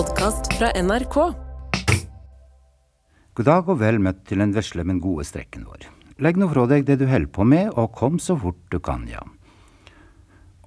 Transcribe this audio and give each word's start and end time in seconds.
podkast 0.00 0.54
fra 0.56 0.70
NRK. 0.80 1.16
God 3.36 3.44
dag 3.44 3.66
og 3.68 3.80
vel 3.82 3.98
møtt 4.00 4.22
til 4.30 4.40
den 4.40 4.54
vesle, 4.56 4.80
men 4.88 5.00
gode 5.02 5.26
strekken 5.28 5.66
vår. 5.68 5.82
Legg 6.24 6.38
nå 6.40 6.46
fra 6.48 6.64
deg 6.70 6.86
det 6.88 6.96
du 7.02 7.04
holder 7.10 7.28
på 7.34 7.44
med, 7.44 7.68
og 7.76 7.90
kom 7.98 8.16
så 8.22 8.32
fort 8.40 8.56
du 8.72 8.78
kan, 8.80 9.04
ja. 9.10 9.20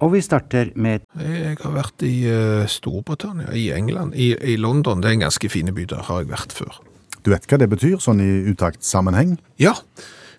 Og 0.04 0.12
vi 0.12 0.20
starter 0.22 0.70
med 0.78 1.02
Jeg 1.18 1.58
har 1.64 1.74
vært 1.74 2.04
i 2.06 2.12
eh, 2.30 2.68
Storbritannia, 2.70 3.50
i 3.58 3.72
England, 3.74 4.14
i, 4.14 4.36
i 4.38 4.54
London. 4.60 5.02
Det 5.02 5.10
er 5.10 5.18
en 5.18 5.26
ganske 5.26 5.50
fine 5.50 5.74
by, 5.74 5.88
der 5.90 6.06
har 6.06 6.22
jeg 6.22 6.30
vært 6.30 6.54
før. 6.54 6.78
Du 7.26 7.32
vet 7.34 7.50
hva 7.50 7.58
det 7.58 7.72
betyr, 7.74 7.98
sånn 8.04 8.22
i 8.22 8.32
utaktsammenheng? 8.52 9.38
Ja, 9.58 9.74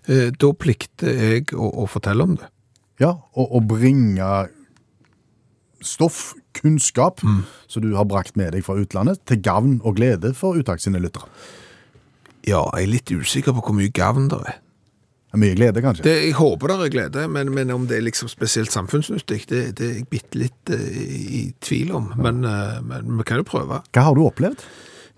eh, 0.07 0.30
da 0.32 0.54
plikter 0.55 1.12
jeg 1.12 1.52
å, 1.52 1.68
å 1.84 1.89
fortelle 1.91 2.30
om 2.30 2.39
det. 2.39 2.48
Ja, 3.04 3.18
og 3.36 3.59
å 3.59 3.66
bringe 3.75 4.46
stoff, 5.84 6.34
kunnskap, 6.55 7.21
som 7.68 7.84
du 7.84 7.96
har 7.98 8.07
brakt 8.10 8.38
med 8.39 8.54
deg 8.55 8.66
fra 8.66 8.78
utlandet, 8.80 9.21
til 9.28 9.42
gavn 9.43 9.79
og 9.83 9.97
glede 10.00 10.33
for 10.38 10.57
uttak 10.60 10.83
sine 10.83 11.02
lyttere. 11.04 11.28
Ja, 12.46 12.61
jeg 12.78 12.86
er 12.86 12.92
litt 12.92 13.11
usikker 13.11 13.56
på 13.57 13.64
hvor 13.66 13.75
mye 13.78 13.92
gavn 13.93 14.30
det 14.30 14.39
er. 14.46 14.61
Det 15.36 15.39
er 15.39 15.42
Mye 15.42 15.56
glede, 15.57 15.82
kanskje? 15.83 16.04
Det, 16.06 16.14
jeg 16.30 16.36
håper 16.38 16.71
det 16.71 16.75
er 16.86 16.92
glede, 16.93 17.24
men, 17.28 17.50
men 17.52 17.71
om 17.74 17.88
det 17.89 17.97
er 17.97 18.06
liksom 18.06 18.30
spesielt 18.32 18.71
samfunnsnyttig, 18.71 19.42
det, 19.50 19.64
det 19.75 19.88
er 19.88 19.97
jeg 19.97 20.07
bitte 20.14 20.39
litt 20.39 20.71
uh, 20.71 20.80
i 20.80 21.42
tvil 21.60 21.92
om. 21.97 22.14
Men, 22.16 22.46
uh, 22.47 22.78
men 22.86 23.18
vi 23.18 23.25
kan 23.28 23.42
jo 23.42 23.47
prøve. 23.50 23.82
Hva 23.92 24.05
har 24.07 24.16
du 24.16 24.24
opplevd? 24.24 24.64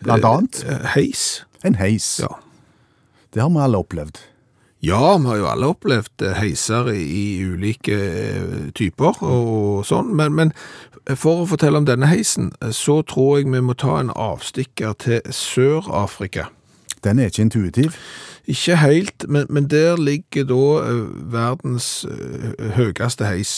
Blant 0.01 0.25
annet 0.25 0.63
Uh, 0.65 0.87
Heis. 0.95 1.43
en 1.65 1.77
heis. 1.77 2.07
Ja. 2.23 2.31
Det 3.33 3.43
har 3.43 3.51
vi 3.53 3.61
alle 3.61 3.77
opplevd. 3.83 4.17
Ja, 4.79 5.17
vi 5.17 5.25
har 5.25 5.37
jo 5.37 5.47
alle 5.49 5.69
opplevd 5.73 6.21
eh, 6.21 6.35
heiser 6.37 6.91
i, 6.93 7.41
ulike 7.41 7.95
eh, 7.97 8.57
typer 8.77 9.17
og 9.25 9.81
sånn, 9.89 10.11
men, 10.17 10.35
men 10.37 10.51
for 11.17 11.41
å 11.41 11.47
fortelle 11.49 11.81
om 11.81 11.87
denne 11.87 12.09
heisen, 12.11 12.51
eh, 12.61 12.69
så 12.69 12.99
tror 13.09 13.39
jeg 13.39 13.49
vi 13.49 13.63
må 13.65 13.73
ta 13.73 13.95
en 13.97 14.13
avstikker 14.13 14.93
til 15.01 15.33
Sør-Afrika. 15.33 16.51
Den 17.01 17.17
er 17.17 17.31
ikke 17.31 17.47
intuitiv. 17.47 17.97
Ikke 18.45 18.77
helt, 18.77 19.25
men, 19.27 19.49
men 19.49 19.65
der 19.71 19.97
ligger 19.97 20.45
da 20.47 20.61
verdens 21.33 22.05
høyeste 22.77 23.27
heis. 23.27 23.55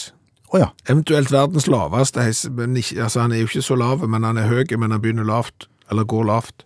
Oh, 0.49 0.57
ja. 0.57 0.71
Eventuelt 0.89 1.31
verdens 1.31 1.67
laveste 1.69 2.23
heis, 2.25 2.45
men 2.49 2.79
ikke, 2.79 3.03
altså 3.05 3.21
han 3.21 3.35
er 3.35 3.43
jo 3.43 3.51
ikke 3.51 3.67
så 3.67 3.77
lav, 3.77 4.07
men 4.07 4.25
han 4.25 4.39
er 4.39 4.49
høy, 4.49 4.63
men 4.79 4.95
han 4.95 5.03
begynner 5.03 5.27
lavt, 5.27 5.67
eller 5.91 6.07
går 6.09 6.25
lavt. 6.31 6.65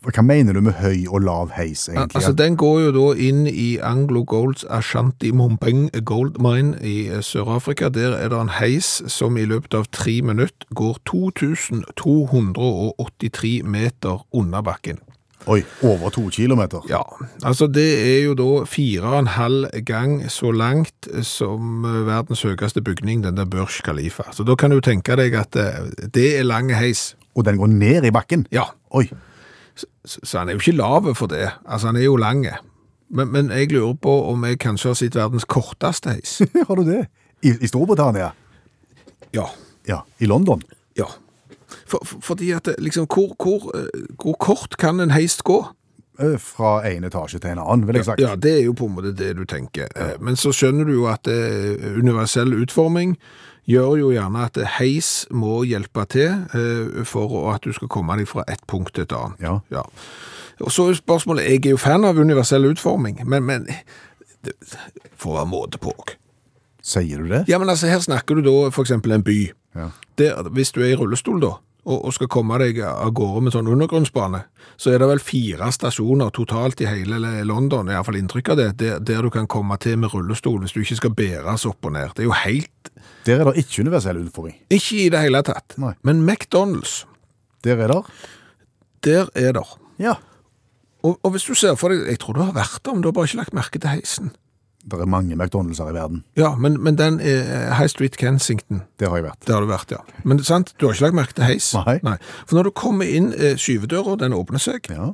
Hva 0.00 0.22
mener 0.24 0.56
du 0.56 0.62
med 0.64 0.78
høy 0.80 1.02
og 1.12 1.20
lav 1.26 1.50
heis, 1.52 1.82
egentlig? 1.90 2.16
Altså, 2.16 2.32
den 2.32 2.54
går 2.56 2.78
jo 2.86 2.92
da 2.94 3.12
inn 3.20 3.46
i 3.46 3.78
Anglo 3.84 4.24
Golds 4.24 4.64
Ashanti 4.72 5.30
Mumbeng 5.36 5.90
Gold 6.08 6.40
Mine 6.40 6.80
i 6.80 7.08
eh, 7.10 7.20
Sør-Afrika. 7.20 7.90
Der 7.92 8.16
er 8.16 8.28
det 8.32 8.38
en 8.40 8.48
heis 8.56 9.04
som 9.12 9.36
i 9.36 9.44
løpet 9.44 9.76
av 9.76 9.84
tre 9.92 10.24
minutter 10.24 10.64
går 10.72 10.96
2283 11.04 13.60
meter 13.68 14.24
under 14.32 14.64
bakken. 14.64 15.04
Oi, 15.48 15.64
over 15.84 16.10
to 16.12 16.28
kilometer. 16.32 16.80
Ja, 16.88 17.02
altså 17.44 17.66
det 17.68 18.00
er 18.00 18.24
jo 18.24 18.34
da 18.36 18.64
fire 18.68 19.04
og 19.04 19.18
en 19.18 19.26
halv 19.36 19.68
gang 19.84 20.30
så 20.32 20.52
langt 20.52 21.08
som 21.28 21.84
eh, 21.84 22.06
verdens 22.08 22.42
høyeste 22.48 22.80
bygning, 22.80 23.24
den 23.28 23.36
der 23.36 23.44
Burj 23.44 23.84
Khalifa. 23.84 24.32
Så 24.32 24.44
da 24.48 24.56
kan 24.56 24.70
du 24.72 24.80
tenke 24.80 25.12
deg 25.20 25.34
at 25.36 25.52
eh, 25.60 25.92
det 26.08 26.38
er 26.38 26.44
lang 26.48 26.72
heis. 26.72 27.20
Og 27.36 27.44
den 27.44 27.60
går 27.60 27.68
ned 27.68 28.04
i 28.08 28.16
bakken? 28.16 28.48
Ja, 28.48 28.72
Oi, 28.90 29.06
så, 30.04 30.38
han 30.38 30.48
er 30.48 30.52
jo 30.56 30.58
ikke 30.62 30.76
lave 30.78 31.14
for 31.14 31.26
det. 31.30 31.50
Altså, 31.66 31.86
han 31.90 31.96
er 31.96 32.04
jo 32.06 32.16
lang. 32.16 32.46
Men, 33.10 33.28
men 33.32 33.50
jeg 33.50 33.72
lurer 33.72 33.94
på 34.02 34.12
om 34.30 34.44
jeg 34.46 34.58
kanskje 34.62 34.88
har 34.92 34.94
sett 35.00 35.16
verdens 35.18 35.44
korteste 35.44 36.10
heis. 36.14 36.38
har 36.68 36.76
du 36.78 36.84
det? 36.86 37.06
I, 37.42 37.54
I 37.60 37.66
Storbritannia? 37.70 38.30
Ja, 39.34 39.46
Ja. 39.88 40.02
I 40.20 40.26
London? 40.26 40.62
ja. 40.98 41.06
For, 41.86 41.98
for, 42.04 42.18
fordi 42.22 42.50
at 42.52 42.68
liksom, 42.78 43.06
hvor, 43.06 43.34
hvor, 43.38 43.70
eh, 43.78 44.02
hvor 44.22 44.34
kort 44.38 44.76
kan 44.78 45.00
en 45.00 45.10
heis 45.10 45.36
gå? 45.42 45.56
Eh, 46.20 46.34
Fra 46.38 46.80
en 46.88 47.04
etasje 47.06 47.38
til 47.38 47.50
en 47.52 47.58
annen, 47.62 47.86
vil 47.86 47.96
jeg 47.98 48.04
sagt. 48.04 48.20
Ja, 48.22 48.34
det 48.36 48.52
er 48.58 48.64
jo 48.64 48.72
på 48.78 48.86
en 48.86 48.94
måte 48.96 49.12
det 49.16 49.32
du 49.38 49.44
tenker. 49.48 49.86
Eh, 49.96 50.16
Men 50.20 50.36
så 50.36 50.50
skjønner 50.54 50.84
du 50.86 50.92
jo 50.96 51.06
at 51.10 51.26
universell 51.30 52.54
utforming 52.58 53.16
gjør 53.68 53.96
jo 54.00 54.10
gjerne 54.14 54.46
at 54.48 54.58
heis 54.78 55.26
må 55.30 55.62
hjelpe 55.68 56.04
til 56.10 56.30
eh, 56.56 57.02
for 57.08 57.52
at 57.52 57.64
du 57.66 57.74
skal 57.76 57.90
komme 57.92 58.16
deg 58.20 58.28
fra 58.30 58.44
et 58.48 58.62
punkt 58.70 58.94
til 58.96 59.06
et 59.06 59.16
annet. 59.16 59.60
Ja. 59.70 59.84
Og 60.60 60.72
så 60.72 60.90
er 60.90 60.98
spørsmålet, 60.98 61.48
jeg 61.48 61.64
er 61.64 61.76
jo 61.76 61.80
fan 61.80 62.04
av 62.04 62.18
universell 62.20 62.68
utforming, 62.68 63.22
men, 63.24 63.46
men 63.48 63.68
det 64.44 64.56
får 65.20 65.38
være 65.38 65.50
måte 65.50 65.80
på 65.80 65.92
òg. 65.94 66.16
Sier 66.84 67.20
du 67.20 67.28
det? 67.28 67.44
Ja, 67.48 67.58
men 67.60 67.68
altså, 67.68 67.88
her 67.90 68.00
snakker 68.00 68.38
du 68.38 68.44
da 68.44 68.70
eksempel 68.70 69.12
en 69.12 69.24
by. 69.24 69.40
Ja. 69.76 69.90
Der, 70.18 70.48
hvis 70.52 70.72
du 70.72 70.80
er 70.82 70.92
i 70.92 70.98
rullestol 70.98 71.40
da, 71.42 71.54
og, 71.90 72.04
og 72.08 72.14
skal 72.16 72.28
komme 72.32 72.56
deg 72.62 72.78
av 72.86 73.10
gårde 73.16 73.42
med 73.46 73.54
sånn 73.54 73.68
undergrunnsbane, 73.70 74.40
så 74.80 74.92
er 74.94 75.02
det 75.02 75.08
vel 75.10 75.20
fire 75.24 75.68
stasjoner 75.74 76.30
totalt 76.36 76.80
i 76.84 76.88
hele 76.88 77.18
London, 77.48 77.90
i 77.90 77.96
hvert 77.96 78.06
fall 78.08 78.18
inntrykk 78.20 78.52
av 78.54 78.60
det, 78.62 78.68
der, 78.80 78.98
der 79.04 79.22
du 79.26 79.30
kan 79.34 79.48
komme 79.50 79.76
til 79.82 79.98
med 80.00 80.12
rullestol 80.14 80.60
hvis 80.62 80.72
du 80.76 80.80
ikke 80.84 80.98
skal 81.02 81.14
bæres 81.18 81.66
opp 81.68 81.84
og 81.90 81.94
ned. 81.98 82.14
Det 82.16 82.24
er 82.24 82.30
jo 82.30 82.36
helt, 82.44 82.90
Der 83.26 83.40
er 83.42 83.50
det 83.50 83.64
ikke 83.64 83.82
universell 83.84 84.22
utfordring. 84.22 84.56
ikke 84.70 84.96
i 85.04 85.08
det 85.12 85.20
hele 85.26 85.42
tatt. 85.46 85.74
Nei. 85.82 85.92
Men 86.02 86.22
McDonalds, 86.26 87.04
Der 87.64 87.76
er 87.76 87.88
det? 87.92 88.02
der 89.04 89.28
er 89.34 89.52
det. 89.52 89.66
Ja. 89.98 90.14
Og, 91.02 91.18
og 91.24 91.30
hvis 91.32 91.44
du 91.48 91.54
ser 91.56 91.74
for 91.80 91.88
deg, 91.92 92.06
jeg 92.08 92.18
tror 92.20 92.36
du 92.36 92.42
har 92.44 92.52
vært 92.56 92.80
der, 92.84 92.92
men 92.92 93.02
du 93.02 93.08
har 93.08 93.16
bare 93.16 93.28
ikke 93.30 93.40
lagt 93.40 93.54
merke 93.56 93.80
til 93.80 93.88
heisen. 93.92 94.30
Det 94.80 94.96
er 95.00 95.06
mange 95.12 95.36
McDonald'ser 95.36 95.90
i 95.90 95.94
verden. 95.94 96.22
Ja, 96.40 96.54
men, 96.56 96.78
men 96.82 96.96
den 96.96 97.18
er 97.20 97.74
High 97.76 97.90
Street 97.92 98.16
Kensington. 98.16 98.80
Det 98.98 99.08
har 99.10 99.16
jeg 99.20 99.26
vært. 99.26 99.42
Det 99.46 99.52
har 99.54 99.60
du 99.60 99.68
vært, 99.68 99.90
ja. 99.92 99.98
Men 100.24 100.38
det 100.40 100.46
er 100.46 100.48
sant, 100.54 100.72
du 100.80 100.86
har 100.86 100.94
ikke 100.96 101.04
lagt 101.10 101.18
merke 101.18 101.36
til 101.36 101.44
heis. 101.44 101.66
Nei. 102.06 102.16
For 102.46 102.56
når 102.56 102.70
du 102.70 102.72
kommer 102.80 103.04
inn 103.04 103.28
eh, 103.36 103.58
skyvedøra, 103.60 104.16
den 104.22 104.32
åpner 104.32 104.62
seg, 104.62 104.88
Ja. 104.88 105.10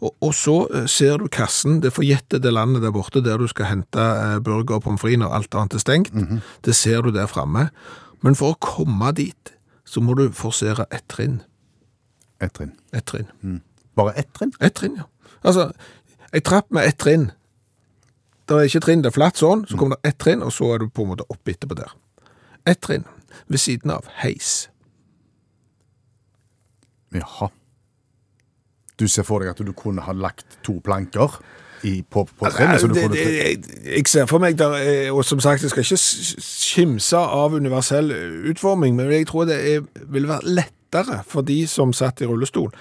og, 0.00 0.14
og 0.24 0.32
så 0.34 0.54
eh, 0.72 0.86
ser 0.88 1.20
du 1.20 1.28
kassen, 1.28 1.82
det 1.84 1.92
forjettede 1.92 2.50
landet 2.54 2.80
der 2.86 2.94
borte, 2.96 3.20
der 3.24 3.36
du 3.36 3.44
skal 3.52 3.68
hente 3.74 4.00
eh, 4.00 4.38
burger 4.40 4.78
og 4.80 4.86
pommes 4.88 5.02
frites 5.04 5.20
når 5.20 5.36
alt 5.36 5.54
annet 5.60 5.76
er 5.76 5.84
stengt, 5.84 6.16
det 6.64 6.74
ser 6.80 7.04
du 7.04 7.10
der 7.12 7.28
framme. 7.28 7.68
Men 8.24 8.34
for 8.40 8.54
å 8.54 8.58
komme 8.60 9.12
dit, 9.20 9.52
så 9.84 10.00
må 10.00 10.16
du 10.16 10.30
forsere 10.32 10.86
ett 10.90 11.04
trinn. 11.12 11.42
Ett 12.40 12.54
trinn. 12.56 12.72
Et 12.96 13.04
trinn. 13.04 13.28
Bare 14.00 14.12
ett 14.16 14.32
trinn? 14.36 14.52
Ett 14.64 14.74
trinn, 14.80 14.96
ja. 14.96 15.04
Altså, 15.44 15.68
ei 16.32 16.40
trapp 16.40 16.70
med 16.72 16.88
ett 16.88 16.96
trinn. 17.00 17.30
Det 18.50 18.56
er 18.58 18.66
ikke 18.66 18.82
trinn, 18.82 19.02
det 19.04 19.12
er 19.12 19.14
flatt 19.14 19.38
sånn, 19.38 19.60
så 19.70 19.76
kommer 19.78 20.00
det 20.00 20.10
ett 20.10 20.16
trinn, 20.18 20.40
og 20.42 20.50
så 20.50 20.72
er 20.74 20.82
du 20.82 20.88
på 20.90 21.04
en 21.04 21.12
måte 21.12 21.26
opp 21.30 21.50
etterpå 21.52 21.76
der. 21.78 21.92
Ett 22.66 22.80
trinn 22.82 23.04
ved 23.46 23.62
siden 23.62 23.92
av 23.94 24.08
heis. 24.24 24.66
Jaha. 27.14 27.52
Du 28.98 29.06
ser 29.08 29.22
for 29.26 29.38
deg 29.38 29.52
at 29.54 29.62
du 29.62 29.70
kunne 29.76 30.02
ha 30.02 30.14
lagt 30.14 30.58
to 30.66 30.80
planker 30.82 31.38
i, 31.86 32.02
på, 32.02 32.24
på 32.26 32.50
trinnet? 32.50 32.82
så 32.82 32.90
du 32.90 32.94
det, 32.98 33.04
kunne... 33.06 33.20
jeg, 33.22 33.62
jeg 33.86 34.10
ser 34.10 34.26
for 34.30 34.42
meg 34.42 34.58
der, 34.58 34.74
eh, 34.82 35.14
og 35.14 35.22
som 35.24 35.40
sagt, 35.40 35.62
jeg 35.62 35.70
skal 35.70 35.86
ikke 35.86 36.00
skimse 36.44 37.22
av 37.22 37.54
universell 37.54 38.10
utforming, 38.50 38.98
men 38.98 39.14
jeg 39.14 39.30
tror 39.30 39.46
det 39.48 39.60
er, 39.76 39.86
vil 40.10 40.26
være 40.28 40.56
lettere 40.58 41.22
for 41.26 41.46
de 41.46 41.62
som 41.70 41.94
satt 41.96 42.20
i 42.20 42.28
rullestol, 42.28 42.74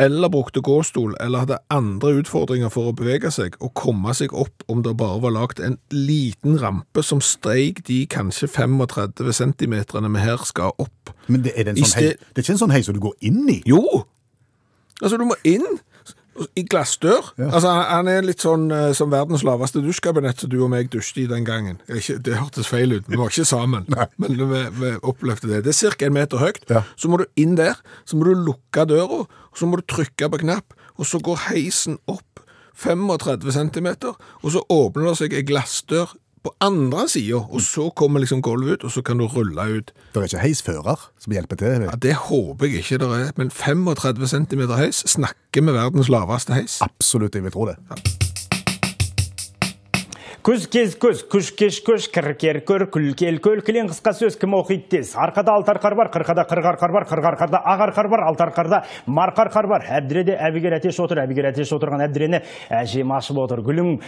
eller 0.00 0.30
brukte 0.32 0.62
gåstol, 0.64 1.14
eller 1.20 1.44
hadde 1.44 1.58
andre 1.72 2.14
utfordringer 2.22 2.72
for 2.72 2.90
å 2.90 2.94
bevege 2.96 3.30
seg, 3.34 3.56
og 3.60 3.74
komme 3.78 4.14
seg 4.16 4.32
opp 4.32 4.64
om 4.72 4.82
det 4.84 4.94
bare 5.00 5.20
var 5.22 5.34
lagt 5.36 5.60
en 5.60 5.78
liten 5.92 6.56
rampe 6.62 7.04
som 7.04 7.20
streik 7.24 7.84
de 7.88 8.02
kanskje 8.10 8.48
35 8.48 9.32
centimeterne 9.36 10.10
vi 10.14 10.24
her 10.24 10.44
skal 10.48 10.72
opp. 10.82 11.12
Men 11.28 11.44
det 11.44 11.54
er, 11.56 11.68
det 11.68 11.76
en 11.76 11.84
sånn 11.84 11.92
sånn 11.92 12.02
hei... 12.02 12.16
det 12.16 12.40
er 12.40 12.46
ikke 12.46 12.56
en 12.56 12.64
sånn 12.64 12.74
hei 12.74 12.82
som 12.86 12.96
du 12.96 13.02
går 13.04 13.16
inn 13.28 13.44
i? 13.52 13.60
Jo! 13.68 13.82
Altså, 15.02 15.18
du 15.18 15.26
må 15.26 15.36
inn 15.48 15.66
i 16.56 16.62
glassdør. 16.64 17.32
Altså, 17.38 17.68
han- 17.90 18.08
er 18.08 18.22
litt 18.24 18.40
sånn 18.40 18.70
eh, 18.72 18.92
som 18.96 19.10
verdens 19.12 19.42
laveste 19.44 19.82
dusjkabinett 19.84 20.40
som 20.40 20.50
du 20.50 20.58
og 20.64 20.70
meg 20.72 20.88
dusjte 20.90 21.22
i 21.22 21.26
den 21.30 21.44
gangen. 21.44 21.78
Ikke, 21.88 22.16
det 22.22 22.38
hørtes 22.38 22.66
feil 22.70 22.92
ut, 22.96 23.04
vi 23.08 23.16
var 23.20 23.28
ikke 23.28 23.44
sammen, 23.48 23.84
men 24.22 24.36
vi, 24.40 24.62
vi 24.80 24.92
opplevde 25.02 25.48
det. 25.50 25.62
Det 25.64 25.74
er 25.74 25.80
cirka 25.82 26.06
en 26.08 26.16
meter 26.16 26.38
høyt. 26.42 26.64
Ja. 26.70 26.82
Så 26.96 27.08
må 27.12 27.18
du 27.20 27.26
inn 27.36 27.54
der, 27.60 27.76
så 28.08 28.16
må 28.16 28.24
du 28.24 28.34
lukke 28.34 28.86
døra, 28.88 29.24
så 29.54 29.68
må 29.68 29.76
du 29.80 29.84
trykke 29.92 30.30
på 30.32 30.42
knapp, 30.46 30.72
og 30.98 31.06
så 31.08 31.20
går 31.22 31.48
heisen 31.50 31.98
opp 32.08 32.24
35 32.82 33.52
centimeter, 33.52 34.16
og 34.42 34.52
så 34.54 34.62
åpner 34.72 35.10
det 35.10 35.18
seg 35.20 35.34
ei 35.36 35.42
glassdør 35.46 36.14
på 36.42 36.54
andre 36.60 37.06
sida, 37.08 37.36
og 37.36 37.60
mm. 37.60 37.66
så 37.66 37.88
kommer 37.96 38.22
liksom 38.22 38.42
gulvet 38.42 38.80
ut, 38.80 38.84
og 38.84 38.94
så 38.94 39.02
kan 39.06 39.18
du 39.18 39.26
rulle 39.30 39.68
ut. 39.78 39.92
Det 40.12 40.22
er 40.22 40.28
ikke 40.30 40.42
heisfører 40.42 41.06
som 41.22 41.36
hjelper 41.36 41.60
til? 41.62 41.86
Ja, 41.86 41.94
Det 42.02 42.16
håper 42.26 42.66
jeg 42.66 42.82
ikke 42.82 42.98
det 43.04 43.12
er, 43.20 43.32
men 43.36 43.50
35 43.50 44.28
cm 44.34 44.66
heis 44.76 45.04
snakker 45.06 45.62
med 45.62 45.78
verdens 45.78 46.10
laveste 46.10 46.54
heis. 46.54 46.80
Absolutt, 46.82 47.34
jeg 47.34 47.46
vil 47.46 47.54
tro 47.54 47.70
det. 47.70 47.78
Ja. 47.90 48.22
Kuskes 50.42 50.96
kus, 50.98 51.20
kuskes 51.30 51.76
kush, 51.86 52.08
kirker 52.10 52.56
kulkel 52.66 53.36
kul, 53.38 53.60
en 53.78 53.86
qisqa 53.92 54.10
kim 54.40 54.56
o'qiydi 54.58 54.88
tez. 54.90 55.12
Altar 55.14 55.78
qar 55.78 55.94
bor, 55.94 56.10
qirqada 56.10 56.42
qirqar 56.50 56.78
qar 56.80 56.90
bor, 56.90 57.04
qirqar 57.06 57.36
qarda 57.38 57.60
ag'ar 57.62 57.92
qar 57.94 58.08
bor, 58.10 58.18
altar 58.26 58.50
qarda 58.50 58.82
marqar 59.06 59.52
qar 59.52 59.68
bor. 59.68 59.78
Abdirede 59.78 60.34
abiger 60.42 60.74
atesh 60.74 60.98
o'tir, 60.98 61.22
abiger 61.22 61.46
atesh 61.52 61.70
o'tirgan 61.78 62.02
abdireni 62.02 62.42
ajim 62.70 63.12
ashib 63.12 63.38
o'tir. 63.38 63.62
Gulim 63.62 64.00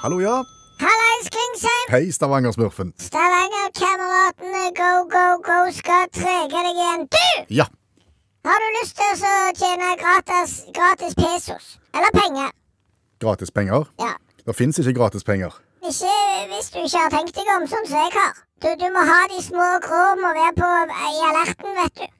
Hallo, 0.00 0.20
ja. 0.20 0.44
Hallais, 0.78 1.26
Klingsheim! 1.34 1.86
Hei, 1.90 2.12
Stavanger-smurfen. 2.12 2.92
Stavanger 2.98 3.70
Camelot! 3.74 4.36
Go, 4.78 4.90
go, 5.10 5.24
go 5.42 5.56
skal 5.74 6.06
trege 6.14 6.54
deg 6.54 6.68
igjen. 6.70 7.02
Du! 7.10 7.54
Ja. 7.58 7.66
Har 8.46 8.62
du 8.62 8.68
lyst 8.76 8.94
til 8.94 9.24
å 9.26 9.32
tjene 9.58 9.88
gratis, 9.98 10.54
gratis 10.76 11.18
pesos? 11.18 11.66
Eller 11.98 12.14
penger? 12.14 12.54
Gratis 13.18 13.50
penger. 13.50 13.90
Ja. 13.98 14.14
Det 14.46 14.54
fins 14.54 14.78
ikke 14.78 14.94
gratis 15.00 15.26
penger. 15.26 15.58
Ikke 15.82 16.14
hvis 16.54 16.70
du 16.70 16.78
ikke 16.84 17.02
har 17.02 17.12
tenkt 17.18 17.34
deg 17.34 17.54
om, 17.58 17.66
sånn 17.66 17.90
som 17.90 17.98
jeg 17.98 18.14
har. 18.14 18.38
Du, 18.62 18.70
du 18.78 18.88
må 18.94 19.02
ha 19.02 19.20
de 19.34 19.42
små 19.42 19.70
grå, 19.82 20.02
må 20.22 20.30
være 20.30 20.54
på 20.62 20.74
i 21.10 21.22
alerten, 21.32 21.74
vet 21.82 22.04
du. 22.04 22.10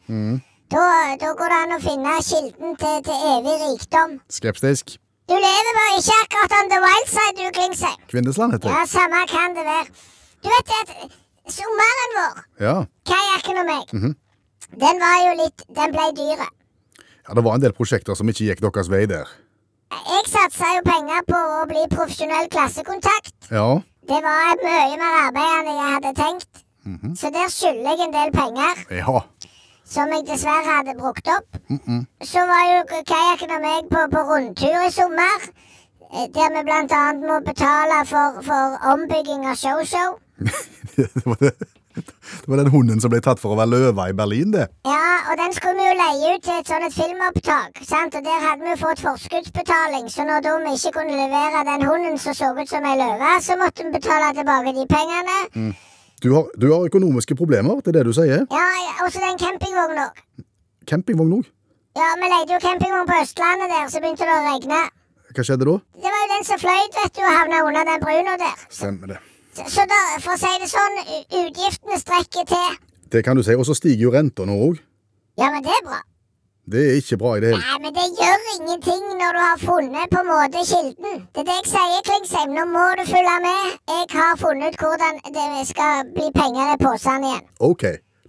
Da, 0.74 0.86
da 1.22 1.30
går 1.38 1.54
det 1.54 1.62
an 1.62 1.78
å 1.78 1.84
finne 1.86 2.18
kilden 2.26 2.74
til, 2.82 3.02
til 3.06 3.28
evig 3.36 3.60
rikdom. 3.68 4.18
Skeptisk. 4.34 4.98
Du 5.28 5.34
lever 5.36 5.72
bare 5.78 5.96
ikke 6.00 6.14
akkurat 6.24 6.52
on 6.58 6.70
the 6.72 6.78
wild 6.84 7.08
side, 7.14 7.34
du, 7.38 7.46
Klingsheim. 7.58 7.98
Kvindesland 8.12 8.52
heter 8.56 8.68
det. 8.68 8.76
Ja, 8.76 8.84
samme 8.86 9.20
kan 9.28 9.56
det 9.58 9.64
være. 9.66 9.86
Du 10.44 10.48
vet 10.54 10.70
at 10.80 10.88
sommeren 11.58 12.14
vår, 12.18 12.40
Ja. 12.66 12.74
kajakken 13.10 13.58
og 13.62 13.66
meg, 13.72 13.84
den 14.84 14.96
var 15.04 15.16
jo 15.26 15.32
litt 15.42 15.62
Den 15.76 15.92
ble 15.92 16.06
dyre. 16.20 16.46
ja. 17.28 17.34
Det 17.34 17.44
var 17.44 17.54
en 17.54 17.60
del 17.60 17.72
prosjekter 17.76 18.14
som 18.16 18.28
ikke 18.28 18.46
gikk 18.48 18.60
deres 18.64 18.88
vei 18.88 19.04
der. 19.06 19.28
Jeg 19.92 20.24
satsa 20.32 20.66
jo 20.76 20.82
penger 20.84 21.20
på 21.28 21.36
å 21.60 21.66
bli 21.68 21.84
profesjonell 21.96 22.48
klassekontakt. 22.52 23.34
Ja. 23.50 23.80
Det 24.08 24.20
var 24.24 24.56
mye 24.64 24.96
mer 24.96 25.14
arbeid 25.26 25.52
enn 25.58 25.76
jeg 25.76 25.92
hadde 25.94 26.14
tenkt. 26.22 26.64
Så 27.20 27.28
der 27.32 27.48
skylder 27.52 27.96
jeg 27.96 28.00
en 28.06 28.12
del 28.12 28.30
penger, 28.32 28.74
Ja. 28.96 29.20
Som 29.88 30.12
jeg 30.12 30.26
dessverre 30.28 30.66
hadde 30.68 30.96
brukt 30.98 31.30
opp. 31.32 31.48
Så 32.24 32.44
var 32.50 32.64
jo 32.72 32.84
kajakken 33.08 33.54
og 33.56 33.64
meg 33.64 33.88
på, 33.92 34.04
på 34.12 34.24
rundtur 34.30 34.84
i 34.84 34.92
sommer, 34.92 35.48
eh, 36.12 36.28
der 36.34 36.52
vi 36.56 36.64
blant 36.68 36.92
annet 36.92 37.24
må 37.30 37.40
betale 37.46 38.02
for, 38.10 38.42
for 38.44 38.78
ombygging 38.92 39.48
av 39.48 39.56
show-show. 39.56 40.18
Det 40.98 41.22
var, 41.24 41.36
det. 41.40 41.52
det 41.94 42.48
var 42.50 42.58
den 42.58 42.70
hunden 42.72 43.00
som 43.00 43.12
ble 43.12 43.20
tatt 43.22 43.38
for 43.38 43.54
å 43.54 43.58
være 43.58 43.70
løve 43.70 44.06
i 44.10 44.14
Berlin, 44.18 44.50
det. 44.50 44.64
Ja, 44.86 45.30
og 45.30 45.38
den 45.38 45.52
skulle 45.54 45.78
vi 45.78 45.86
jo 45.86 45.92
leie 45.98 46.32
ut 46.34 46.42
til 46.42 46.56
et 46.58 46.70
sånt 46.70 46.86
et 46.88 46.96
filmopptak, 46.96 47.78
sant? 47.86 48.16
og 48.18 48.24
der 48.26 48.42
hadde 48.42 48.66
vi 48.66 48.72
jo 48.72 48.80
fått 48.80 49.02
forskuddsbetaling, 49.04 50.08
så 50.10 50.26
når 50.26 50.42
da 50.46 50.56
vi 50.64 50.72
ikke 50.74 50.94
kunne 50.98 51.18
levere 51.20 51.62
den 51.70 51.86
hunden 51.86 52.18
som 52.18 52.34
så 52.34 52.50
ut 52.58 52.70
som 52.70 52.86
ei 52.90 52.96
løve, 52.98 53.30
så 53.46 53.58
måtte 53.62 53.86
vi 53.86 53.94
betale 53.94 54.32
tilbake 54.40 54.74
de 54.80 54.88
pengene. 54.90 55.38
Du 56.22 56.32
har, 56.34 56.48
du 56.58 56.66
har 56.72 56.86
økonomiske 56.88 57.36
problemer, 57.38 57.78
det 57.84 57.92
er 57.92 58.00
det 58.00 58.08
du 58.08 58.12
sier. 58.16 58.42
Ja, 58.50 58.66
også 59.04 59.20
den 59.22 59.38
campingvogna. 59.38 60.08
Campingvogn 60.90 61.36
òg. 61.38 61.50
Ja, 61.98 62.08
vi 62.18 62.30
leide 62.32 62.56
jo 62.56 62.60
campingvogn 62.62 63.06
på 63.06 63.18
Østlandet 63.22 63.70
der, 63.70 63.86
så 63.92 64.02
begynte 64.02 64.26
det 64.26 64.34
å 64.34 64.42
regne. 64.48 64.80
Hva 65.36 65.44
skjedde 65.46 65.68
da? 65.68 65.76
Det 66.02 66.10
var 66.14 66.24
jo 66.24 66.28
den 66.32 66.46
som 66.48 66.60
fløy, 66.62 66.82
vet 66.96 67.14
du, 67.14 67.22
og 67.22 67.36
havna 67.36 67.62
under 67.68 67.86
den 67.92 68.02
bruna 68.02 68.34
der. 68.40 68.66
Stemmer 68.66 69.12
det. 69.14 69.18
Så, 69.54 69.66
så 69.76 69.86
da, 69.90 70.00
for 70.24 70.34
å 70.34 70.40
si 70.42 70.52
det 70.62 70.70
sånn, 70.72 70.98
utgiftene 71.44 71.98
strekker 72.02 72.50
til. 72.50 72.78
Det 73.14 73.22
kan 73.26 73.38
du 73.38 73.44
si. 73.46 73.54
Og 73.54 73.66
så 73.68 73.76
stiger 73.78 74.08
jo 74.08 74.14
renta 74.14 74.46
nå 74.48 74.58
òg. 74.68 74.82
Ja, 75.38 75.52
men 75.54 75.62
det 75.62 75.70
er 75.70 75.84
bra. 75.86 76.00
Det 76.72 76.80
er 76.84 76.96
ikke 77.00 77.16
bra 77.20 77.30
i 77.36 77.40
det 77.40 77.50
hele 77.52 77.64
Nei, 77.64 77.76
men 77.84 77.94
det 77.96 78.06
gjør 78.20 78.42
ingenting 78.54 79.04
når 79.20 79.36
du 79.36 79.40
har 79.40 79.60
funnet 79.62 80.10
på 80.12 80.20
en 80.20 80.28
måte 80.28 80.64
kilden. 80.70 81.22
Det 81.32 81.40
er 81.40 81.46
det 81.48 81.54
jeg 81.58 81.68
sier, 81.70 82.02
Klingsheim. 82.08 82.50
Nå 82.58 82.64
må 82.68 82.82
du 82.98 83.04
følge 83.08 83.36
med. 83.44 83.62
Jeg 83.88 84.08
har 84.12 84.34
funnet 84.42 84.74
ut 84.74 84.82
hvordan 84.82 85.20
det 85.38 85.46
skal 85.70 86.10
bli 86.16 86.26
penger 86.36 86.74
i 86.74 86.80
posen 86.82 87.24
igjen. 87.28 87.46
OK, 87.70 87.84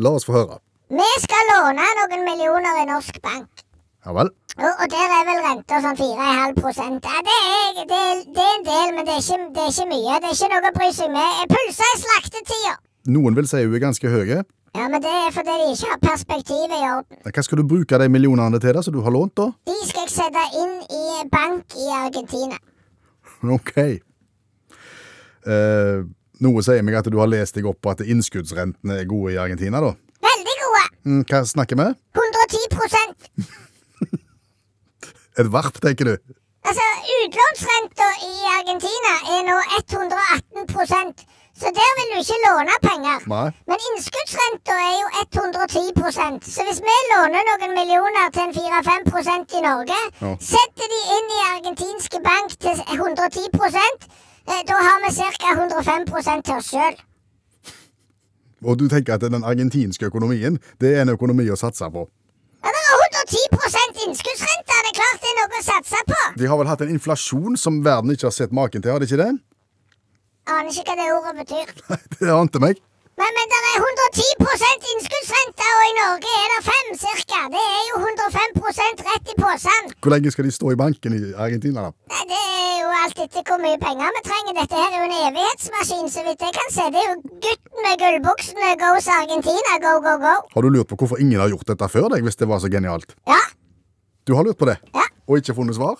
la 0.05 0.13
oss 0.15 0.27
få 0.29 0.37
høre. 0.37 0.59
Vi 1.01 1.09
skal 1.25 1.51
låne 1.51 1.87
noen 1.97 2.23
millioner 2.29 2.79
i 2.83 2.85
norsk 2.93 3.19
bank. 3.25 3.65
Ja 4.05 4.15
vel? 4.15 4.31
Og, 4.59 4.71
og 4.71 4.87
der 4.93 5.11
er 5.17 5.27
vel 5.27 5.41
renta 5.43 5.81
sånn 5.83 5.99
4,5 5.99 6.55
prosent. 6.61 7.09
Ja, 7.11 7.19
det 7.27 7.35
er, 7.41 7.81
det, 7.91 7.99
er, 7.99 8.21
det 8.37 8.45
er 8.45 8.55
en 8.55 8.65
del, 8.69 8.93
men 8.95 9.09
det 9.09 9.17
er, 9.17 9.25
ikke, 9.25 9.49
det 9.57 9.65
er 9.65 9.73
ikke 9.75 9.89
mye. 9.91 10.15
Det 10.23 10.31
er 10.31 10.37
ikke 10.37 10.49
noe 10.53 10.71
å 10.71 10.77
bry 10.79 10.89
seg 10.95 11.11
med. 11.11 11.43
Pulser 11.51 11.91
i 11.91 11.99
slaktetida. 12.05 12.73
Noen 13.19 13.35
vil 13.35 13.51
si 13.51 13.65
hun 13.65 13.75
er 13.75 13.83
ganske 13.83 14.15
høy. 14.15 14.33
Ja, 14.75 14.85
men 14.91 15.01
det 15.01 15.09
er 15.09 15.31
fordi 15.33 15.53
de 15.61 15.67
ikke 15.73 15.89
har 15.91 16.01
perspektivet 16.03 16.75
i 16.77 16.83
orden. 16.89 17.17
Hva 17.25 17.43
skal 17.45 17.57
du 17.61 17.65
bruke 17.67 17.97
de 18.01 18.09
millionene 18.11 18.59
til, 18.61 18.73
da, 18.77 18.83
som 18.85 18.93
du 18.93 19.01
har 19.05 19.13
lånt, 19.15 19.33
da? 19.39 19.47
De 19.69 19.77
skal 19.89 20.05
jeg 20.05 20.13
sette 20.13 20.43
inn 20.61 20.75
i 20.93 21.03
bank 21.31 21.77
i 21.79 21.87
Argentina. 21.95 22.59
OK. 23.55 23.73
Eh, 25.49 25.97
noe 26.45 26.63
sier 26.65 26.83
meg 26.85 26.99
at 26.99 27.09
du 27.09 27.17
har 27.19 27.31
lest 27.31 27.57
deg 27.57 27.65
opp 27.69 27.79
på 27.81 27.93
at 27.95 28.03
innskuddsrentene 28.05 29.01
er 29.01 29.09
gode 29.09 29.33
i 29.33 29.39
Argentina, 29.41 29.81
da. 29.83 29.95
Veldig 30.29 30.55
gode. 30.61 30.83
Mm, 31.07 31.23
hva 31.31 31.41
snakker 31.47 31.79
vi? 31.79 31.87
110% 32.19 33.49
Et 35.39 35.47
varp, 35.47 35.77
tenker 35.81 36.05
du? 36.11 36.15
Altså, 36.67 36.85
utlånsrenta 37.23 38.07
i 38.27 38.33
Argentina 38.59 39.13
er 39.33 39.41
nå 39.47 39.57
118 39.79 40.67
så 41.61 41.67
der 41.79 41.91
vil 41.97 42.07
du 42.13 42.17
ikke 42.23 42.37
låne 42.47 42.75
penger. 42.87 43.17
Nei. 43.33 43.47
Men 43.69 43.77
innskuddsrenta 43.87 44.75
er 44.89 44.95
jo 45.01 45.07
110% 45.23 46.47
Så 46.55 46.61
hvis 46.67 46.79
vi 46.87 46.95
låner 47.13 47.41
noen 47.49 47.73
millioner 47.79 48.25
til 48.35 48.43
en 48.47 48.53
4-5% 48.55 49.57
i 49.59 49.61
Norge, 49.69 49.99
Ja. 50.23 50.31
setter 50.53 50.87
de 50.93 50.99
inn 51.17 51.27
i 51.37 51.41
argentinske 51.53 52.19
bank 52.29 52.49
til 52.63 52.77
110 52.95 53.45
eh, 54.49 54.61
da 54.69 54.75
har 54.87 54.97
vi 55.03 55.09
ca. 55.19 55.49
105 55.57 56.43
til 56.45 56.55
oss 56.59 56.69
sjøl. 56.71 56.95
Og 58.63 58.79
du 58.79 58.87
tenker 58.87 59.13
at 59.13 59.21
den 59.21 59.43
argentinske 59.43 60.05
økonomien, 60.05 60.59
det 60.81 60.95
er 60.95 61.01
en 61.01 61.09
økonomi 61.15 61.45
å 61.49 61.59
satse 61.59 61.91
på? 61.91 62.07
Ja, 62.63 62.69
det 62.75 62.81
er 62.87 62.95
110 63.23 64.07
innskuddsrente. 64.07 64.73
Det 64.83 64.91
er 64.91 64.97
klart 65.01 65.21
det 65.23 65.29
er 65.31 65.37
noe 65.41 65.59
å 65.59 65.63
satse 65.63 66.01
på. 66.07 66.19
De 66.39 66.47
har 66.47 66.57
vel 66.59 66.67
hatt 66.71 66.81
en 66.81 66.91
inflasjon 66.95 67.57
som 67.57 67.83
verden 67.85 68.11
ikke 68.15 68.27
har 68.29 68.35
sett 68.35 68.55
maken 68.55 68.81
til, 68.81 68.91
har 68.91 68.99
de 68.99 69.07
ikke 69.09 69.21
det? 69.23 69.31
Aner 70.49 70.69
ikke 70.73 70.85
hva 70.89 70.95
det 70.99 71.09
ordet 71.15 71.35
betyr. 71.43 71.73
Det 72.19 72.31
ante 72.33 72.59
meg. 72.63 72.79
Men, 73.19 73.33
men 73.35 73.49
det 73.51 73.57
er 73.59 73.81
110% 73.83 74.85
innskuddsrente, 74.93 75.65
og 75.75 75.81
i 75.89 75.95
Norge 75.97 76.35
er 76.41 76.51
det 76.53 76.59
5 76.67 76.91
cirka. 77.01 77.39
Det 77.51 77.59
er 77.59 77.81
jo 77.89 77.97
105 77.99 78.61
rett 79.09 79.31
i 79.33 79.35
posen. 79.41 79.89
Hvor 79.99 80.13
lenge 80.13 80.31
skal 80.31 80.47
de 80.47 80.53
stå 80.55 80.71
i 80.71 80.77
banken 80.79 81.17
i 81.17 81.33
Argentina, 81.35 81.83
da? 81.89 81.91
Nei, 82.13 82.21
Det 82.31 82.39
er 82.39 82.77
jo 82.79 82.93
alt 83.01 83.19
etter 83.25 83.43
hvor 83.49 83.59
mye 83.65 83.79
penger 83.81 84.15
vi 84.15 84.21
trenger. 84.29 84.55
Dette 84.61 84.79
her 84.79 84.87
er 84.95 85.01
jo 85.01 85.09
en 85.09 85.17
evighetsmaskin, 85.27 86.07
så 86.15 86.23
vidt 86.29 86.45
jeg 86.47 86.55
kan 86.61 86.71
se. 86.77 86.85
Det 86.95 87.01
er 87.03 87.09
jo 87.11 87.17
gutten 87.47 87.83
med 87.87 87.99
gullbuksene 88.05 88.71
goes 88.85 89.09
Argentina, 89.17 89.75
go, 89.83 89.93
go, 90.07 90.15
go. 90.23 90.35
Har 90.55 90.63
du 90.63 90.69
lurt 90.77 90.87
på 90.93 90.99
hvorfor 91.03 91.19
ingen 91.19 91.43
har 91.43 91.51
gjort 91.51 91.67
dette 91.73 91.91
før 91.91 92.07
deg, 92.15 92.23
hvis 92.23 92.39
det 92.39 92.47
var 92.47 92.63
så 92.63 92.71
genialt? 92.71 93.17
Ja. 93.27 93.41
Du 94.23 94.37
har 94.39 94.47
lurt 94.47 94.59
på 94.63 94.69
det, 94.71 94.79
Ja. 94.95 95.03
og 95.27 95.43
ikke 95.43 95.57
funnet 95.59 95.75
svar? 95.75 95.99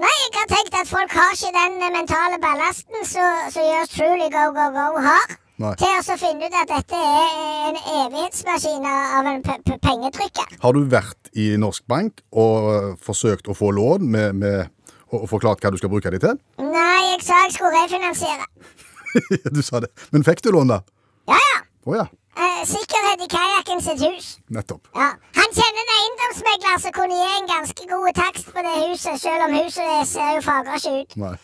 Nei, 0.00 0.14
jeg 0.22 0.38
har 0.38 0.46
tenkt 0.54 0.69
folk 0.90 1.12
har 1.14 1.30
ikke 1.34 1.52
den 1.54 1.78
eh, 1.84 1.92
mentale 1.94 2.38
ballasten 2.42 3.06
som 3.06 3.62
gjør 3.62 3.88
Truly 3.92 4.28
Go 4.34 4.48
Go 4.56 4.66
Go 4.74 4.88
har. 5.04 5.36
Nei. 5.60 5.74
Til 5.76 5.92
å 5.92 6.16
finne 6.16 6.48
ut 6.48 6.54
at 6.56 6.70
dette 6.70 6.96
er 6.96 7.32
en 7.68 7.78
evighetsmaskin 7.78 8.86
av 8.88 9.26
en 9.28 9.42
pengetrykker. 9.84 10.54
Har 10.62 10.76
du 10.76 10.86
vært 10.88 11.28
i 11.36 11.50
norsk 11.60 11.84
bank 11.90 12.22
og 12.32 12.70
øh, 12.72 12.86
forsøkt 13.04 13.50
å 13.52 13.56
få 13.56 13.68
lån 13.76 14.06
med, 14.14 14.38
med, 14.40 14.94
og 15.12 15.28
forklart 15.28 15.60
hva 15.60 15.72
du 15.74 15.76
skal 15.76 15.92
bruke 15.92 16.12
dem 16.14 16.22
til? 16.22 16.40
Nei, 16.64 17.02
jeg 17.12 17.20
sa 17.26 17.42
jeg 17.44 17.58
skulle 17.58 17.74
refinansiere. 17.76 18.48
du 19.56 19.60
sa 19.66 19.82
det. 19.84 19.92
Men 20.14 20.24
fikk 20.24 20.40
du 20.46 20.50
lån, 20.56 20.72
da? 20.72 20.80
Ja, 21.28 21.36
ja. 21.36 21.60
Oh, 21.84 21.94
ja. 21.98 22.08
Eh, 22.36 22.62
sikkerhet 22.66 23.20
i 23.24 23.28
kajakken 23.36 23.80
sitt 23.82 24.02
hus. 24.06 24.26
Nettopp. 24.54 24.86
Ja. 24.94 25.08
Han 25.40 25.50
kjenner 25.58 25.82
en 25.84 25.94
eiendomsmegler 25.98 26.76
som 26.84 26.92
kunne 26.94 27.16
gi 27.18 27.30
en 27.40 27.48
ganske 27.50 27.86
god 27.90 28.12
takst 28.14 28.50
på 28.54 28.62
det 28.66 28.74
huset, 28.86 29.20
selv 29.20 29.46
om 29.48 29.54
huset 29.58 29.84
det 29.90 30.04
ser 30.08 30.36
jo 30.36 30.42
fagra 30.46 30.76
ikke 30.78 30.92
ut. 31.00 31.16
Nei. 31.24 31.34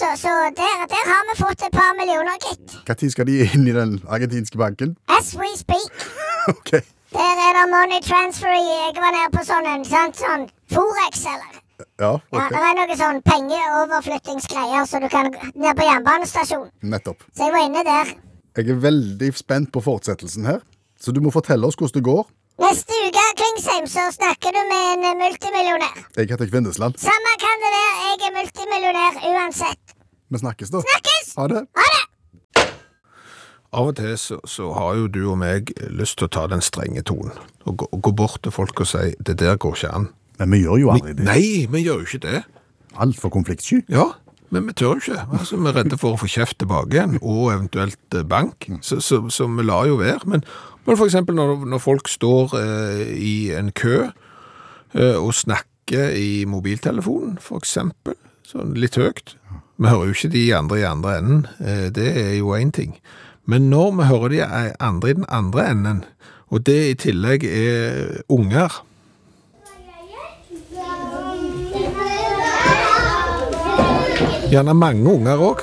Så, 0.00 0.08
så 0.16 0.32
der, 0.56 0.86
der 0.88 1.04
har 1.12 1.22
vi 1.28 1.36
fått 1.42 1.62
et 1.66 1.74
par 1.76 1.92
millioner, 1.98 2.38
gitt. 2.48 2.78
Når 2.88 3.10
skal 3.12 3.28
de 3.28 3.36
inn 3.44 3.68
i 3.68 3.74
den 3.76 3.98
argentinske 4.08 4.58
banken? 4.58 4.96
As 5.18 5.34
we 5.36 5.50
speak. 5.56 6.06
ok. 6.54 6.72
Der 7.12 7.40
er 7.46 7.52
det 7.58 7.66
money 7.68 8.00
transfer 8.00 8.48
i 8.56 8.62
Jeg 8.72 8.96
var 8.96 9.12
nede 9.12 9.28
på 9.36 9.44
sånn 9.44 9.68
en 9.68 9.84
sånn 9.84 10.48
Forex, 10.72 11.26
eller? 11.28 11.58
Ja, 12.00 12.08
Ja, 12.08 12.12
ok. 12.40 12.48
det 12.56 12.62
er 12.70 12.74
noe 12.78 12.96
sånn 12.96 13.20
pengeoverflyttingsgreier, 13.28 14.84
så 14.88 14.98
du 15.02 15.08
kan 15.12 15.28
ned 15.54 15.76
på 15.76 15.84
jernbanestasjonen. 15.86 16.70
Nettopp. 16.82 17.20
Så 17.36 17.44
jeg 17.44 17.52
var 17.52 17.66
inne 17.68 17.84
der. 17.84 18.14
Jeg 18.56 18.68
er 18.68 18.80
veldig 18.84 19.30
spent 19.32 19.70
på 19.72 19.80
fortsettelsen 19.80 20.44
her, 20.44 20.58
så 21.00 21.12
du 21.12 21.22
må 21.24 21.30
fortelle 21.32 21.64
oss 21.64 21.78
hvordan 21.78 21.96
det 21.96 22.04
går. 22.04 22.26
Neste 22.60 22.98
uke, 23.06 23.22
Klingsheim, 23.40 23.86
så 23.88 24.04
snakker 24.12 24.52
du 24.52 24.60
med 24.68 25.06
en 25.08 25.20
multimillionær. 25.22 26.02
Jeg 26.18 26.28
heter 26.28 26.50
Kvindesland. 26.50 26.98
Samme 27.00 27.32
kan 27.40 27.62
det 27.64 27.70
være, 27.72 27.94
jeg 28.10 28.26
er 28.28 28.34
multimillionær 28.36 29.16
uansett. 29.30 29.96
Vi 30.28 30.40
snakkes, 30.42 30.72
da. 30.74 30.82
Snakkes! 30.84 31.32
Ha 31.38 31.46
det. 31.48 31.62
Ha 31.80 31.86
det! 31.94 32.02
Av 33.72 33.88
og 33.88 33.96
til 33.96 34.18
så, 34.20 34.36
så 34.44 34.68
har 34.76 34.98
jo 35.00 35.08
du 35.08 35.22
og 35.32 35.38
meg 35.40 35.72
lyst 35.88 36.18
til 36.20 36.28
å 36.28 36.32
ta 36.36 36.44
den 36.52 36.60
strenge 36.60 37.00
tonen. 37.08 37.32
Og 37.64 37.80
gå, 37.80 37.88
gå 38.04 38.12
bort 38.20 38.42
til 38.44 38.52
folk 38.52 38.84
og 38.84 38.90
si 38.90 39.14
'det 39.16 39.38
der 39.40 39.56
går 39.56 39.80
ikke 39.80 39.94
an'. 39.96 40.10
Men 40.38 40.52
vi 40.52 40.58
gjør 40.66 40.76
jo 40.76 40.90
aldri 40.92 41.14
det. 41.16 41.24
Nei, 41.24 41.66
vi 41.72 41.86
gjør 41.88 42.04
jo 42.04 42.04
ikke 42.04 42.20
det. 42.28 42.42
Altfor 43.00 43.32
konfliktsky. 43.32 43.80
Ja, 43.88 44.12
men 44.52 44.66
vi 44.68 44.74
tør 44.76 44.98
jo 44.98 45.00
ikke. 45.00 45.22
Altså, 45.32 45.56
vi 45.56 45.70
er 45.70 45.76
redde 45.78 45.98
for 46.00 46.14
å 46.14 46.20
få 46.20 46.28
kjeft 46.28 46.58
tilbake 46.60 46.92
igjen, 46.96 47.16
og 47.20 47.54
eventuelt 47.54 48.16
eh, 48.18 48.26
bank. 48.28 48.68
Så, 48.84 49.00
så, 49.00 49.22
så 49.32 49.48
vi 49.48 49.64
lar 49.64 49.86
jo 49.88 49.96
være. 50.00 50.28
Men, 50.28 50.44
men 50.84 51.00
eksempel 51.06 51.38
når, 51.38 51.64
når 51.72 51.80
folk 51.80 52.10
står 52.12 52.56
eh, 52.60 53.02
i 53.16 53.36
en 53.56 53.72
kø 53.72 53.96
eh, 54.04 55.16
og 55.16 55.32
snakker 55.38 56.12
i 56.18 56.44
mobiltelefonen, 56.48 57.38
eksempel, 57.56 58.18
sånn 58.48 58.76
litt 58.76 59.00
høyt. 59.00 59.34
Vi 59.80 59.88
hører 59.88 60.10
jo 60.10 60.16
ikke 60.18 60.34
de 60.36 60.44
andre 60.54 60.78
i 60.78 60.86
andre 60.86 61.16
enden, 61.18 61.44
eh, 61.64 61.88
det 61.94 62.10
er 62.20 62.32
jo 62.36 62.52
én 62.58 62.72
ting. 62.76 62.98
Men 63.48 63.70
når 63.72 63.96
vi 63.98 64.08
hører 64.12 64.34
de 64.36 64.42
er 64.44 64.72
andre 64.78 65.10
i 65.10 65.18
den 65.18 65.28
andre 65.32 65.66
enden, 65.72 66.04
og 66.52 66.66
det 66.68 66.80
i 66.90 66.96
tillegg 67.08 67.48
er 67.48 68.20
unger 68.30 68.82
Gjerne 74.52 74.74
mange 74.76 75.08
unger 75.08 75.40
òg. 75.40 75.62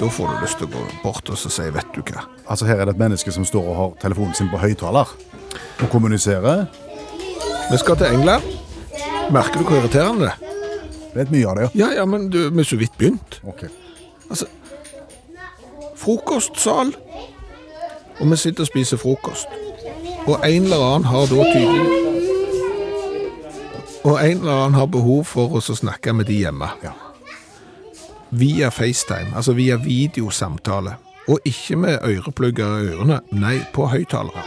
Da 0.00 0.08
får 0.12 0.28
du 0.28 0.40
lyst 0.42 0.58
til 0.60 0.66
å 0.68 0.72
gå 0.74 0.80
bort 1.00 1.30
og 1.32 1.38
så 1.40 1.48
si 1.48 1.62
'vet 1.62 1.94
du 1.94 2.02
hva'. 2.02 2.24
Altså 2.48 2.66
Her 2.66 2.80
er 2.80 2.84
det 2.84 2.94
et 2.94 2.98
menneske 2.98 3.32
som 3.32 3.44
står 3.44 3.64
og 3.68 3.76
har 3.76 3.90
telefonen 4.00 4.34
sin 4.34 4.50
på 4.50 4.58
høyttaler 4.58 5.08
og 5.82 5.88
kommuniserer. 5.90 6.66
Vi 7.70 7.76
skal 7.78 7.96
til 7.96 8.06
England. 8.06 8.42
Merker 9.30 9.58
du 9.58 9.64
hvor 9.64 9.76
irriterende 9.76 10.20
det 10.20 10.32
er? 10.32 10.52
Vet 11.14 11.30
mye 11.30 11.48
av 11.48 11.56
det, 11.56 11.62
ja. 11.62 11.86
Ja, 11.86 11.94
ja, 11.94 12.04
men 12.04 12.28
du, 12.30 12.50
vi 12.50 12.60
er 12.60 12.64
så 12.64 12.76
vidt 12.76 12.98
begynt. 12.98 13.40
Ok. 13.46 13.64
Altså, 14.30 14.46
frokostsal, 15.96 16.94
og 18.20 18.30
vi 18.30 18.36
sitter 18.36 18.60
og 18.60 18.66
spiser 18.66 18.96
frokost. 18.96 19.48
Og 20.26 20.40
en 20.44 20.62
eller 20.62 20.76
annen 20.76 21.04
har 21.04 21.26
da 21.26 21.44
tydelig 21.54 22.02
Og 24.04 24.18
en 24.30 24.38
eller 24.38 24.52
annen 24.52 24.74
har 24.74 24.86
behov 24.86 25.24
for 25.24 25.56
oss 25.56 25.70
å 25.70 25.74
snakke 25.74 26.12
med 26.12 26.26
de 26.26 26.34
hjemme. 26.34 26.68
Ja. 26.82 26.90
Via 28.32 28.68
FaceTime, 28.72 29.34
altså 29.36 29.52
via 29.52 29.76
videosamtale. 29.76 30.94
Og 31.28 31.38
ikke 31.44 31.76
med 31.76 31.98
øreplugger 32.08 32.78
i 32.82 32.86
ørene, 32.94 33.20
nei, 33.36 33.58
på 33.74 33.86
høyttalere. 33.92 34.42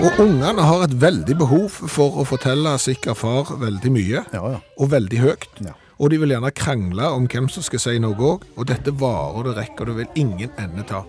Og 0.00 0.18
ungene 0.24 0.64
har 0.64 0.82
et 0.86 0.94
veldig 1.02 1.36
behov 1.42 1.68
for 1.92 2.18
å 2.20 2.24
fortelle 2.28 2.72
sikkert 2.80 3.20
far 3.20 3.50
veldig 3.60 3.92
mye, 3.92 4.22
Ja, 4.32 4.42
ja. 4.56 4.58
og 4.80 4.90
veldig 4.92 5.20
høyt. 5.20 5.48
Ja. 5.64 5.74
Og 6.00 6.10
de 6.10 6.16
vil 6.22 6.32
gjerne 6.32 6.50
krangle 6.56 7.10
om 7.12 7.26
hvem 7.28 7.48
som 7.52 7.62
skal 7.62 7.82
si 7.82 7.98
noe 8.00 8.16
òg, 8.16 8.46
og 8.56 8.66
dette 8.70 8.94
varer 8.96 9.36
og 9.42 9.44
det 9.50 9.56
rekker, 9.58 9.90
det 9.90 9.96
vil 9.98 10.22
ingen 10.24 10.50
ende 10.58 10.86
ta. 10.88 11.02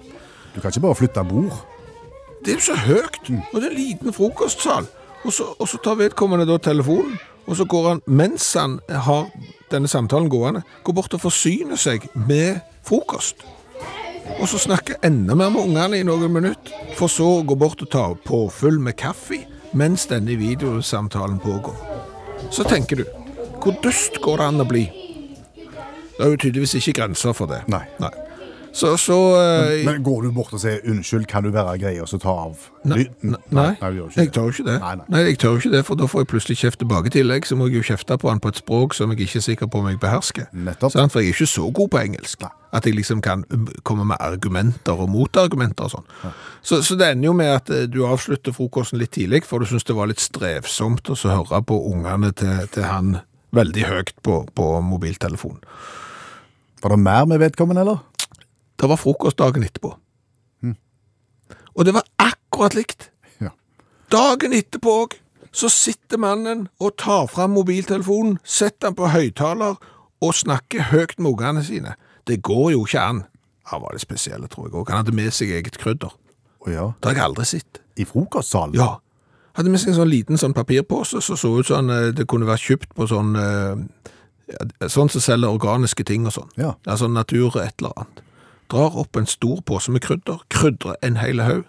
Du 0.53 0.59
kan 0.59 0.69
ikke 0.73 0.83
bare 0.83 0.99
flytte 0.99 1.23
bord. 1.29 1.61
Det 2.43 2.51
er 2.55 2.59
jo 2.59 2.65
så 2.67 2.75
høyt, 2.83 3.21
og 3.53 3.55
det 3.61 3.69
er 3.69 3.71
en 3.71 3.77
liten 3.79 4.13
frokostsal. 4.13 4.89
Og 5.23 5.31
så, 5.33 5.45
og 5.55 5.67
så 5.69 5.77
tar 5.85 5.99
vedkommende 5.99 6.47
da 6.49 6.57
telefonen, 6.59 7.15
og 7.51 7.57
så 7.59 7.65
går 7.67 7.87
han, 7.89 7.99
mens 8.07 8.53
han 8.55 8.77
har 8.87 9.27
denne 9.71 9.89
samtalen 9.91 10.29
gående, 10.31 10.61
går 10.87 10.95
bort 10.95 11.15
og 11.17 11.25
forsyner 11.25 11.79
seg 11.79 12.07
med 12.15 12.61
frokost. 12.87 13.43
Og 14.39 14.47
så 14.47 14.61
snakker 14.61 15.01
enda 15.03 15.35
mer 15.35 15.51
med 15.51 15.65
ungene 15.67 15.99
i 15.99 16.05
noen 16.07 16.31
minutter, 16.31 16.71
for 16.95 17.11
så 17.11 17.27
å 17.41 17.43
gå 17.43 17.57
bort 17.59 17.83
og 17.83 17.91
ta 17.91 18.05
påfyll 18.25 18.79
med 18.79 18.95
kaffe, 19.01 19.41
mens 19.75 20.07
denne 20.07 20.37
videosamtalen 20.39 21.41
pågår. 21.43 21.75
Så 22.51 22.63
tenker 22.67 23.03
du, 23.03 23.05
hvor 23.61 23.75
dust 23.83 24.21
går 24.23 24.39
det 24.39 24.47
an 24.47 24.63
å 24.63 24.69
bli? 24.71 24.87
Det 26.15 26.23
er 26.23 26.31
jo 26.31 26.39
tydeligvis 26.39 26.77
ikke 26.79 27.01
grenser 27.01 27.35
for 27.35 27.51
det. 27.51 27.65
Nei. 27.71 27.83
Så, 28.73 28.97
så 28.97 29.17
eh, 29.35 29.85
Men 29.85 30.03
går 30.03 30.21
du 30.21 30.31
bort 30.31 30.53
og 30.53 30.61
sier 30.63 30.79
'unnskyld, 30.87 31.25
kan 31.27 31.43
du 31.43 31.51
være 31.51 31.77
grei', 31.77 32.01
og 32.01 32.07
så 32.07 32.17
ta 32.17 32.29
av 32.29 32.69
Nei, 32.85 33.05
nei, 33.21 33.37
nei, 33.51 33.75
nei, 33.81 33.89
jeg 34.15 34.31
tør 34.31 34.47
jo 34.47 34.53
ikke 34.55 34.65
det. 34.65 34.77
Nei, 35.09 35.19
jeg 35.19 35.37
tør 35.39 35.59
ikke 35.59 35.71
det, 35.75 35.81
for 35.85 35.99
da 35.99 36.07
får 36.09 36.23
jeg 36.23 36.29
plutselig 36.31 36.57
kjeft 36.57 36.79
tilbake 36.79 37.11
i 37.11 37.13
tillegg, 37.13 37.45
så 37.45 37.55
må 37.55 37.67
jeg 37.67 37.81
jo 37.81 37.83
kjefte 37.91 38.17
på 38.17 38.29
han 38.31 38.39
på 38.39 38.49
et 38.49 38.57
språk 38.57 38.95
som 38.97 39.11
jeg 39.11 39.27
ikke 39.27 39.37
er 39.37 39.45
sikker 39.45 39.67
på 39.67 39.83
om 39.83 39.89
jeg 39.91 39.99
behersker. 40.01 40.47
Nettopp. 40.53 40.95
Sånn, 40.95 41.11
For 41.13 41.21
jeg 41.21 41.29
er 41.29 41.35
ikke 41.35 41.51
så 41.51 41.71
god 41.71 41.91
på 41.91 42.01
engelsk. 42.01 42.47
At 42.71 42.85
jeg 42.87 42.95
liksom 42.95 43.21
kan 43.21 43.43
um, 43.51 43.67
komme 43.83 44.05
med 44.07 44.17
argumenter 44.23 44.95
og 44.95 45.09
motargumenter 45.11 45.89
og 45.89 45.91
sånn. 45.91 46.33
Så, 46.63 46.81
så 46.81 46.95
det 46.95 47.11
ender 47.11 47.27
jo 47.27 47.33
med 47.35 47.51
at 47.51 47.69
eh, 47.69 47.87
du 47.91 48.05
avslutter 48.07 48.55
frokosten 48.55 49.01
litt 49.01 49.11
tidlig, 49.11 49.43
for 49.45 49.59
du 49.59 49.67
syns 49.67 49.83
det 49.83 49.97
var 49.97 50.07
litt 50.07 50.23
strevsomt 50.23 51.11
å 51.11 51.17
så 51.19 51.35
høre 51.35 51.61
på 51.67 51.77
ungene 51.91 52.31
til, 52.31 52.63
til 52.71 52.87
han 52.87 53.17
veldig 53.51 53.83
høyt 53.89 54.15
på, 54.23 54.45
på 54.55 54.69
mobiltelefonen. 54.87 55.59
Var 56.81 56.95
det 56.95 56.99
mer 57.03 57.27
med 57.29 57.43
vedkommende, 57.43 57.83
eller? 57.83 57.99
Det 58.81 58.89
var 58.89 58.97
frokost 58.97 59.37
dagen 59.37 59.63
etterpå. 59.63 59.93
Og 61.75 61.85
det 61.85 61.93
var 61.93 62.03
akkurat 62.19 62.75
likt. 62.75 63.09
Ja. 63.41 63.53
Dagen 64.11 64.53
etterpå 64.53 64.95
òg, 65.03 65.17
så 65.51 65.69
sitter 65.71 66.19
mannen 66.19 66.67
og 66.79 66.95
tar 66.99 67.27
fram 67.31 67.55
mobiltelefonen, 67.55 68.37
setter 68.43 68.89
den 68.89 68.97
på 68.99 69.11
høyttaler 69.11 69.77
og 70.21 70.33
snakker 70.35 70.91
høyt 70.91 71.17
med 71.19 71.31
ungene 71.33 71.63
sine. 71.63 71.95
Det 72.27 72.41
går 72.43 72.71
jo 72.75 72.85
ikke 72.85 73.03
an. 73.03 73.23
Han 73.71 73.83
var 73.83 73.95
litt 73.95 74.03
spesiell, 74.03 74.47
tror 74.51 74.67
jeg 74.67 74.75
òg. 74.75 74.91
Han 74.91 75.03
hadde 75.03 75.15
med 75.15 75.31
seg 75.35 75.51
eget 75.55 75.79
krydder. 75.79 76.11
Oh, 76.61 76.71
ja. 76.71 76.91
Det 76.99 77.11
har 77.11 77.19
jeg 77.19 77.27
aldri 77.29 77.47
sett. 77.49 77.81
I 77.99 78.05
frokostsalen? 78.07 78.75
Ja. 78.79 78.97
Hadde 79.57 79.71
med 79.71 79.81
seg 79.81 79.91
en 79.91 79.99
sånn 79.99 80.11
liten 80.11 80.39
sånn 80.39 80.55
papirpose 80.55 81.19
som 81.23 81.39
så, 81.39 81.51
ut 81.59 81.67
som 81.67 81.87
sånn, 81.87 82.15
det 82.15 82.27
kunne 82.31 82.47
vært 82.47 82.63
kjøpt 82.63 82.95
på 82.95 83.07
sånn 83.11 83.35
eh, 83.39 83.85
Sånn 84.91 85.07
som 85.07 85.21
selger 85.23 85.47
organiske 85.47 86.03
ting 86.03 86.25
og 86.27 86.33
sånn. 86.35 86.49
Ja. 86.59 86.73
Altså 86.83 87.07
natur 87.07 87.55
et 87.61 87.79
eller 87.79 87.93
annet. 87.95 88.17
Drar 88.71 88.95
opp 88.95 89.17
en 89.19 89.25
stor 89.27 89.59
pose 89.67 89.91
med 89.91 89.99
krydder. 90.05 90.45
Krydrer 90.47 90.95
en 91.03 91.17
hel 91.19 91.41
haug. 91.43 91.65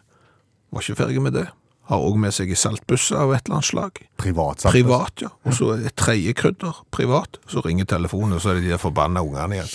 Var 0.70 0.84
ikke 0.84 1.00
ferdig 1.00 1.22
med 1.24 1.34
det. 1.34 1.48
Har 1.90 1.98
òg 1.98 2.14
med 2.22 2.30
seg 2.30 2.52
i 2.54 2.58
saltbøsse 2.58 3.16
av 3.18 3.32
et 3.34 3.42
eller 3.42 3.58
annet 3.58 3.66
slag. 3.66 3.98
Privat? 4.22 4.62
Privat, 4.70 5.24
ja. 5.24 5.32
Og 5.42 5.56
så 5.58 5.72
et 5.80 5.96
tredje 5.98 6.30
krydder 6.38 6.78
privat. 6.94 7.40
Så 7.50 7.64
ringer 7.66 7.90
telefonen, 7.90 8.36
og 8.38 8.44
så 8.44 8.52
er 8.52 8.60
det 8.60 8.68
de 8.68 8.76
der 8.76 8.82
forbanna 8.84 9.24
ungene 9.26 9.58
igjen. 9.58 9.72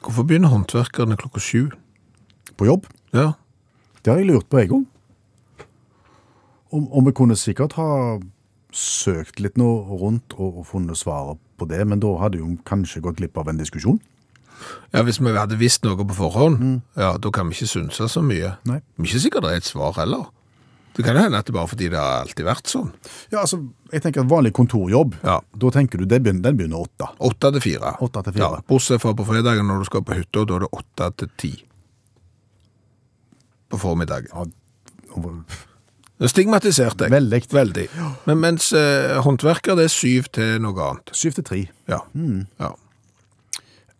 Hvorfor 0.00 0.24
begynner 0.24 0.48
håndverkerne 0.48 1.20
klokka 1.20 1.44
sju? 1.44 1.68
På 2.56 2.66
jobb? 2.72 2.88
Ja, 3.12 3.32
Det 4.02 4.10
har 4.10 4.18
jeg 4.18 4.32
lurt 4.32 4.48
på, 4.48 4.58
jeg 4.58 4.72
òg. 4.72 4.88
Om, 6.72 6.86
og 6.88 7.04
vi 7.06 7.12
kunne 7.12 7.36
sikkert 7.36 7.74
ha 7.76 8.18
søkt 8.72 9.40
litt 9.44 9.58
nå 9.60 9.68
rundt 10.00 10.32
og, 10.38 10.62
og 10.62 10.66
funnet 10.70 10.96
svaret 10.96 11.38
på 11.60 11.66
det, 11.68 11.82
men 11.86 12.00
da 12.00 12.14
hadde 12.22 12.38
jo 12.40 12.54
kanskje 12.64 13.02
gått 13.04 13.18
glipp 13.20 13.36
av 13.38 13.50
en 13.52 13.58
diskusjon. 13.60 13.98
Ja, 14.94 15.02
Hvis 15.02 15.18
vi 15.20 15.32
hadde 15.36 15.58
visst 15.60 15.82
noe 15.84 15.96
på 16.06 16.14
forhånd, 16.16 16.80
ja, 16.96 17.16
da 17.18 17.30
kan 17.34 17.48
vi 17.50 17.56
ikke 17.58 17.68
synse 17.68 18.06
så 18.08 18.22
mye. 18.24 18.54
Nei. 18.68 18.78
Men 18.96 19.08
ikke 19.08 19.20
sikkert 19.26 19.44
det 19.44 19.50
er 19.52 19.60
et 19.60 19.68
svar 19.68 19.92
heller. 19.98 20.30
Det 20.96 21.04
kan 21.06 21.16
hende 21.16 21.38
at 21.40 21.46
det 21.48 21.54
bare 21.56 21.68
fordi 21.70 21.88
det 21.88 21.96
har 21.96 22.20
alltid 22.22 22.44
vært 22.44 22.68
sånn. 22.68 22.90
Ja, 23.32 23.40
altså, 23.42 23.58
jeg 23.92 24.02
tenker 24.04 24.20
at 24.24 24.28
Vanlig 24.28 24.52
kontorjobb, 24.56 25.14
Ja. 25.24 25.38
da 25.56 25.70
tenker 25.72 25.98
du 25.98 26.04
det 26.04 26.22
begynner, 26.22 26.42
den 26.44 26.56
begynner 26.58 26.84
åtte. 26.84 27.08
Åtte 27.18 27.50
til 27.56 27.64
fire. 27.64 27.94
Åtte 28.04 28.22
til 28.26 28.32
fire. 28.36 28.50
Ja, 28.60 28.64
bortsett 28.68 29.00
fra 29.00 29.14
på 29.16 29.24
fredagen 29.28 29.66
når 29.72 29.78
du 29.84 29.88
skal 29.88 30.04
på 30.04 30.16
hytta, 30.18 30.44
da 30.48 30.56
er 30.60 30.66
det 30.66 30.72
åtte 30.80 31.08
til 31.22 31.30
ti. 31.40 31.52
På 33.72 33.80
formiddagen. 33.80 34.28
Ja, 34.32 34.44
og- 35.16 35.24
er 35.24 35.71
stigmatisert 36.30 37.00
jeg. 37.02 37.10
Veldig. 37.10 37.42
Veldig. 37.52 37.86
Men 38.28 38.40
mens 38.42 38.72
eh, 38.76 39.18
håndverker 39.24 39.78
det 39.78 39.88
er 39.88 39.94
syv 39.94 40.28
til 40.36 40.60
noe 40.62 40.88
annet. 40.88 41.12
Syv 41.16 41.38
til 41.38 41.46
tre. 41.48 41.60
Ja. 41.90 42.02
ja. 42.60 42.72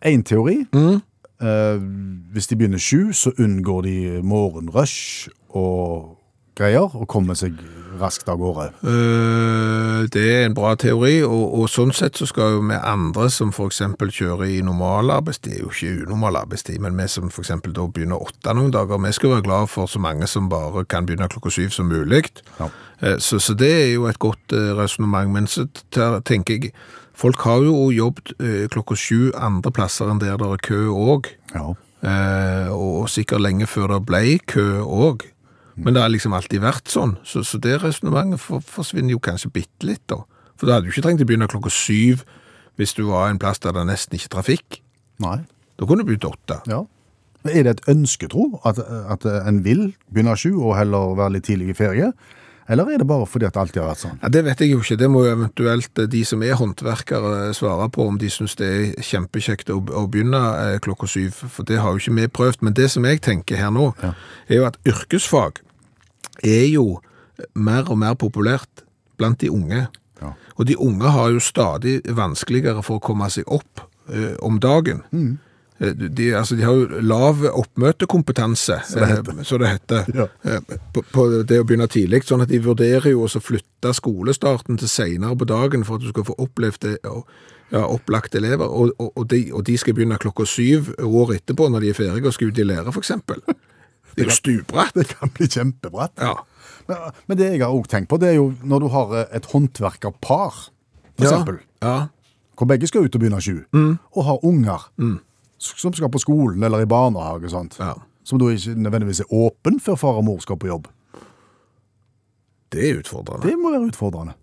En 0.03 0.23
teori. 0.27 0.61
Eh, 1.43 1.77
hvis 2.33 2.47
de 2.47 2.57
begynner 2.59 2.81
sju, 2.81 3.11
så 3.13 3.33
unngår 3.39 3.81
de 3.87 3.95
morgenrush 4.23 5.29
og 5.49 6.13
greier, 6.57 6.87
og 6.95 7.07
kommer 7.09 7.37
seg 7.37 7.57
raskt 7.99 8.29
av 8.31 8.39
gårde. 8.41 8.69
Eh, 8.83 9.92
det 10.13 10.23
er 10.29 10.45
en 10.45 10.53
bra 10.53 10.75
teori, 10.79 11.23
og, 11.25 11.43
og 11.57 11.69
sånn 11.73 11.93
sett 11.95 12.19
så 12.19 12.27
skal 12.29 12.55
jo 12.57 12.63
vi 12.69 12.77
andre 12.77 13.29
som 13.33 13.49
eksempel 13.65 14.11
kjører 14.13 14.45
i 14.57 14.61
normal 14.65 15.09
arbeidstid, 15.09 15.59
jo 15.59 15.71
ikke 15.73 16.05
unormal 16.05 16.37
arbeidstid, 16.43 16.79
men 16.83 16.97
vi 16.99 17.07
som 17.09 17.31
eksempel 17.31 17.73
da 17.73 17.87
begynner 17.89 18.21
åtte 18.21 18.53
noen 18.53 18.73
dager, 18.73 19.01
vi 19.01 19.13
skal 19.15 19.35
være 19.35 19.47
glad 19.47 19.71
for 19.73 19.89
så 19.89 19.99
mange 19.99 20.29
som 20.29 20.49
bare 20.51 20.85
kan 20.85 21.07
begynne 21.09 21.29
klokka 21.33 21.49
syv 21.53 21.73
som 21.73 21.89
mulig. 21.89 22.25
Ja. 22.59 22.69
Eh, 23.01 23.17
Så, 23.19 23.39
så 23.39 23.53
det 23.53 23.71
er 23.71 23.93
jo 23.93 24.05
et 24.07 24.19
godt 24.19 24.53
resonnement. 24.53 25.03
resonemang, 25.03 25.31
men 25.33 25.47
så 25.47 25.67
tenker 26.25 26.53
jeg, 26.53 26.71
folk 27.13 27.39
har 27.41 27.63
jo 27.63 27.89
jobbet 27.91 28.33
eh, 28.39 28.67
klokka 28.69 28.95
sju 28.95 29.31
andre 29.35 29.71
plasser 29.71 30.09
enn 30.09 30.19
der 30.21 30.37
det 30.37 30.47
er 30.47 30.57
kø 30.57 30.87
òg. 30.89 31.29
Ja. 31.53 31.73
Eh, 32.03 32.69
og 32.71 33.09
sikkert 33.09 33.41
lenge 33.41 33.67
før 33.67 33.87
det 33.87 34.05
ble 34.05 34.39
kø 34.47 34.83
òg. 34.83 35.25
Men 35.75 35.95
det 35.95 36.03
har 36.03 36.11
liksom 36.13 36.35
alltid 36.37 36.61
vært 36.61 36.91
sånn, 36.91 37.15
så, 37.25 37.41
så 37.47 37.57
det 37.61 37.79
resonnementet 37.81 38.41
for, 38.41 38.61
forsvinner 38.61 39.15
jo 39.15 39.21
kanskje 39.23 39.51
bitte 39.55 39.87
litt, 39.89 40.03
da. 40.11 40.21
For 40.59 40.69
da 40.69 40.77
hadde 40.77 40.87
du 40.87 40.93
ikke 40.93 41.05
trengt 41.07 41.23
å 41.23 41.27
begynne 41.27 41.49
klokka 41.49 41.71
syv 41.73 42.25
hvis 42.77 42.93
du 42.97 43.03
var 43.07 43.29
en 43.29 43.39
plass 43.41 43.61
der 43.61 43.73
det 43.75 43.85
nesten 43.89 44.17
ikke 44.17 44.31
trafikk. 44.35 44.79
Nei. 45.21 45.39
Da 45.77 45.87
kunne 45.89 46.05
du 46.05 46.09
begynt 46.11 46.29
åtte. 46.29 46.59
Ja. 46.69 46.83
Er 47.49 47.65
det 47.65 47.73
et 47.73 47.89
ønsketro 47.91 48.61
at, 48.65 48.79
at 48.79 49.25
en 49.27 49.63
vil 49.65 49.89
begynne 50.13 50.35
sju 50.39 50.53
og 50.53 50.77
heller 50.77 51.17
være 51.19 51.35
litt 51.37 51.49
tidlig 51.49 51.73
i 51.73 51.77
ferie? 51.77 52.11
Eller 52.69 52.87
er 52.93 52.97
det 53.01 53.07
bare 53.07 53.25
fordi 53.27 53.45
at 53.45 53.53
det 53.55 53.61
alltid 53.61 53.81
har 53.81 53.89
vært 53.91 54.01
sånn? 54.03 54.19
Ja, 54.21 54.29
Det 54.29 54.43
vet 54.45 54.59
jeg 54.63 54.71
jo 54.71 54.79
ikke. 54.79 54.97
Det 54.97 55.09
må 55.11 55.23
jo 55.25 55.31
eventuelt 55.35 55.99
eh, 55.99 56.05
de 56.07 56.21
som 56.25 56.43
er 56.43 56.53
håndverkere 56.59 57.53
svare 57.57 57.89
på 57.91 58.07
om 58.07 58.17
de 58.21 58.29
syns 58.31 58.55
det 58.55 58.69
er 58.71 59.01
kjempekjekt 59.03 59.69
å, 59.73 59.81
å 59.81 60.05
begynne 60.07 60.39
eh, 60.61 60.77
klokka 60.79 61.07
syv, 61.11 61.41
for 61.51 61.63
det 61.67 61.79
har 61.83 61.91
jo 61.91 61.99
ikke 62.03 62.15
vi 62.21 62.27
prøvd. 62.39 62.61
Men 62.63 62.73
det 62.79 62.89
som 62.93 63.03
jeg 63.09 63.21
tenker 63.25 63.59
her 63.59 63.71
nå, 63.75 63.89
er 64.47 64.55
jo 64.61 64.67
at 64.69 64.77
yrkesfag 64.87 65.59
er 66.43 66.67
jo 66.71 66.99
mer 67.55 67.89
og 67.91 67.97
mer 67.99 68.15
populært 68.15 68.85
blant 69.19 69.39
de 69.43 69.49
unge. 69.51 69.87
Ja. 70.21 70.33
Og 70.57 70.67
de 70.69 70.77
unge 70.79 71.09
har 71.11 71.31
jo 71.33 71.39
stadig 71.43 71.99
vanskeligere 72.15 72.83
for 72.85 72.99
å 72.99 73.03
komme 73.03 73.27
seg 73.33 73.43
opp 73.51 73.83
ø, 74.07 74.35
om 74.45 74.59
dagen. 74.63 75.03
eh, 75.11 75.33
de, 75.91 76.29
altså, 76.37 76.55
de 76.55 76.63
har 76.63 76.73
jo 76.73 77.01
lav 77.01 77.43
oppmøtekompetanse, 77.51 78.79
Så 78.87 78.99
det 78.99 79.07
heter. 79.07 79.31
eh, 79.39 79.43
så 79.43 79.57
det 79.59 79.67
heter, 79.69 80.05
Ja. 80.15 80.27
eh, 80.45 80.59
på, 80.93 81.01
på 81.11 81.43
det 81.47 81.59
å 81.59 81.65
begynne 81.65 81.87
tidlig. 81.87 82.23
Sånn 82.23 82.41
at 82.41 82.49
de 82.49 82.59
vurderer 82.59 83.09
jo 83.11 83.23
å 83.25 83.41
flytte 83.41 83.93
skolestarten 83.93 84.77
til 84.79 84.87
senere 84.87 85.35
på 85.37 85.45
dagen 85.45 85.83
for 85.83 85.95
at 85.95 86.01
du 86.01 86.09
skal 86.09 86.23
få 86.23 86.35
opplevd 86.37 86.79
det. 86.79 86.97
Og, 87.05 87.25
ja, 87.73 87.81
opplagt 87.89 88.35
elever, 88.35 88.67
og, 88.69 88.91
og, 88.99 89.11
og, 89.17 89.27
de, 89.29 89.51
og 89.51 89.63
de 89.65 89.77
skal 89.77 89.93
begynne 89.97 90.19
klokka 90.21 90.45
syv 90.45 90.91
år 90.99 91.31
etterpå 91.39 91.69
når 91.71 91.81
de 91.81 91.89
er 91.89 91.93
ferdige 91.97 92.27
og 92.29 92.33
skal 92.35 92.47
ut 92.51 92.59
i 92.59 92.63
lære, 92.69 92.91
eksempel. 92.99 93.41
Det 94.15 94.21
er 94.21 94.29
jo 94.29 94.35
stupbratt. 94.35 94.93
Det 94.93 95.07
kan 95.07 95.31
bli 95.33 95.47
kjempebratt. 95.47 96.11
Ja. 96.21 96.35
Men, 96.87 96.97
men 97.27 97.37
det 97.39 97.47
jeg 97.53 97.61
har 97.63 97.73
også 97.73 97.89
tenkt 97.95 98.09
på, 98.11 98.19
det 98.21 98.29
er 98.29 98.35
jo 98.35 98.53
når 98.63 98.79
du 98.79 98.87
har 98.93 99.15
eh, 99.23 99.25
et 99.39 99.45
håndverkerpar, 99.49 100.53
for 101.17 101.23
eksempel, 101.25 101.57
Ja. 101.81 102.07
hvor 102.55 102.67
begge 102.69 102.87
skal 102.87 103.07
ut 103.07 103.15
og 103.15 103.21
begynne 103.23 103.41
sju, 103.41 103.63
og 103.73 104.23
har 104.27 104.45
unger 104.45 104.85
s- 104.99 105.19
som 105.63 105.93
skal 105.95 106.11
på 106.11 106.21
skolen 106.21 106.63
eller 106.63 106.83
i 106.83 106.89
barnehage, 106.89 107.49
sant? 107.53 107.77
Ja. 107.79 107.95
som 108.23 108.39
da 108.39 108.47
ikke 108.51 108.75
nødvendigvis 108.79 109.19
er 109.19 109.33
åpen 109.35 109.79
før 109.83 109.97
far 109.99 110.19
og 110.21 110.23
mor 110.27 110.39
skal 110.39 110.55
på 110.59 110.69
jobb. 110.69 110.87
Det 112.71 112.85
er 112.89 113.01
utfordrende. 113.01 113.47
Det 113.47 113.57
må 113.59 113.71
være 113.73 113.89
utfordrende. 113.91 114.33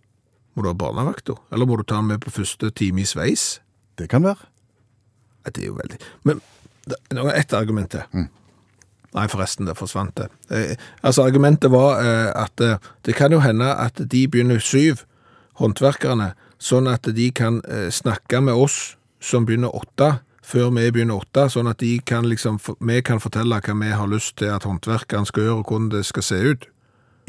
Må 0.54 0.62
du 0.62 0.68
ha 0.68 0.74
barnevakt, 0.76 1.26
da? 1.30 1.38
Eller 1.52 1.66
må 1.66 1.78
du 1.78 1.82
ta 1.82 1.96
den 1.96 2.10
med 2.10 2.20
på 2.20 2.32
første 2.34 2.70
time 2.76 3.00
i 3.00 3.08
sveis? 3.08 3.60
Det 3.98 4.08
kan 4.12 4.22
være. 4.26 4.48
Ja, 5.44 5.50
Det 5.50 5.62
er 5.62 5.66
jo 5.66 5.78
veldig 5.78 5.98
Men 6.24 6.40
nå 7.12 7.26
er 7.28 7.40
ett 7.40 7.52
argument 7.56 7.90
til. 7.90 8.28
Nei, 9.14 9.26
forresten, 9.26 9.66
det 9.66 9.76
forsvant 9.78 10.14
det. 10.16 10.28
Eh, 10.50 10.76
altså, 11.02 11.24
argumentet 11.26 11.70
var 11.70 11.98
eh, 11.98 12.30
at 12.42 12.60
eh, 12.60 12.78
det 13.02 13.14
kan 13.14 13.32
jo 13.32 13.40
hende 13.40 13.66
at 13.74 13.98
de 13.98 14.28
begynner 14.28 14.60
syv, 14.62 15.02
håndverkerne, 15.58 16.34
sånn 16.58 16.86
at 16.86 17.08
de 17.16 17.30
kan 17.34 17.58
eh, 17.66 17.88
snakke 17.90 18.40
med 18.40 18.54
oss 18.54 18.96
som 19.20 19.46
begynner 19.48 19.74
åtte, 19.74 20.20
før 20.50 20.72
vi 20.74 20.88
begynner 20.90 21.22
åtte, 21.22 21.46
sånn 21.52 21.70
at 21.70 21.82
kan 22.06 22.26
liksom, 22.28 22.58
vi 22.80 23.00
kan 23.06 23.22
fortelle 23.22 23.60
hva 23.62 23.78
vi 23.80 23.94
har 23.94 24.10
lyst 24.10 24.36
til 24.42 24.50
at 24.52 24.66
håndverkeren 24.68 25.26
skal 25.28 25.46
gjøre, 25.46 25.62
og 25.62 25.70
hvordan 25.70 25.90
det 25.94 26.04
skal 26.08 26.26
se 26.26 26.42
ut. 26.52 26.68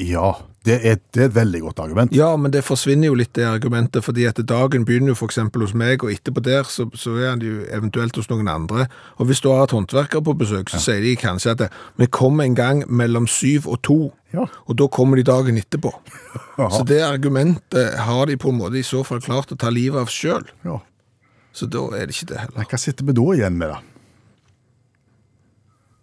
Ja, 0.01 0.31
det 0.65 0.79
er, 0.87 0.97
det 1.13 1.21
er 1.21 1.27
et 1.27 1.35
veldig 1.35 1.59
godt 1.61 1.79
argument. 1.83 2.13
Ja, 2.15 2.31
men 2.39 2.53
det 2.53 2.63
forsvinner 2.65 3.09
jo 3.11 3.17
litt 3.17 3.33
det 3.37 3.43
argumentet, 3.45 4.03
fordi 4.05 4.23
at 4.29 4.39
dagen 4.49 4.85
begynner 4.87 5.11
jo 5.13 5.27
eksempel 5.27 5.61
hos 5.65 5.73
meg, 5.77 6.01
og 6.05 6.13
etterpå 6.13 6.41
der 6.45 6.63
så, 6.69 6.87
så 6.97 7.13
er 7.19 7.29
han 7.33 7.43
jo 7.45 7.59
eventuelt 7.69 8.15
hos 8.17 8.29
noen 8.31 8.49
andre. 8.49 8.87
Og 9.19 9.29
hvis 9.29 9.41
du 9.43 9.49
har 9.51 9.67
et 9.67 9.75
håndverker 9.75 10.23
på 10.25 10.33
besøk, 10.39 10.71
så 10.73 10.81
sier 10.81 11.03
de 11.05 11.13
kanskje 11.21 11.53
at 11.53 11.63
vi 12.01 12.07
kommer 12.09 12.47
en 12.47 12.57
gang 12.57 12.83
mellom 12.89 13.27
syv 13.29 13.67
og 13.69 13.81
to, 13.85 13.99
Ja. 14.31 14.45
og 14.65 14.77
da 14.79 14.85
kommer 14.87 15.19
de 15.19 15.25
dagen 15.27 15.57
etterpå. 15.59 15.91
Aha. 16.61 16.69
Så 16.71 16.85
det 16.87 17.01
argumentet 17.03 17.97
har 17.99 18.25
de 18.29 18.37
på 18.39 18.49
en 18.53 18.61
måte 18.61 18.79
i 18.79 18.85
så 18.87 19.03
fall 19.03 19.19
klart 19.21 19.51
å 19.51 19.57
ta 19.59 19.69
livet 19.69 19.99
av 19.99 20.07
sjøl. 20.13 20.45
Ja. 20.63 20.79
Så 21.55 21.67
da 21.67 21.83
er 21.97 22.07
det 22.07 22.15
ikke 22.15 22.29
det 22.31 22.43
Men 22.53 22.61
Nei, 22.61 22.67
hva 22.71 22.77
sitter 22.79 23.07
vi 23.07 23.15
da 23.17 23.25
igjen 23.35 23.57
med, 23.59 23.73
da? 23.73 23.79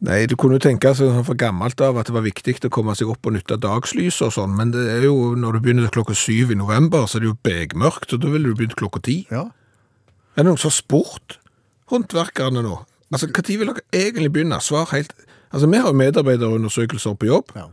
Nei, 0.09 0.19
du 0.31 0.37
kunne 0.39 0.61
jo 0.61 0.63
tenke 0.63 0.93
sånn 0.95 1.25
for 1.27 1.39
gammelt 1.39 1.81
av 1.83 1.97
at 1.99 2.07
det 2.07 2.15
var 2.15 2.23
viktig 2.23 2.55
å 2.69 2.71
komme 2.71 2.95
seg 2.95 3.09
opp 3.11 3.27
og 3.27 3.35
nytte 3.35 3.57
dagslys 3.59 4.21
og 4.23 4.31
sånn, 4.37 4.53
men 4.55 4.71
det 4.71 4.85
er 4.93 5.09
jo, 5.09 5.33
når 5.35 5.57
du 5.57 5.65
begynner 5.65 5.91
klokka 5.91 6.15
syv 6.15 6.53
i 6.55 6.59
november, 6.59 7.09
så 7.11 7.19
er 7.19 7.25
det 7.25 7.33
jo 7.33 7.39
begmørkt, 7.49 8.15
og 8.15 8.23
da 8.23 8.31
ville 8.31 8.53
du 8.53 8.55
begynt 8.61 8.77
klokka 8.79 9.03
ti. 9.09 9.17
Ja. 9.33 9.49
Er 10.37 10.45
det 10.45 10.53
noen 10.53 10.61
som 10.63 10.71
har 10.71 10.77
spurt 10.77 11.41
håndverkerne 11.91 12.63
nå? 12.63 12.77
Altså, 13.11 13.27
Når 13.27 13.59
vil 13.59 13.73
dere 13.73 13.83
egentlig 13.91 14.33
begynne? 14.37 14.61
Svar 14.63 14.87
helt 14.93 15.15
Altså, 15.51 15.67
Vi 15.67 15.79
har 15.81 15.89
jo 15.89 15.97
medarbeiderundersøkelser 15.97 17.15
på 17.15 17.27
jobb. 17.27 17.53
Ja. 17.57 17.67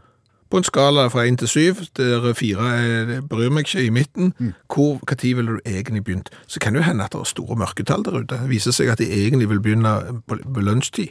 På 0.50 0.58
en 0.58 0.64
skala 0.64 1.08
fra 1.10 1.25
én 1.25 1.38
til 1.38 1.48
syv, 1.48 1.75
der 1.98 2.34
fire 2.34 2.68
er, 2.78 3.22
bryr 3.22 3.50
meg 3.50 3.66
ikke 3.66 3.86
i 3.86 3.90
midten. 3.90 4.34
Hvor, 4.74 5.00
tid 5.18 5.36
ville 5.36 5.52
du 5.52 5.60
egentlig 5.66 6.04
begynt? 6.04 6.30
Så 6.48 6.60
kan 6.60 6.74
det 6.74 6.80
jo 6.80 6.90
hende 6.90 7.04
at 7.04 7.14
det 7.14 7.20
er 7.20 7.24
store 7.24 7.56
mørketall 7.56 8.06
der 8.06 8.20
ute. 8.20 8.36
Det 8.36 8.50
viser 8.50 8.72
seg 8.72 8.92
at 8.94 9.02
de 9.02 9.10
egentlig 9.10 9.50
vil 9.50 9.62
begynne 9.62 10.22
på, 10.28 10.38
på 10.54 10.62
lunsjtid. 10.62 11.08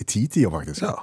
I 0.00 0.04
ti-tida, 0.04 0.50
faktisk. 0.50 0.82
Ja. 0.82 0.94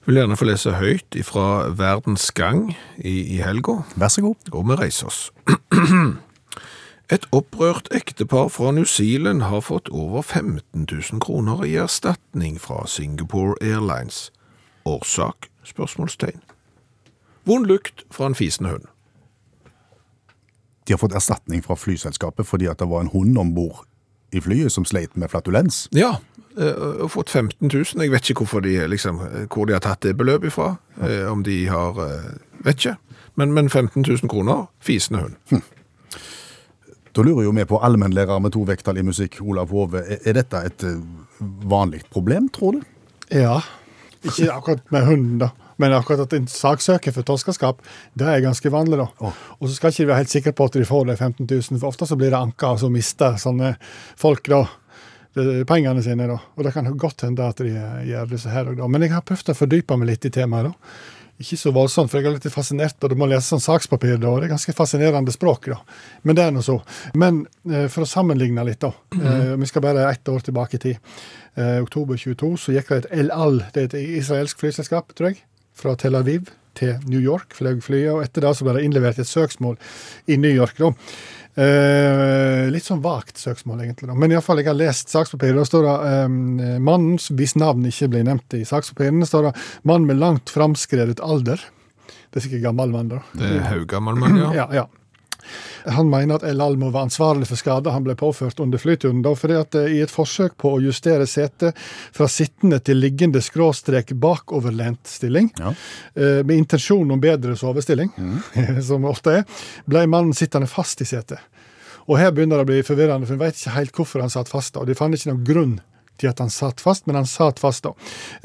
Jeg 0.00 0.06
vil 0.06 0.14
gjerne 0.14 0.36
få 0.36 0.44
lese 0.44 0.72
høyt 0.72 1.16
fra 1.24 1.68
Verdens 1.78 2.30
Gang 2.34 2.74
i, 2.98 3.36
i 3.36 3.38
helga. 3.44 3.84
Vær 3.94 4.08
så 4.08 4.24
god. 4.24 4.50
Og 4.52 4.66
vi 4.68 4.74
reiser 4.74 5.06
oss. 5.06 5.30
Et 7.14 7.26
opprørt 7.32 7.88
ektepar 7.94 8.48
fra 8.48 8.70
New 8.70 8.84
Zealand 8.84 9.42
har 9.42 9.60
fått 9.60 9.88
over 9.88 10.22
15 10.22 10.86
000 10.90 11.20
kroner 11.20 11.64
i 11.64 11.76
erstatning 11.76 12.60
fra 12.60 12.86
Singapore 12.86 13.54
Airlines. 13.60 14.32
Årsak? 14.84 15.50
spørsmålstegn. 15.64 16.40
Vond 17.44 17.66
lukt 17.66 18.04
fra 18.10 18.26
en 18.26 18.34
fisende 18.34 18.70
hund. 18.70 18.88
De 20.86 20.92
har 20.92 20.98
fått 20.98 21.14
erstatning 21.14 21.62
fra 21.62 21.76
flyselskapet 21.76 22.46
fordi 22.48 22.68
at 22.70 22.80
det 22.80 22.88
var 22.90 23.04
en 23.04 23.12
hund 23.12 23.38
om 23.38 23.54
bord 23.54 23.84
i 24.32 24.40
flyet 24.40 24.72
som 24.72 24.86
sleit 24.86 25.16
med 25.18 25.30
flatulens. 25.30 25.88
Ja, 25.94 26.16
eh, 26.58 27.02
og 27.02 27.10
fått 27.10 27.30
15 27.30 27.68
000. 27.68 28.02
Jeg 28.02 28.12
vet 28.12 28.30
ikke 28.30 28.60
de, 28.62 28.76
liksom, 28.88 29.20
eh, 29.20 29.46
hvor 29.46 29.66
de 29.66 29.74
har 29.74 29.80
tatt 29.84 30.02
det 30.02 30.16
beløpet 30.16 30.52
ifra. 30.52 30.76
Ja. 31.00 31.30
Om 31.30 31.42
de 31.42 31.66
har 31.68 32.00
eh, 32.06 32.32
Vet 32.60 32.76
ikke. 32.76 32.96
Men, 33.40 33.54
men 33.56 33.70
15 33.70 34.04
000 34.04 34.28
kroner, 34.28 34.66
fisende 34.80 35.22
hund. 35.22 35.62
Da 37.16 37.22
lurer 37.22 37.46
jo 37.46 37.54
vi 37.56 37.64
på 37.64 37.78
allmennlærer 37.80 38.38
med 38.38 38.52
to 38.52 38.66
vekttall 38.68 39.00
i 39.00 39.02
musikk, 39.02 39.40
Olav 39.40 39.72
Hove. 39.72 40.02
Er, 40.20 40.34
dette 40.36 40.60
et 40.66 40.84
eh, 40.84 41.00
vanlig 41.40 42.04
problem, 42.12 42.48
tror 42.52 42.76
du? 42.76 42.82
Ja. 43.32 43.62
Ikke 44.26 44.50
akkurat 44.52 44.90
med 44.92 45.06
hunden, 45.08 45.38
da. 45.40 45.50
Men 45.80 45.94
akkurat 45.96 46.26
at 46.26 46.34
en 46.36 46.48
saksøker 46.50 47.14
for 47.16 47.24
torskeskap, 47.24 47.78
det 48.20 48.26
er 48.28 48.42
ganske 48.44 48.72
vanlig, 48.72 48.98
da. 49.00 49.06
Og 49.58 49.68
så 49.68 49.76
skal 49.78 49.94
ikke 49.94 50.04
de 50.04 50.10
være 50.10 50.22
helt 50.24 50.34
sikre 50.34 50.52
på 50.56 50.66
at 50.68 50.76
de 50.76 50.84
får 50.84 51.06
de 51.08 51.16
15 51.16 51.46
000, 51.46 51.80
for 51.80 51.88
ofte 51.88 52.08
så 52.10 52.18
blir 52.20 52.34
det 52.34 52.40
anka, 52.40 52.74
og 52.74 52.82
så 52.82 52.90
mister 52.92 53.38
sånne 53.40 53.72
folk 54.20 54.50
da 54.52 54.66
pengene 55.70 56.02
sine, 56.02 56.26
da. 56.26 56.36
Og 56.56 56.66
det 56.66 56.74
kan 56.74 56.90
godt 56.98 57.24
hende 57.26 57.46
at 57.46 57.62
de 57.62 57.70
eh, 57.70 58.02
gjør 58.10 58.30
disse 58.32 58.50
her 58.50 58.70
òg, 58.70 58.76
da. 58.80 58.90
Men 58.90 59.06
jeg 59.06 59.14
har 59.14 59.24
prøvd 59.26 59.52
å 59.52 59.56
fordype 59.56 59.98
meg 60.00 60.12
litt 60.12 60.26
i 60.26 60.34
temaet, 60.34 60.72
da. 60.72 60.96
Ikke 61.40 61.56
så 61.56 61.70
voldsomt, 61.72 62.10
for 62.12 62.20
jeg 62.20 62.28
er 62.28 62.36
litt 62.36 62.52
fascinert, 62.52 62.98
og 63.00 63.12
du 63.12 63.16
må 63.16 63.24
lese 63.30 63.48
sånn 63.48 63.62
sakspapir, 63.64 64.18
da. 64.20 64.28
og 64.28 64.42
Det 64.42 64.50
er 64.50 64.52
ganske 64.52 64.74
fascinerende 64.76 65.32
språk, 65.32 65.70
da. 65.72 65.78
Men 66.28 66.36
det 66.36 66.44
er 66.44 66.52
nå 66.52 66.64
så. 66.64 66.76
Men 67.16 67.46
eh, 67.70 67.86
for 67.88 68.04
å 68.04 68.10
sammenligne 68.10 68.64
litt, 68.68 68.82
da. 68.84 68.92
Eh, 69.16 69.54
vi 69.56 69.70
skal 69.70 69.86
bare 69.86 70.04
ett 70.10 70.28
år 70.28 70.44
tilbake 70.44 70.76
i 70.76 70.82
tid. 70.84 71.14
Eh, 71.56 71.78
oktober 71.80 72.20
22 72.20 72.52
så 72.60 72.76
gikk 72.76 72.92
det 72.92 72.98
et 73.00 73.12
El 73.22 73.32
Al, 73.32 73.62
det 73.72 73.86
er 73.86 73.88
et 73.88 74.16
israelsk 74.20 74.60
flyselskap, 74.60 75.16
tror 75.16 75.32
jeg, 75.32 75.40
fra 75.80 75.96
Tel 75.96 76.18
Aviv 76.20 76.52
til 76.76 77.00
New 77.08 77.24
York, 77.24 77.56
fløy 77.56 77.80
flyet, 77.82 78.12
og 78.12 78.22
etter 78.26 78.44
det 78.44 78.52
så 78.58 78.66
ble 78.66 78.76
det 78.76 78.84
innlevert 78.86 79.18
et 79.20 79.28
søksmål 79.28 79.80
i 80.28 80.36
New 80.40 80.52
York, 80.52 80.76
da. 80.76 80.92
Eh, 81.58 82.68
litt 82.70 82.86
sånn 82.86 83.02
vagt 83.02 83.40
søksmål, 83.40 83.82
egentlig. 83.82 84.06
da. 84.08 84.14
Men 84.14 84.30
iallfall, 84.30 84.60
jeg 84.62 84.70
har 84.70 84.78
lest 84.78 85.10
sakspapiret. 85.10 85.58
Da 85.58 85.66
står 85.66 85.88
det 85.88 85.96
eh, 86.12 86.78
mannen, 86.78 87.18
hvis 87.18 87.56
navn 87.58 87.88
ikke 87.90 88.10
blir 88.12 88.24
nevnt 88.28 88.54
i 88.56 88.62
sakspapirene, 88.68 89.26
står 89.26 89.48
det 89.48 89.54
mann 89.90 90.06
med 90.06 90.20
langt 90.22 90.52
framskredet 90.54 91.18
alder. 91.24 91.62
Det 92.30 92.38
er 92.38 92.46
sikkert 92.46 92.68
gammel 92.68 92.92
mann, 92.94 93.10
da. 93.10 93.24
Det 93.34 93.50
er 93.56 93.66
haugammal 93.72 94.18
mann, 94.20 94.38
ja. 94.38 94.50
Ja, 94.60 94.68
ja. 94.82 94.86
Han 95.86 96.10
mener 96.10 96.34
at 96.40 96.44
El 96.46 96.60
Al 96.60 96.76
må 96.80 96.90
være 96.90 97.08
ansvarlig 97.08 97.46
for 97.48 97.56
skader 97.60 97.94
han 97.94 98.04
ble 98.06 98.14
påført 98.18 98.60
under 98.60 98.78
flyturen. 98.78 99.22
da, 99.22 99.34
fordi 99.34 99.56
at 99.60 99.74
eh, 99.74 99.94
I 99.96 100.00
et 100.04 100.10
forsøk 100.12 100.56
på 100.60 100.74
å 100.76 100.80
justere 100.82 101.26
setet 101.26 101.76
fra 102.12 102.28
sittende 102.28 102.80
til 102.84 103.00
liggende 103.00 103.40
skråstrek 103.42 104.12
bakoverlent 104.20 105.06
stilling, 105.06 105.50
Ja. 105.58 105.74
eh, 106.16 106.42
med 106.44 106.56
intensjon 106.56 107.10
om 107.10 107.20
bedre 107.20 107.56
sovestilling, 107.56 108.10
som 108.88 109.04
ofte 109.04 109.30
er, 109.40 109.44
ble 109.86 110.06
mannen 110.06 110.34
sittende 110.34 110.66
fast 110.70 111.00
i 111.00 111.04
setet. 111.08 111.38
Og 112.08 112.18
Her 112.18 112.32
begynner 112.34 112.58
det 112.58 112.64
å 112.64 112.70
bli 112.72 112.82
forvirrende, 112.82 113.26
for 113.28 113.36
en 113.36 113.42
vet 113.44 113.54
ikke 113.54 113.76
helt 113.76 113.92
hvorfor 113.94 114.20
han 114.24 114.30
satt 114.32 114.48
fast. 114.50 114.76
og 114.76 114.86
De 114.88 114.94
fant 114.98 115.14
ikke 115.14 115.30
noen 115.30 115.44
grunn 115.46 115.80
til 116.20 116.30
at 116.30 116.42
han 116.42 116.52
satt 116.52 116.82
fast, 116.82 117.06
men 117.08 117.18
han 117.18 117.28
satt 117.28 117.60
fast 117.62 117.86
da. 117.86 117.94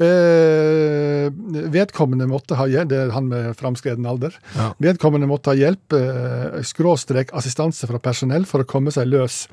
Eh, 0.02 1.28
vedkommende 1.72 2.28
måtte 2.30 2.58
ha 2.58 2.68
hjelp, 2.70 2.90
det 2.92 3.02
er 3.04 3.14
han 3.16 3.28
med 3.30 3.52
framskreden 3.58 4.08
alder. 4.08 4.36
Ja. 4.56 4.70
Vedkommende 4.82 5.28
måtte 5.30 5.52
ha 5.52 5.58
hjelp, 5.58 5.96
eh, 5.96 6.62
skråstrek 6.66 7.34
assistanse 7.36 7.88
fra 7.90 8.02
personell 8.02 8.48
for 8.48 8.64
å 8.64 8.68
komme 8.68 8.94
seg 8.94 9.10
løs. 9.12 9.44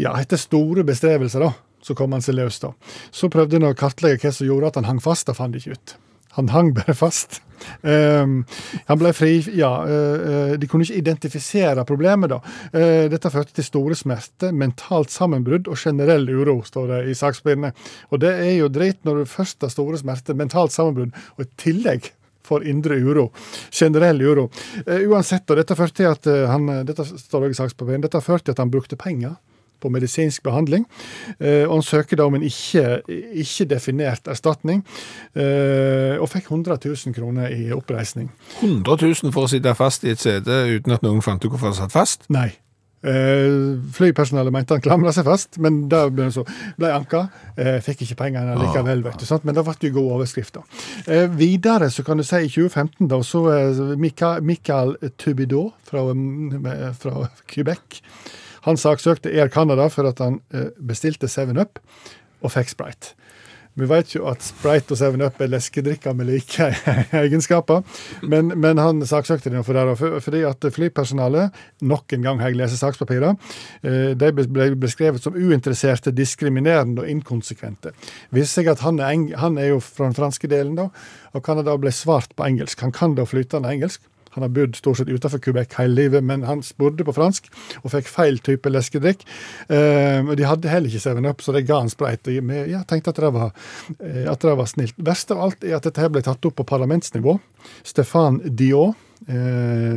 Ja, 0.00 0.14
etter 0.20 0.40
store 0.40 0.84
bestrevelser, 0.84 1.46
da, 1.46 1.52
så 1.82 1.96
kom 1.96 2.12
han 2.12 2.24
seg 2.24 2.36
løs, 2.40 2.60
da. 2.60 2.72
Så 3.14 3.30
prøvde 3.32 3.60
han 3.60 3.70
å 3.70 3.76
kartlegge 3.76 4.26
hva 4.26 4.34
som 4.34 4.48
gjorde 4.48 4.72
at 4.72 4.80
han 4.80 4.90
hang 4.90 5.00
fast, 5.04 5.28
da 5.28 5.36
fant 5.36 5.56
de 5.56 5.62
ikke 5.62 5.78
ut. 5.78 5.96
Han 6.36 6.50
hang 6.52 6.72
bare 6.76 6.94
fast. 6.96 7.40
Um, 7.80 8.42
han 8.86 8.98
ble 9.00 9.12
fri 9.16 9.38
Ja, 9.56 9.70
eh, 9.88 10.54
de 10.60 10.68
kunne 10.68 10.84
ikke 10.84 11.00
identifisere 11.00 11.86
problemet, 11.88 12.30
da. 12.32 12.40
Uh, 12.74 13.06
dette 13.12 13.32
førte 13.32 13.56
til 13.56 13.66
store 13.66 13.96
smerter, 13.98 14.52
mentalt 14.52 15.14
sammenbrudd 15.14 15.70
og 15.72 15.80
generell 15.80 16.28
uro, 16.28 16.58
står 16.66 16.92
det 16.92 17.00
i 17.10 17.16
sakspapirene. 17.16 17.72
Og 18.12 18.20
det 18.22 18.34
er 18.44 18.54
jo 18.58 18.70
dritt 18.72 19.02
når 19.08 19.22
du 19.22 19.32
først 19.32 19.64
har 19.64 19.72
store 19.72 20.00
smerter, 20.02 20.36
mentalt 20.36 20.76
sammenbrudd, 20.76 21.16
og 21.36 21.46
i 21.46 21.50
tillegg 21.64 22.12
for 22.46 22.62
indre 22.62 23.00
uro. 23.02 23.30
Generell 23.74 24.20
uro. 24.22 24.50
Uh, 24.84 25.00
uansett, 25.08 25.48
og 25.50 25.62
dette 25.62 25.78
førte 25.78 26.02
til 26.02 26.12
at 26.12 26.32
han 26.52 26.68
Dette 26.86 27.08
står 27.08 27.48
i. 27.48 28.00
Dette 28.04 28.20
førte 28.20 28.50
til 28.50 28.58
at 28.58 28.62
han 28.62 28.72
brukte 28.72 29.00
penger 29.00 29.38
på 29.86 29.92
medisinsk 29.94 30.42
behandling, 30.46 30.84
eh, 31.38 31.64
og 31.68 31.78
han 31.78 31.86
søker 31.86 32.20
da 32.20 32.26
om 32.26 32.36
en 32.38 32.44
ikke, 32.46 33.00
ikke 33.46 33.68
definert 33.70 34.28
erstatning, 34.32 34.82
eh, 35.38 36.18
og 36.18 36.28
fikk 36.34 36.50
100 36.50 36.82
000 36.84 37.16
kroner 37.16 37.54
i 37.54 37.70
oppreisning. 37.76 38.30
100 38.60 39.00
000 39.06 39.32
for 39.32 39.46
å 39.46 39.54
sitte 39.54 39.74
fast 39.78 40.04
i 40.04 40.14
et 40.14 40.22
sete 40.22 40.64
uten 40.74 40.98
at 40.98 41.06
noen 41.06 41.24
fant 41.24 41.42
ut 41.44 41.50
hvorfor 41.52 41.70
han 41.72 41.80
satt 41.80 41.94
fast. 41.94 42.30
Nei. 42.32 42.50
Eh, 43.06 43.76
flypersonellet 43.92 44.54
mente 44.54 44.74
han 44.74 44.82
klamra 44.82 45.12
seg 45.14 45.26
fast, 45.28 45.60
men 45.62 45.84
det 45.90 46.00
ble, 46.16 46.26
så, 46.34 46.42
ble 46.80 46.90
anka. 46.90 47.26
Eh, 47.54 47.76
fikk 47.84 48.02
ikke 48.06 48.18
pengene 48.24 48.56
likevel, 48.58 49.04
vet 49.04 49.20
du, 49.20 49.26
sant? 49.28 49.44
men 49.46 49.54
det 49.54 49.62
ble 49.66 49.76
jo 49.86 49.92
god 49.98 50.14
overskrift. 50.16 50.56
da. 50.56 50.64
Eh, 51.06 51.26
videre 51.30 51.90
så 51.92 52.02
kan 52.06 52.18
du 52.18 52.24
si 52.26 52.40
i 52.46 52.50
2015 52.50 53.10
da, 53.12 53.20
så 53.22 53.44
Michael 54.00 54.96
Tubido 55.20 55.68
fra, 55.86 56.02
mm, 56.10 56.66
fra 56.98 57.28
Quebec 57.46 58.00
han 58.66 58.80
saksøkte 58.80 59.32
Air 59.32 59.52
Canada 59.52 59.88
for 59.92 60.08
at 60.10 60.20
han 60.22 60.40
eh, 60.54 60.72
bestilte 60.82 61.30
7-Up 61.30 61.80
og 62.42 62.52
fikk 62.52 62.74
Sprite. 62.74 63.14
Vi 63.76 63.84
vet 63.84 64.14
jo 64.14 64.24
at 64.30 64.40
Sprite 64.40 64.94
og 64.94 65.00
7-Up 65.02 65.40
er 65.44 65.50
leskedrikker 65.52 66.14
med 66.16 66.30
like 66.30 66.70
egenskaper, 67.26 67.82
men, 68.24 68.54
men 68.56 68.80
han 68.80 69.04
saksøkte 69.04 69.52
dem 69.52 69.66
for 69.66 69.76
det, 69.76 69.98
for, 70.00 70.16
fordi 70.24 70.40
at 70.48 70.64
flypersonalet, 70.72 71.52
nok 71.84 72.16
en 72.16 72.24
gang 72.24 72.40
har 72.40 72.54
jeg 72.54 72.60
lest 72.62 72.80
sakspapirer, 72.80 73.36
eh, 73.84 74.14
de 74.16 74.32
ble 74.32 74.70
beskrevet 74.80 75.20
som 75.20 75.36
uinteresserte, 75.36 76.14
diskriminerende 76.16 77.04
og 77.04 77.12
inkonsekvente. 77.12 77.92
Viste 78.32 78.62
seg 78.62 78.72
at 78.72 78.84
han 78.86 79.02
er, 79.04 79.12
han 79.44 79.60
er 79.60 79.74
jo 79.74 79.82
fra 79.84 80.08
den 80.08 80.16
franske 80.16 80.48
delen, 80.48 80.78
da, 80.80 80.88
og 81.36 81.44
Canada 81.44 81.76
ble 81.76 81.92
svart 81.92 82.32
på 82.32 82.48
engelsk. 82.48 82.80
Han 82.80 82.96
kan 82.96 83.18
da 83.18 83.28
flytende 83.28 83.76
engelsk. 83.76 84.00
Han 84.36 84.44
har 84.46 84.52
bodd 84.52 84.76
stort 84.76 85.00
sett 85.00 85.08
utenfor 85.10 85.40
Quebec 85.42 85.72
hele 85.80 85.96
livet, 85.96 86.24
men 86.24 86.42
han 86.44 86.60
spurte 86.62 87.04
på 87.08 87.14
fransk 87.16 87.48
og 87.82 87.90
fikk 87.94 88.08
feil 88.12 88.36
type 88.44 88.68
leskedrikk. 88.70 89.24
Eh, 89.72 90.28
De 90.36 90.44
hadde 90.48 90.68
heller 90.70 90.92
ikke 90.92 91.00
7-Up, 91.16 91.40
så 91.42 91.54
de 91.56 91.62
ga 91.66 91.78
han 91.80 91.88
sprite. 91.92 92.34
Jeg 92.36 92.82
tenkte 92.90 93.14
at 93.14 93.20
det, 93.24 93.32
var, 93.32 93.52
eh, 93.98 94.26
at 94.30 94.44
det 94.44 94.56
var 94.60 94.68
snilt. 94.68 94.94
Verst 95.00 95.32
av 95.32 95.40
alt 95.46 95.64
er 95.64 95.78
at 95.78 95.88
dette 95.88 96.04
her 96.04 96.12
ble 96.12 96.22
tatt 96.26 96.44
opp 96.46 96.56
på 96.60 96.68
parlamentsnivå. 96.68 97.38
Stefan 97.82 98.42
Diot. 98.44 98.94
Eh, 99.26 99.96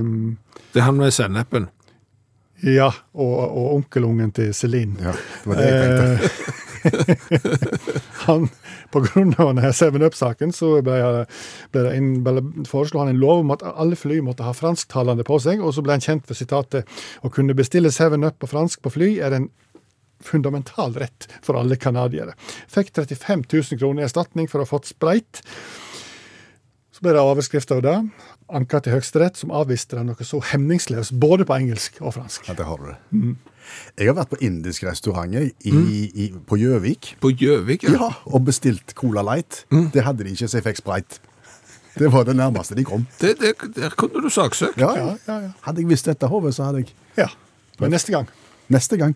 Det 0.71 0.79
er 0.79 0.87
han 0.87 0.97
med 0.97 1.11
sennepen. 1.13 1.67
ja, 2.63 2.89
og, 3.13 3.35
og 3.51 3.75
onkelungen 3.75 4.31
til 4.35 4.53
Celine. 4.53 4.95
Ja, 5.03 5.11
det 5.43 5.47
var 5.51 5.55
det 5.59 5.67
jeg 5.69 5.99
tenkte. 5.99 6.55
han, 8.25 8.49
på 8.93 9.03
grunn 9.07 9.33
av 9.37 9.51
denne 9.51 9.71
7-Up-saken 9.75 10.53
så 10.55 10.75
ble, 10.85 10.99
ble 11.73 11.85
det 11.85 11.95
inn, 11.97 12.11
foreslo 12.69 13.03
han 13.03 13.13
en 13.13 13.21
lov 13.21 13.43
om 13.43 13.55
at 13.55 13.65
alle 13.69 13.99
fly 13.99 14.19
måtte 14.25 14.47
ha 14.47 14.55
fransktalende 14.55 15.25
på 15.27 15.39
seg, 15.43 15.63
og 15.63 15.75
så 15.75 15.85
ble 15.85 15.97
han 15.97 16.05
kjent 16.05 16.27
for 16.29 16.37
sitatet 16.37 16.99
å 17.25 17.31
kunne 17.33 17.57
bestille 17.57 17.93
7-Up 17.93 18.39
på 18.41 18.51
fransk 18.51 18.83
på 18.85 18.93
fly 18.97 19.15
er 19.23 19.37
en 19.37 19.49
fundamental 20.23 20.93
rett 20.99 21.29
for 21.41 21.59
alle 21.59 21.77
canadiere. 21.79 22.35
Fikk 22.67 22.91
35 22.95 23.45
000 23.47 23.79
kroner 23.79 24.03
i 24.03 24.07
erstatning 24.09 24.49
for 24.51 24.59
å 24.59 24.67
ha 24.67 24.73
fått 24.73 24.89
spreit. 24.91 25.43
Så 26.91 27.05
ble 27.05 27.13
det 27.15 27.23
overskrift 27.23 27.71
av 27.71 27.83
det. 27.85 27.95
Anka 28.51 28.81
til 28.83 28.97
Høyesterett, 28.97 29.37
som 29.39 29.53
avviste 29.55 29.95
det 29.95 30.03
noe 30.09 30.25
så 30.27 30.41
hemningsløst, 30.51 31.15
både 31.21 31.47
på 31.47 31.55
engelsk 31.55 32.01
og 32.01 32.17
fransk. 32.17 32.49
Ja, 32.49 32.57
det 32.59 32.67
har 32.67 32.81
du 32.81 32.89
det. 32.89 32.97
Jeg 33.97 34.07
har 34.09 34.15
vært 34.17 34.29
på 34.33 34.39
indisk 34.45 34.83
restaurant 34.87 35.33
i, 35.35 35.51
i, 35.69 36.27
på 36.47 36.57
Gjøvik. 36.59 37.15
På 37.21 37.31
Gjøvik, 37.31 37.83
Ja, 37.89 38.11
og 38.25 38.45
bestilt 38.45 38.93
Cola 38.95 39.21
Light. 39.25 39.65
Det 39.93 40.03
hadde 40.05 40.23
de 40.23 40.33
ikke, 40.35 40.47
så 40.47 40.57
jeg 40.61 40.67
fikk 40.69 40.81
Sprite. 40.81 41.19
Det 41.99 42.07
var 42.13 42.23
det 42.23 42.35
nærmeste 42.39 42.75
de 42.77 42.83
kom. 42.87 43.07
Det, 43.19 43.35
det, 43.41 43.53
der 43.75 43.89
kunne 43.97 44.21
du 44.23 44.29
saksøkt. 44.29 44.77
Ja, 44.79 44.93
Ja, 44.95 45.09
ja, 45.27 45.39
ja. 45.47 45.51
Hadde 45.65 45.81
jeg 45.83 45.89
visst 45.89 46.05
dette, 46.07 46.27
Hove, 46.31 46.53
så 46.55 46.69
hadde 46.69 46.85
jeg 46.85 46.93
ja. 47.17 47.27
Men 47.79 47.91
neste 47.91 48.11
gang. 48.15 48.29
Neste 48.69 48.97
gang. 48.97 49.15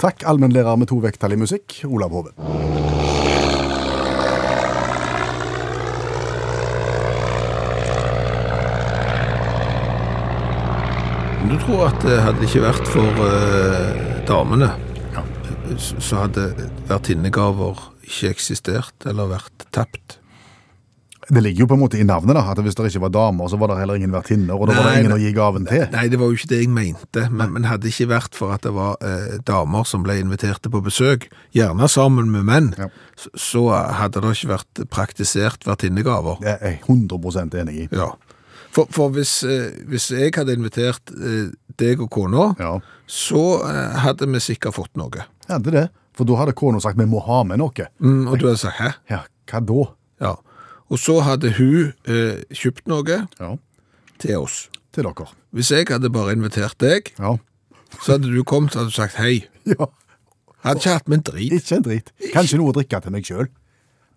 Takk, 0.00 0.22
allmennlærer 0.26 0.76
med 0.76 0.90
to 0.90 0.98
vekttall 1.04 1.32
i 1.32 1.40
musikk, 1.40 1.80
Olav 1.86 2.10
Hove. 2.10 2.95
Men 11.66 11.80
at 11.82 11.96
at 11.96 12.04
det 12.06 12.18
hadde 12.22 12.44
ikke 12.46 12.60
vært 12.62 12.88
for 12.92 13.24
eh, 13.26 14.20
damene, 14.28 14.68
ja. 15.14 15.22
så 15.78 16.22
hadde 16.22 16.44
vertinnegaver 16.86 17.80
ikke 18.06 18.30
eksistert 18.36 19.06
eller 19.10 19.32
vært 19.32 19.66
tapt? 19.74 20.20
Det 21.26 21.42
ligger 21.42 21.64
jo 21.64 21.66
på 21.72 21.74
en 21.74 21.80
måte 21.82 21.98
i 21.98 22.04
navnet, 22.06 22.36
da, 22.38 22.44
at 22.52 22.60
hvis 22.62 22.76
det 22.78 22.86
ikke 22.92 23.02
var 23.08 23.10
damer, 23.16 23.48
så 23.50 23.58
var 23.58 23.72
det 23.72 23.80
heller 23.80 23.98
ingen 23.98 24.12
vertinner, 24.14 24.54
og 24.54 24.68
da 24.70 24.76
var 24.76 24.92
det 24.92 25.00
ingen 25.00 25.10
nei. 25.10 25.16
å 25.18 25.24
gi 25.24 25.32
gaven 25.34 25.66
til. 25.66 25.82
Nei, 25.90 26.04
det 26.12 26.20
var 26.20 26.30
jo 26.30 26.38
ikke 26.38 26.50
det 26.52 26.60
jeg 26.60 26.70
mente, 26.70 27.24
men, 27.34 27.50
men 27.56 27.66
hadde 27.66 27.82
det 27.88 27.94
ikke 27.96 28.12
vært 28.12 28.38
for 28.38 28.54
at 28.54 28.62
det 28.62 28.70
var 28.76 28.94
eh, 29.02 29.34
damer 29.48 29.88
som 29.90 30.06
ble 30.06 30.20
inviterte 30.22 30.70
på 30.70 30.84
besøk, 30.86 31.26
gjerne 31.56 31.90
sammen 31.90 32.30
med 32.30 32.46
menn, 32.46 32.70
Ja. 32.78 32.92
så, 33.18 33.32
så 33.48 33.64
hadde 33.74 34.22
det 34.22 34.36
ikke 34.36 34.52
vært 34.54 34.84
praktisert 34.94 35.66
vertinnegaver. 35.66 36.38
Det 36.46 36.54
er 36.60 36.76
jeg 36.76 36.80
100% 36.86 37.58
enig 37.64 37.80
i. 37.88 37.90
Ja. 37.90 38.12
For, 38.76 38.88
for 38.92 39.08
hvis, 39.16 39.38
eh, 39.48 39.70
hvis 39.88 40.10
jeg 40.12 40.34
hadde 40.36 40.52
invitert 40.58 41.12
eh, 41.16 41.46
deg 41.80 42.02
og 42.04 42.10
kona, 42.12 42.50
Ja, 42.60 42.74
så 43.08 43.44
eh, 43.64 43.94
hadde 44.04 44.28
vi 44.28 44.40
sikkert 44.44 44.76
fått 44.76 44.92
noe. 45.00 45.24
hadde 45.48 45.72
det. 45.72 45.86
For 46.16 46.28
da 46.28 46.36
hadde 46.40 46.52
kona 46.56 46.80
sagt 46.84 46.98
vi 47.00 47.06
må 47.08 47.20
ha 47.24 47.42
med 47.48 47.60
noe. 47.62 47.86
Mm, 48.00 48.26
og 48.28 48.38
du 48.40 48.46
hadde 48.48 48.60
sagt 48.60 48.76
'hæ'? 48.80 48.92
Ja, 49.10 49.22
hva 49.48 49.60
da? 49.64 49.82
Ja. 50.20 50.34
Og 50.90 50.98
så 51.02 51.20
hadde 51.24 51.50
hun 51.56 51.92
eh, 52.06 52.42
kjøpt 52.52 52.86
noe 52.86 53.26
Ja, 53.40 53.56
til 54.18 54.36
oss. 54.38 54.68
til 54.92 55.04
dere. 55.04 55.26
Hvis 55.52 55.70
jeg 55.70 55.86
hadde 55.88 56.10
bare 56.12 56.32
invitert 56.32 56.76
deg, 56.78 57.12
Ja. 57.18 57.36
så 58.02 58.12
hadde 58.18 58.28
du 58.34 58.42
kommet 58.44 58.76
og 58.76 58.92
sagt 58.92 59.14
hei. 59.16 59.46
ja. 59.66 59.86
Hadde 60.64 60.80
ikke 60.80 60.92
hatt 60.92 61.08
med 61.08 61.18
en 61.18 61.22
drit. 61.32 61.52
Ikke 61.52 61.76
en 61.76 61.82
drit. 61.82 62.12
Kanskje 62.34 62.58
noe 62.58 62.72
å 62.72 62.76
drikke 62.76 63.00
til 63.02 63.12
meg 63.12 63.24
sjøl. 63.24 63.48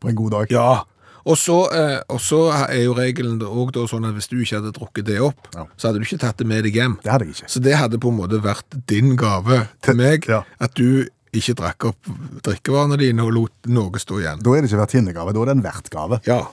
På 0.01 0.09
en 0.09 0.15
god 0.15 0.31
dag. 0.31 0.47
Ja. 0.51 0.83
Og 1.25 1.35
så, 1.37 1.57
eh, 1.75 1.99
og 2.09 2.19
så 2.23 2.39
er 2.69 2.83
jo 2.85 2.93
regelen 2.95 3.39
òg 3.43 3.73
sånn 3.89 4.05
at 4.07 4.13
hvis 4.15 4.29
du 4.31 4.37
ikke 4.39 4.59
hadde 4.61 4.71
drukket 4.77 5.05
det 5.05 5.19
opp, 5.21 5.47
Ja. 5.55 5.65
så 5.77 5.87
hadde 5.89 5.99
du 5.99 6.05
ikke 6.05 6.19
tatt 6.21 6.37
det 6.37 6.47
med 6.47 6.63
deg 6.63 6.73
hjem. 6.75 6.97
Det 7.03 7.11
hadde 7.11 7.25
jeg 7.27 7.35
ikke. 7.35 7.49
Så 7.51 7.59
det 7.61 7.75
hadde 7.75 7.99
på 7.99 8.09
en 8.09 8.17
måte 8.17 8.39
vært 8.41 8.85
din 8.87 9.15
gave 9.15 9.67
til 9.81 9.95
meg, 9.95 10.25
Ja. 10.27 10.43
at 10.59 10.73
du 10.75 11.07
ikke 11.33 11.53
drakk 11.55 11.85
opp 11.85 12.03
drikkevarene 12.41 12.97
dine 12.97 13.19
og 13.21 13.33
lot 13.33 13.51
noe 13.67 13.91
stå 13.99 14.17
igjen. 14.21 14.41
Da 14.41 14.49
er 14.55 14.61
det 14.61 14.71
ikke 14.71 14.81
vertinnegave, 14.87 15.33
da 15.33 15.41
er 15.41 15.45
det 15.45 15.57
en 15.57 15.63
vertgave. 15.63 16.21
Ja. 16.25 16.47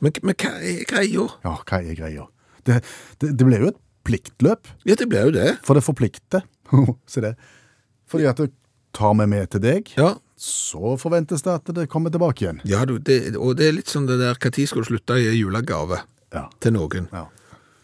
Men, 0.00 0.12
men 0.22 0.34
hva 0.34 0.50
er 0.58 0.84
greia? 0.88 1.28
Ja, 1.44 1.56
hva 1.60 1.78
er 1.84 1.94
greia? 1.94 2.26
Det, 2.64 2.82
det, 3.20 3.36
det 3.36 3.46
blir 3.46 3.60
jo 3.60 3.68
et 3.68 3.76
pliktløp, 4.04 4.66
Ja, 4.88 4.94
det 4.96 5.08
blir 5.08 5.26
jo 5.28 5.30
det. 5.30 5.58
for 5.62 5.74
det 5.74 5.84
forplikter. 5.84 6.42
Se 7.06 7.20
det. 7.20 7.36
Fordi 8.08 8.26
at 8.26 8.36
du 8.40 8.48
tar 8.96 9.14
meg 9.14 9.28
med 9.28 9.50
til 9.50 9.60
deg, 9.60 9.92
Ja, 9.96 10.14
så 10.40 10.94
forventes 11.00 11.42
det 11.44 11.52
at 11.52 11.70
det 11.76 11.88
kommer 11.92 12.10
tilbake 12.14 12.44
igjen. 12.46 12.60
ja 12.64 12.84
du, 12.88 12.94
det, 12.98 13.36
og 13.36 13.58
det 13.58 13.66
er 13.68 13.74
litt 13.76 13.90
sånn 13.92 14.06
det 14.08 14.16
der, 14.22 14.38
tid 14.50 14.68
skal 14.70 14.82
du 14.82 14.88
slutte 14.88 15.18
å 15.18 15.20
gi 15.20 15.34
julegave 15.36 16.00
Ja. 16.32 16.46
til 16.60 16.72
noen? 16.78 17.08
ja. 17.12 17.26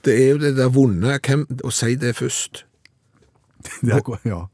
Det 0.07 0.15
er 0.15 0.29
jo 0.31 0.39
det 0.39 0.53
der 0.57 0.69
vonde, 0.71 1.17
hvem, 1.19 1.41
å 1.67 1.71
si 1.75 1.97
det 1.99 2.13
først. 2.15 2.61
Det 3.83 3.93
er, 3.97 4.03
ja. 4.25 4.45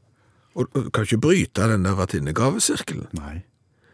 Og, 0.57 0.65
og 0.73 0.87
kan 0.95 1.05
ikke 1.05 1.19
bryte 1.21 1.67
den 1.69 1.83
der 1.85 1.93
vertinnegavesirkelen. 1.99 3.05
Nei. 3.13 3.43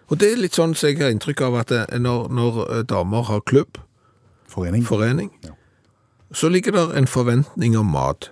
Og 0.09 0.17
det 0.21 0.29
er 0.31 0.39
litt 0.39 0.55
sånn 0.55 0.71
som 0.79 0.87
jeg 0.89 1.01
har 1.03 1.11
inntrykk 1.11 1.41
av 1.49 1.57
at 1.59 1.69
det, 1.73 1.81
når, 1.99 2.29
når 2.31 2.59
eh, 2.77 2.83
damer 2.87 3.27
har 3.27 3.43
klubb, 3.45 3.77
Forening. 4.49 4.85
forening, 4.87 5.29
Ja. 5.45 5.51
så 6.33 6.49
ligger 6.49 6.71
der 6.77 6.95
en 6.97 7.07
forventning 7.07 7.75
om 7.77 7.91
mat. 7.91 8.29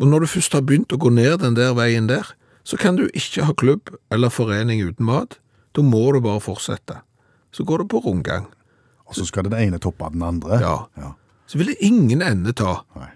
Og 0.00 0.08
når 0.08 0.24
du 0.24 0.26
først 0.26 0.52
har 0.56 0.64
begynt 0.66 0.92
å 0.92 0.98
gå 0.98 1.12
ned 1.12 1.38
den 1.44 1.54
der 1.54 1.74
veien 1.76 2.08
der, 2.08 2.32
så 2.66 2.76
kan 2.80 2.98
du 2.98 3.06
ikke 3.14 3.46
ha 3.46 3.54
klubb 3.54 3.92
eller 4.10 4.32
forening 4.32 4.82
uten 4.82 5.06
mat. 5.06 5.38
Da 5.76 5.84
må 5.86 6.08
du 6.14 6.20
bare 6.24 6.42
fortsette. 6.42 7.00
Så 7.54 7.64
går 7.64 7.84
det 7.84 7.90
på 7.92 8.00
rundgang. 8.02 8.48
Og 9.06 9.14
så 9.14 9.26
skal 9.28 9.46
den 9.46 9.54
ene 9.54 9.78
toppe 9.78 10.08
den 10.10 10.24
andre. 10.26 10.58
Ja. 10.60 10.76
ja. 10.98 11.12
Så 11.46 11.60
vil 11.60 11.70
det 11.70 11.76
ingen 11.86 12.24
ende 12.26 12.52
ta. 12.56 12.80
Nei. 12.98 13.12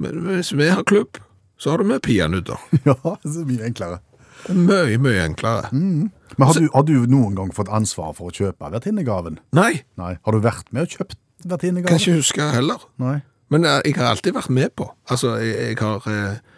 Men 0.00 0.22
hvis 0.24 0.54
vi 0.56 0.70
har 0.72 0.86
klubb, 0.88 1.20
så 1.60 1.74
har 1.74 1.82
du 1.82 1.90
med 1.90 2.00
peanøtter. 2.02 2.56
Ja, 2.88 2.96
det 3.20 3.34
er 3.42 3.48
mye 3.50 3.66
enklere. 3.68 4.00
Er 4.48 4.56
mye, 4.56 4.96
mye 5.04 5.24
enklere. 5.26 5.68
Men 5.76 6.08
har 6.40 6.56
du, 6.56 6.68
har 6.72 6.86
du 6.88 6.94
noen 7.12 7.36
gang 7.36 7.50
fått 7.52 7.68
ansvar 7.68 8.14
for 8.16 8.30
å 8.30 8.32
kjøpe 8.32 8.70
vertinnegaven? 8.72 9.36
Nei, 9.56 9.82
Nei. 10.00 10.14
Har 10.24 10.32
du 10.32 10.40
vært 10.40 10.72
med 10.72 10.88
og 10.88 10.96
kjøpt 10.96 11.18
vertinnegaven? 11.44 11.92
kan 11.92 12.00
ikke 12.00 12.22
huske 12.22 12.48
heller. 12.54 12.88
Nei. 13.02 13.18
Men 13.52 13.66
eh, 13.68 13.82
jeg 13.84 13.98
har 13.98 14.14
alltid 14.14 14.38
vært 14.38 14.48
med 14.54 14.72
på. 14.80 14.88
Altså, 15.10 15.34
jeg, 15.42 15.74
jeg, 15.74 15.78
har, 15.82 16.08
eh, 16.08 16.49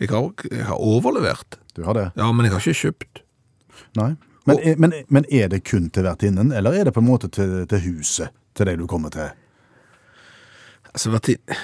jeg, 0.00 0.08
har, 0.12 0.30
jeg 0.50 0.64
har 0.66 0.80
overlevert. 0.80 1.58
Du 1.76 1.82
har 1.86 1.94
det? 1.98 2.06
Ja, 2.18 2.30
men 2.32 2.46
jeg 2.48 2.54
har 2.56 2.64
ikke 2.64 2.80
kjøpt. 2.80 3.22
Nei. 4.00 4.10
Men, 4.48 4.58
er- 4.64 4.78
men, 4.80 4.94
men 5.12 5.26
er 5.30 5.50
det 5.52 5.62
kun 5.68 5.90
til 5.92 6.06
vertinnen, 6.08 6.50
eller 6.56 6.74
er 6.80 6.88
det 6.88 6.94
på 6.96 7.02
en 7.04 7.08
måte 7.10 7.28
til, 7.32 7.60
til 7.70 7.82
huset? 7.90 8.32
Til 8.56 8.66
det 8.66 8.78
du 8.80 8.86
kommer 8.90 9.12
til? 9.14 9.28
Altså, 10.90 11.12
vertinnen. 11.14 11.60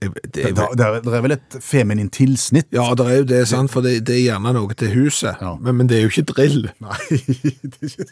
Jeg, 0.00 0.12
det, 0.14 0.32
Det, 0.34 0.44
er, 0.46 0.74
det, 0.78 0.84
er, 0.86 1.14
er 1.18 1.22
vel 1.24 1.34
et 1.34 1.56
feminint 1.64 2.12
tilsnitt? 2.14 2.68
ja, 2.72 2.84
det 2.94 3.06
er 3.10 3.16
jo 3.18 3.24
det, 3.26 3.40
sant, 3.50 3.70
for 3.74 3.82
det, 3.82 3.96
det 4.06 4.14
er 4.14 4.24
gjerne 4.28 4.52
noe 4.54 4.74
til 4.78 4.92
huset. 4.94 5.40
Ja. 5.42 5.56
Men, 5.58 5.76
men 5.80 5.88
det 5.90 5.98
er 5.98 6.04
jo 6.06 6.12
ikke 6.12 6.26
drill. 6.32 6.68
Nei, 6.84 6.98
det 7.62 7.80
er 7.82 7.88
ikke 7.88 8.08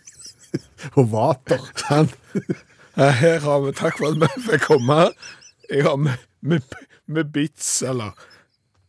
Og 0.99 1.07
vater. 1.12 1.62
Sant? 1.87 2.16
Her 2.96 3.38
har 3.44 3.62
vi, 3.66 3.72
takk 3.77 3.99
for 4.01 4.09
at 4.11 4.18
vi 4.22 4.42
fikk 4.49 4.66
komme. 4.70 4.99
Jeg 5.70 5.85
har 5.87 5.96
med, 6.01 6.22
med, 6.46 6.77
med 7.07 7.31
bits, 7.33 7.83
eller 7.83 8.12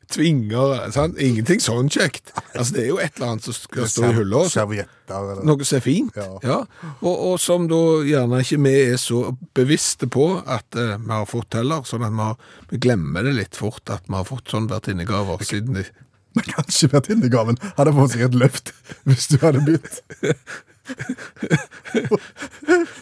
tvinger 0.07 0.85
sant? 0.95 1.17
Ingenting 1.19 1.59
sånn 1.59 1.89
kjekt. 1.91 2.29
Altså, 2.55 2.73
det 2.77 2.83
er 2.85 2.87
jo 2.93 2.99
et 3.03 3.17
eller 3.17 3.33
annet 3.33 3.43
som 3.43 3.53
skal 3.57 3.89
stå 3.91 4.05
i 4.07 4.13
hylla. 4.15 4.43
så- 4.47 4.53
Servietter 4.61 5.31
eller 5.33 5.43
Noe 5.43 5.65
som 5.67 5.77
er 5.77 5.83
fint. 5.83 6.15
Ja. 6.15 6.39
Ja. 6.47 6.59
Og, 7.01 7.15
og 7.33 7.39
som 7.43 7.67
da 7.67 7.81
gjerne 8.07 8.39
ikke 8.39 8.61
vi 8.63 8.75
er 8.93 8.95
så 9.03 9.35
bevisste 9.57 10.07
på 10.07 10.29
at 10.47 10.75
eh, 10.79 10.95
vi 10.97 11.11
har 11.11 11.25
fått 11.27 11.53
heller, 11.59 11.83
sånn 11.83 12.05
at 12.07 12.15
vi, 12.15 12.23
har, 12.23 12.37
vi 12.71 12.77
glemmer 12.87 13.23
det 13.27 13.35
litt 13.35 13.55
fort 13.59 13.89
at 13.91 14.07
vi 14.07 14.15
har 14.15 14.23
fått 14.29 14.47
sånn 14.55 14.69
vertinnegaver 14.71 15.43
siden 15.43 15.73
de 15.81 15.83
Men 16.37 16.43
kanskje 16.53 16.87
vertinnegaven 16.91 17.57
hadde 17.79 17.93
fått 17.97 18.11
seg 18.13 18.21
et 18.27 18.35
løft 18.37 18.71
hvis 19.09 19.27
du 19.31 19.39
hadde 19.41 19.59
begynt. 19.65 20.03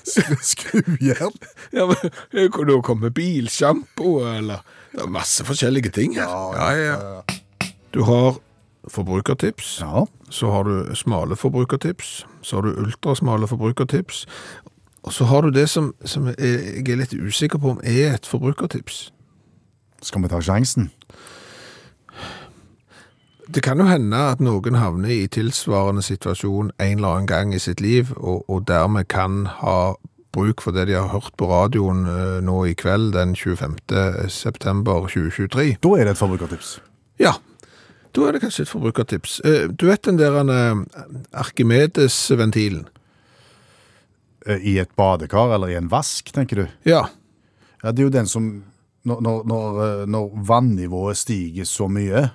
Skru- 0.05 0.41
Skrujern. 0.41 1.33
Ja, 1.75 1.85
men 1.89 2.11
det 2.31 2.45
kunne 2.55 2.71
jo 2.77 2.81
komme 2.85 3.11
bilsjampo, 3.13 4.15
eller 4.29 4.63
Det 4.95 5.03
er 5.03 5.11
masse 5.11 5.45
forskjellige 5.45 5.89
ting 5.91 6.15
her. 6.15 6.29
Ja, 6.55 6.69
ja, 6.71 6.93
ja. 6.93 7.21
Du 7.93 8.03
har 8.03 8.37
forbrukertips. 8.87 9.79
Ja. 9.81 10.05
Så 10.29 10.51
har 10.51 10.63
du 10.63 10.95
smale 10.95 11.35
forbrukertips. 11.35 12.25
Så 12.41 12.55
har 12.55 12.61
du 12.61 12.79
ultrasmale 12.81 13.47
forbrukertips. 13.47 14.25
Og 15.03 15.13
så 15.13 15.25
har 15.25 15.41
du 15.41 15.49
det 15.49 15.69
som, 15.69 15.95
som 16.05 16.27
jeg 16.27 16.89
er 16.89 16.95
litt 16.95 17.13
usikker 17.13 17.59
på 17.59 17.75
om 17.75 17.81
er 17.83 18.15
et 18.15 18.25
forbrukertips. 18.25 19.11
Skal 20.01 20.23
vi 20.23 20.27
ta 20.27 20.41
sjansen? 20.41 20.91
Det 23.55 23.63
kan 23.63 23.77
jo 23.79 23.85
hende 23.85 24.17
at 24.17 24.41
noen 24.41 24.75
havner 24.75 25.09
i 25.09 25.27
tilsvarende 25.27 26.01
situasjon 26.01 26.71
en 26.79 26.97
eller 26.97 27.07
annen 27.07 27.27
gang 27.27 27.53
i 27.53 27.59
sitt 27.59 27.81
liv, 27.81 28.09
og, 28.17 28.49
og 28.49 28.67
dermed 28.67 29.05
kan 29.05 29.45
ha 29.45 29.93
bruk 30.35 30.61
for 30.63 30.75
det 30.75 30.87
de 30.89 30.97
har 30.99 31.07
hørt 31.13 31.33
på 31.39 31.47
radioen 31.49 32.03
eh, 32.11 32.37
nå 32.45 32.59
i 32.69 32.75
kveld, 32.77 33.13
den 33.15 33.33
25. 33.39 33.77
september 34.31 35.07
2023. 35.07 35.77
Da 35.83 35.93
er 35.95 36.05
det 36.09 36.15
et 36.15 36.19
forbrukertips. 36.21 36.75
Ja, 37.21 37.33
da 38.15 38.27
er 38.29 38.35
det 38.35 38.43
kanskje 38.43 38.65
et 38.67 38.71
forbrukertips. 38.71 39.39
Eh, 39.47 39.65
Du 39.71 39.87
vet 39.89 40.03
den 40.07 40.19
der 40.19 40.37
eh, 40.43 40.83
Arkimedes-ventilen? 41.35 42.85
I 44.45 44.75
et 44.77 44.91
badekar 44.95 45.55
eller 45.55 45.71
i 45.73 45.77
en 45.79 45.87
vask, 45.89 46.27
tenker 46.35 46.55
du? 46.63 46.65
Ja, 46.85 47.07
Ja, 47.83 47.91
Det 47.91 47.99
er 48.03 48.07
jo 48.09 48.13
den 48.13 48.27
som 48.29 48.63
Når, 49.05 49.21
når, 49.21 50.05
når, 50.09 50.29
vannivået 50.47 51.17
stiger 51.17 51.65
så 51.69 51.85
mye, 51.87 52.29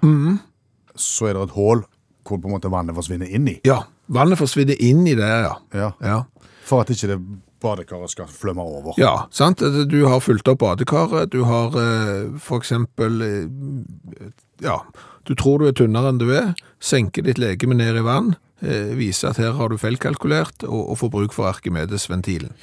så 0.95 1.27
er 1.27 1.35
det 1.35 1.43
et 1.49 1.55
hull 1.57 1.81
hvor 2.23 2.39
på 2.39 2.47
en 2.47 2.53
måte 2.55 2.71
vannet 2.71 2.95
forsvinner 2.95 3.27
inn 3.27 3.49
i. 3.51 3.57
ja. 3.67 3.81
Vannet 4.11 4.39
forsvinner 4.39 4.75
inn 4.83 5.05
i 5.07 5.15
det, 5.15 5.27
ja. 5.27 5.55
Ja. 5.75 5.89
Ja, 6.03 6.21
For 6.67 6.83
at 6.83 6.91
ikke 6.91 7.09
det 7.13 7.19
badekaret 7.63 8.13
skal 8.13 8.31
flømme 8.31 8.65
over. 8.65 8.95
ja 9.01 9.27
sant? 9.31 9.61
Du 9.61 9.99
har 10.07 10.21
fulgt 10.21 10.49
opp 10.49 10.61
badekaret, 10.63 11.33
du 11.33 11.45
har 11.45 11.75
f.eks. 11.77 12.45
for 12.45 12.63
eksempel, 12.63 13.23
eh, 13.23 14.31
ja, 14.65 14.81
du 15.29 15.35
tror 15.35 15.61
du 15.61 15.69
er 15.69 15.77
tynnere 15.77 16.11
enn 16.11 16.21
du 16.21 16.31
er, 16.35 16.55
senker 16.81 17.27
ditt 17.27 17.39
legeme 17.39 17.77
ned 17.77 17.99
i 18.01 18.05
vann, 18.05 18.35
eh, 18.63 18.95
viser 18.99 19.31
at 19.31 19.41
her 19.43 19.57
har 19.59 19.71
du 19.71 19.79
feilkalkulert, 19.81 20.65
og, 20.69 20.81
og 20.93 21.01
får 21.03 21.13
bruk 21.17 21.37
for 21.37 21.51
Arkimedes-ventilen. 21.51 22.55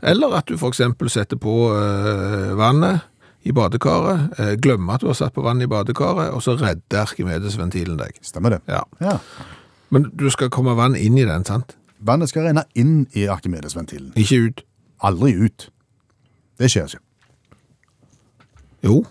Eller 0.00 0.34
at 0.38 0.48
du 0.48 0.56
eksempel 0.56 1.10
setter 1.12 1.36
på 1.40 1.54
eh, 1.76 2.52
vannet 2.56 3.06
i 3.42 3.54
badekaret, 3.56 4.38
eh, 4.40 4.52
glemmer 4.60 4.96
at 4.96 5.04
du 5.04 5.08
har 5.10 5.16
satt 5.16 5.34
på 5.36 5.44
vann 5.44 5.62
i 5.62 5.68
badekaret, 5.70 6.32
og 6.34 6.42
så 6.44 6.56
redder 6.60 7.04
Arkimedes-ventilen 7.04 8.00
deg. 8.00 8.20
Stemmer 8.24 8.56
det? 8.56 8.62
Ja. 8.68 8.84
Ja. 9.00 9.18
Men 9.90 10.10
du 10.14 10.28
skal 10.30 10.52
komme 10.52 10.76
vann 10.78 10.96
inn 10.96 11.18
i 11.18 11.26
den, 11.26 11.44
sant? 11.48 11.76
Vannet 12.00 12.30
skal 12.32 12.46
renne 12.48 12.64
inn 12.78 13.06
i 13.18 13.26
Arkimedes-ventilen. 13.28 14.12
Ikke 14.16 14.38
ut. 14.46 14.62
Aldri 15.04 15.34
ut. 15.36 15.66
Det 16.60 16.70
skjer 16.72 16.88
ikke. 16.88 17.02
Jo. 18.84 19.02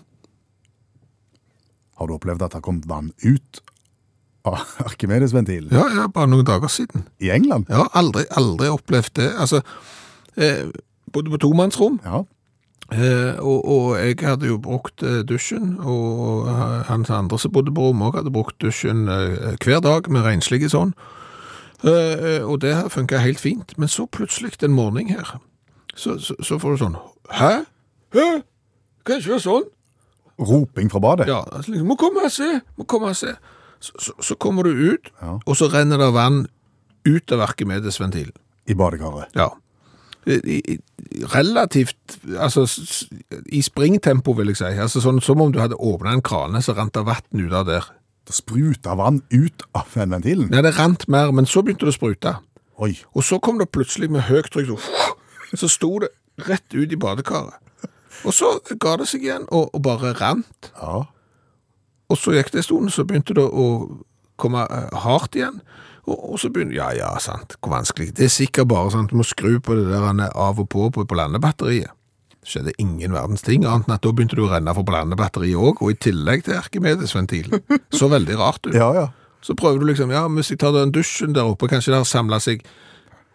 Har 2.00 2.08
du 2.08 2.14
opplevd 2.16 2.42
at 2.42 2.50
det 2.54 2.58
har 2.60 2.64
kommet 2.66 2.88
vann 2.90 3.12
ut 3.22 3.60
av 4.48 4.58
Arkimedes-ventilen? 4.88 5.70
Ja, 5.74 5.84
ja, 5.94 6.08
bare 6.10 6.30
noen 6.32 6.46
dager 6.48 6.70
siden. 6.72 7.06
I 7.22 7.30
England? 7.34 7.68
Ja, 7.70 7.86
aldri, 7.98 8.24
aldri 8.38 8.70
opplevd 8.72 9.14
det. 9.20 9.30
Altså, 9.38 9.62
eh, 10.36 10.66
bodde 11.12 11.30
på 11.34 11.40
tomannsrom, 11.44 12.00
Ja. 12.06 12.24
eh, 12.90 13.38
og, 13.38 13.64
og 13.70 13.86
jeg 14.00 14.18
hadde 14.24 14.48
jo 14.50 14.58
brukt 14.62 15.02
eh, 15.06 15.20
dusjen, 15.28 15.76
og 15.78 16.48
han 16.88 17.04
andre 17.10 17.38
som 17.38 17.52
bodde 17.54 17.74
på 17.74 17.90
rommet 17.90 18.08
også 18.08 18.22
hadde 18.22 18.34
brukt 18.34 18.58
dusjen 18.64 19.06
eh, 19.08 19.54
hver 19.62 19.82
dag 19.84 20.08
med 20.10 20.24
renslige 20.26 20.70
sånn. 20.72 20.94
Eh, 21.84 22.42
og 22.44 22.60
det 22.60 22.74
funket 22.92 23.22
helt 23.24 23.40
fint. 23.40 23.74
Men 23.78 23.88
så 23.88 24.06
plutselig 24.06 24.58
en 24.62 24.74
morgen 24.76 25.08
her, 25.08 25.38
så, 25.94 26.18
så, 26.20 26.34
så 26.44 26.58
får 26.60 26.76
du 26.76 26.82
sånn, 26.84 26.96
Hæ? 27.30 27.52
Hæ? 28.14 28.26
Kan 29.06 29.20
ikke 29.20 29.36
være 29.36 29.44
sånn? 29.46 29.68
Roping 30.40 30.90
fra 30.92 31.00
badet? 31.04 31.28
Ja, 31.28 31.40
altså, 31.52 31.70
liksom, 31.72 31.88
må 31.88 31.96
komme 32.00 32.24
og 32.24 32.32
se, 32.32 32.60
må 32.78 32.84
komme 32.88 33.12
og 33.12 33.16
se. 33.16 33.32
Så, 33.80 33.92
så, 34.02 34.12
så 34.20 34.36
kommer 34.40 34.66
du 34.68 34.70
ut, 34.92 35.08
Ja. 35.22 35.38
og 35.46 35.56
så 35.56 35.68
renner 35.72 36.00
det 36.00 36.10
vann 36.12 36.42
ut 37.08 37.32
av 37.32 37.40
Arkimedes-ventilen. 37.46 38.34
I 38.68 38.74
badekaret? 38.76 39.32
Ja. 39.36 39.48
I, 40.28 40.58
i, 40.74 40.76
relativt, 41.32 42.18
altså 42.36 42.66
i 43.48 43.62
springtempo 43.64 44.34
vil 44.36 44.52
jeg 44.52 44.60
si. 44.60 44.68
Altså 44.84 45.00
sånn 45.00 45.20
som 45.24 45.40
om 45.40 45.52
du 45.52 45.58
hadde 45.62 45.78
åpnet 45.80 46.18
en 46.18 46.22
krane, 46.24 46.60
så 46.62 46.74
rant 46.76 46.92
det 46.94 47.06
vann 47.08 47.40
ut 47.46 47.56
av 47.56 47.64
der. 47.70 47.88
Det 48.30 48.36
spruta 48.38 48.94
vann 48.94 49.24
ut 49.34 49.64
av 49.74 49.90
den 49.94 50.14
ventilen? 50.14 50.50
Nei, 50.52 50.62
det 50.62 50.76
rant 50.78 51.08
mer, 51.10 51.32
men 51.34 51.48
så 51.50 51.64
begynte 51.66 51.88
det 51.88 51.90
å 51.90 51.96
sprute. 51.96 52.36
Oi. 52.78 52.92
Og 53.10 53.26
så 53.26 53.40
kom 53.42 53.58
det 53.58 53.72
plutselig 53.74 54.06
med 54.14 54.28
høyt 54.28 54.52
trykk, 54.54 54.70
så, 54.78 55.56
så 55.58 55.70
sto 55.70 55.96
det 56.04 56.12
rett 56.46 56.76
ut 56.76 56.94
i 56.94 56.98
badekaret. 57.00 57.58
Og 58.22 58.36
så 58.36 58.52
ga 58.78 58.94
det 59.00 59.08
seg 59.10 59.26
igjen, 59.26 59.48
og, 59.50 59.72
og 59.74 59.82
bare 59.82 60.14
rant. 60.20 60.70
Ja. 60.78 61.02
Og 62.10 62.18
så 62.18 62.36
gikk 62.36 62.52
det 62.54 62.62
en 62.62 62.68
stund, 62.68 62.92
så 62.94 63.06
begynte 63.08 63.34
det 63.34 63.44
å 63.44 63.66
komme 64.40 64.62
eh, 64.62 64.98
hardt 65.04 65.38
igjen. 65.38 65.58
Og, 66.06 66.16
og 66.32 66.40
så 66.40 66.50
begynte, 66.54 66.78
ja, 66.78 66.90
ja, 66.96 67.10
sant, 67.22 67.58
hvor 67.58 67.74
vanskelig. 67.74 68.12
Det 68.16 68.28
er 68.28 68.34
sikkert 68.34 68.70
bare 68.70 68.94
sånn 68.94 69.08
at 69.08 69.14
du 69.14 69.18
må 69.18 69.26
skru 69.26 69.58
på 69.58 69.74
det 69.78 69.88
der 69.90 70.06
er 70.10 70.30
av 70.38 70.62
og 70.62 70.70
på 70.70 70.86
på, 70.94 71.04
på 71.04 71.18
landebatteriet. 71.18 71.92
Det 72.40 72.48
skjedde 72.54 72.72
ingen 72.80 73.12
verdens 73.12 73.42
ting, 73.44 73.64
annet 73.68 73.88
enn 73.88 73.94
at 73.98 74.02
da 74.06 74.12
begynte 74.16 74.36
du 74.38 74.46
å 74.46 74.50
renne 74.52 74.72
for 74.76 74.88
landebatteriet 74.94 75.58
òg, 75.60 75.82
og 75.84 75.90
i 75.92 75.98
tillegg 76.00 76.44
til 76.46 76.56
Erkemedes-ventilen. 76.56 77.60
Så 77.92 78.08
veldig 78.08 78.38
rart 78.40 78.64
ut. 78.66 78.74
Ja, 78.74 78.90
ja. 78.96 79.08
Så 79.44 79.54
prøver 79.56 79.80
du 79.80 79.86
liksom, 79.90 80.10
ja, 80.12 80.26
hvis 80.28 80.50
jeg 80.52 80.58
tar 80.60 80.72
den 80.76 80.92
dusjen 80.92 81.32
der 81.36 81.48
oppe, 81.48 81.68
kanskje 81.68 81.92
der 81.94 82.04
samla 82.08 82.38
seg 82.44 82.64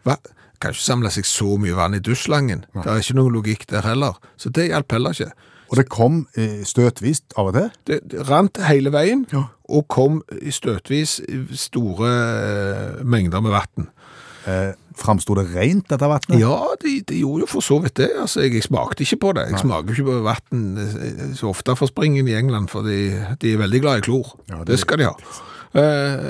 Hva? 0.06 0.18
Kanskje 0.62 0.86
samla 0.86 1.10
seg 1.14 1.26
så 1.28 1.56
mye 1.62 1.74
vann 1.78 1.98
i 1.98 2.00
dusjslangen. 2.00 2.64
Det 2.78 2.86
er 2.88 3.02
ikke 3.02 3.16
noen 3.18 3.34
logikk 3.36 3.66
der 3.70 3.86
heller. 3.86 4.18
Så 4.38 4.50
det 4.54 4.70
hjalp 4.70 4.94
heller 4.96 5.14
ikke. 5.18 5.32
Og 5.70 5.80
det 5.80 5.86
kom 5.90 6.20
eh, 6.38 6.62
støtvis 6.66 7.24
av 7.36 7.50
og 7.50 7.56
til? 7.58 7.70
Det, 7.90 7.98
det 8.14 8.26
rant 8.30 8.62
hele 8.70 8.92
veien, 8.94 9.26
Ja. 9.34 9.48
og 9.70 9.88
kom 9.90 10.22
støtvis 10.54 11.18
store 11.58 12.12
eh, 12.14 13.04
mengder 13.04 13.42
med 13.42 13.52
vann. 13.58 13.90
Eh, 14.46 14.74
Framsto 14.96 15.34
det 15.36 15.48
rent, 15.56 15.88
dette 15.90 16.08
vannet? 16.08 16.36
Ja, 16.40 16.56
de, 16.82 17.02
de 17.04 17.18
gjorde 17.20 17.44
jo 17.44 17.48
for 17.52 17.66
så 17.66 17.80
vidt 17.84 17.98
det. 18.00 18.12
Altså, 18.22 18.44
jeg, 18.46 18.54
jeg 18.56 18.64
smakte 18.70 19.04
ikke 19.04 19.18
på 19.26 19.32
det. 19.36 19.48
Jeg 19.52 19.60
smaker 19.66 19.92
jo 19.92 19.96
ikke 19.98 20.12
på 20.12 20.22
vann 20.24 21.34
så 21.36 21.50
ofte 21.52 21.76
for 21.76 21.90
springen 21.92 22.30
i 22.32 22.36
England, 22.38 22.70
for 22.72 22.86
de, 22.88 23.00
de 23.42 23.52
er 23.56 23.60
veldig 23.60 23.82
glad 23.84 24.00
i 24.00 24.06
klor. 24.08 24.36
Ja, 24.48 24.62
det 24.62 24.68
det, 24.76 24.80
skal 24.86 25.02
de 25.02 25.10
ha. 25.10 25.16
Eh, 25.76 26.30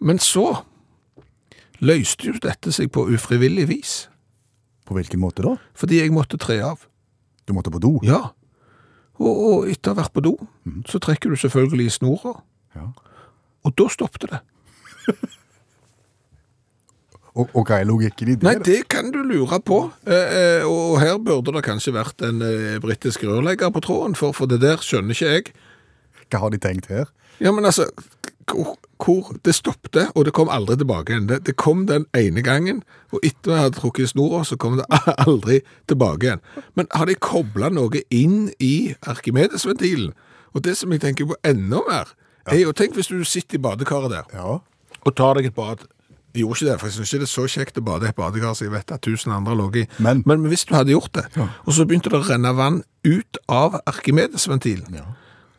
men 0.00 0.22
så 0.22 0.46
løste 1.84 2.30
jo 2.30 2.38
dette 2.40 2.72
seg 2.72 2.88
på 2.94 3.04
ufrivillig 3.12 3.66
vis, 3.68 3.94
På 4.86 4.94
hvilken 4.96 5.20
måte 5.20 5.42
da? 5.44 5.56
fordi 5.74 5.98
jeg 6.00 6.14
måtte 6.14 6.38
tre 6.40 6.60
av. 6.64 6.86
Du 7.46 7.52
måtte 7.52 7.70
på 7.74 7.82
do? 7.82 7.98
Ja. 8.06 8.30
Og, 9.20 9.32
og 9.36 9.68
etter 9.68 9.92
å 9.92 9.94
ha 9.96 10.00
vært 10.04 10.14
på 10.16 10.22
do, 10.24 10.32
så 10.88 11.00
trekker 11.02 11.30
du 11.32 11.36
selvfølgelig 11.40 11.90
i 11.90 11.94
snora, 11.98 12.32
Ja. 12.76 12.88
og 13.66 13.74
da 13.76 13.88
stoppet 13.92 14.30
det. 14.30 14.40
Og, 17.36 17.50
og 17.52 17.66
hva 17.68 17.82
er 17.82 17.88
logikken 17.88 18.30
i 18.32 18.34
det? 18.40 18.46
Nei, 18.46 18.54
det 18.64 18.78
kan 18.88 19.10
du 19.12 19.18
lure 19.20 19.58
på. 19.60 19.82
Eh, 20.08 20.36
eh, 20.40 20.64
og 20.64 20.96
her 21.02 21.18
burde 21.20 21.52
det 21.52 21.64
kanskje 21.66 21.92
vært 21.92 22.22
en 22.24 22.40
eh, 22.40 22.78
britisk 22.80 23.26
rørlegger 23.28 23.68
på 23.74 23.82
tråden, 23.84 24.14
for, 24.16 24.32
for 24.32 24.48
det 24.48 24.62
der 24.62 24.80
skjønner 24.80 25.12
ikke 25.12 25.32
jeg. 25.34 25.50
Hva 26.32 26.40
har 26.46 26.54
de 26.54 26.60
tenkt 26.64 26.88
her? 26.88 27.10
Ja, 27.44 27.52
men 27.52 27.68
altså, 27.68 27.84
hvor, 28.48 28.78
hvor 29.04 29.34
det 29.44 29.52
stoppte, 29.54 30.06
og 30.16 30.24
det 30.24 30.32
kom 30.32 30.48
aldri 30.48 30.78
tilbake 30.80 31.12
igjen. 31.12 31.26
Det, 31.28 31.42
det 31.44 31.56
kom 31.60 31.84
den 31.90 32.06
ene 32.16 32.40
gangen, 32.46 32.80
og 33.12 33.20
etter 33.20 33.52
at 33.52 33.58
jeg 33.58 33.64
hadde 33.66 33.80
trukket 33.82 34.06
i 34.06 34.12
snora, 34.14 34.40
så 34.48 34.56
kom 34.56 34.78
det 34.80 34.86
aldri 35.26 35.58
tilbake 35.92 36.30
igjen. 36.30 36.42
Men 36.78 36.88
har 36.96 37.10
de 37.10 37.18
koblet 37.20 37.76
noe 37.76 38.00
inn 38.08 38.46
i 38.64 38.94
Arkimedes-ventilen? 39.12 40.14
Og 40.56 40.64
det 40.64 40.78
som 40.80 40.94
jeg 40.94 41.02
tenker 41.04 41.28
på 41.28 41.36
enda 41.44 41.82
mer, 41.84 42.14
er 42.48 42.62
jo, 42.62 42.72
tenk 42.72 42.96
hvis 42.96 43.10
du 43.12 43.20
sitter 43.28 43.58
i 43.58 43.62
badekaret 43.68 44.14
der, 44.14 44.24
Ja. 44.32 44.56
og 45.04 45.14
tar 45.18 45.36
deg 45.36 45.50
et 45.50 45.54
bad. 45.58 45.84
Jeg 46.36 46.44
gjorde 46.44 46.58
ikke 46.60 46.68
det, 46.70 46.78
for 46.80 46.86
jeg 46.90 46.94
synes 46.98 47.12
ikke 47.14 47.22
det 47.24 47.28
er 47.30 47.32
så 47.32 47.44
kjekt 47.48 47.78
å 47.80 47.84
bade 47.86 48.04
i 48.04 48.10
et 48.12 48.16
badekar, 48.18 48.52
som 48.58 48.66
jeg 48.68 48.74
vet 48.76 48.92
at 48.92 49.00
tusen 49.06 49.32
andre 49.32 49.54
lå 49.56 49.70
i. 49.80 49.86
Men- 49.98 50.22
Men 50.26 50.44
hvis 50.50 50.66
du 50.68 50.74
hadde 50.76 50.92
gjort 50.92 51.12
det, 51.16 51.24
og 51.40 51.72
så 51.72 51.86
begynte 51.88 52.10
det 52.12 52.20
å 52.20 52.26
renne 52.28 52.52
vann 52.56 52.82
ut 53.04 53.38
av 53.48 53.80
Arkimedes-ventilen, 53.88 55.00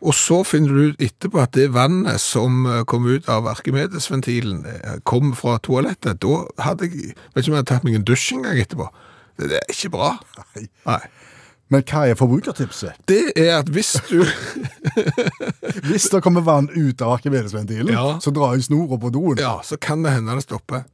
og 0.02 0.14
så 0.14 0.44
finner 0.46 0.70
du 0.70 0.92
ut 0.92 1.00
etterpå 1.02 1.42
at 1.42 1.52
det 1.58 1.72
vannet 1.74 2.20
som 2.22 2.68
eh, 2.70 2.84
kom 2.86 3.08
ut 3.10 3.28
av 3.34 3.48
Arkimedes-ventilen 3.50 4.60
eh, 4.70 5.00
kom 5.04 5.34
fra 5.34 5.58
toalettet, 5.58 6.20
da 6.22 6.46
hadde 6.62 6.86
jeg, 6.86 7.16
vet 7.34 7.42
ikke 7.44 7.50
om 7.50 7.56
jeg 7.56 7.64
hadde 7.64 7.72
tatt 7.72 7.84
meg 7.88 7.96
en 7.96 8.06
dusj 8.06 8.34
en 8.36 8.44
gang 8.46 8.60
etterpå. 8.62 8.88
Det, 9.40 9.50
det 9.50 9.58
er 9.64 9.74
ikke 9.74 9.90
bra. 9.98 10.12
Nei. 10.56 10.68
Nei. 10.86 11.00
Men 11.70 11.84
hva 11.84 12.06
er 12.08 12.16
forbrukertipset? 12.16 12.96
Det 13.12 13.34
er 13.36 13.58
at 13.60 13.68
hvis 13.76 13.98
du 14.10 14.22
Hvis 15.90 16.08
det 16.14 16.22
kommer 16.24 16.42
vann 16.48 16.70
ut 16.72 17.02
av 17.02 17.18
arkiveringsventilen, 17.18 17.92
Ja. 17.92 18.20
så 18.24 18.32
drar 18.32 18.56
jeg 18.56 18.64
snora 18.70 18.98
på 18.98 19.10
doen. 19.12 19.38
Ja, 19.40 19.58
så 19.64 19.76
kan 19.78 20.04
det 20.04 20.12
hende 20.16 20.36
det 20.40 20.44
stopper. 20.48 20.86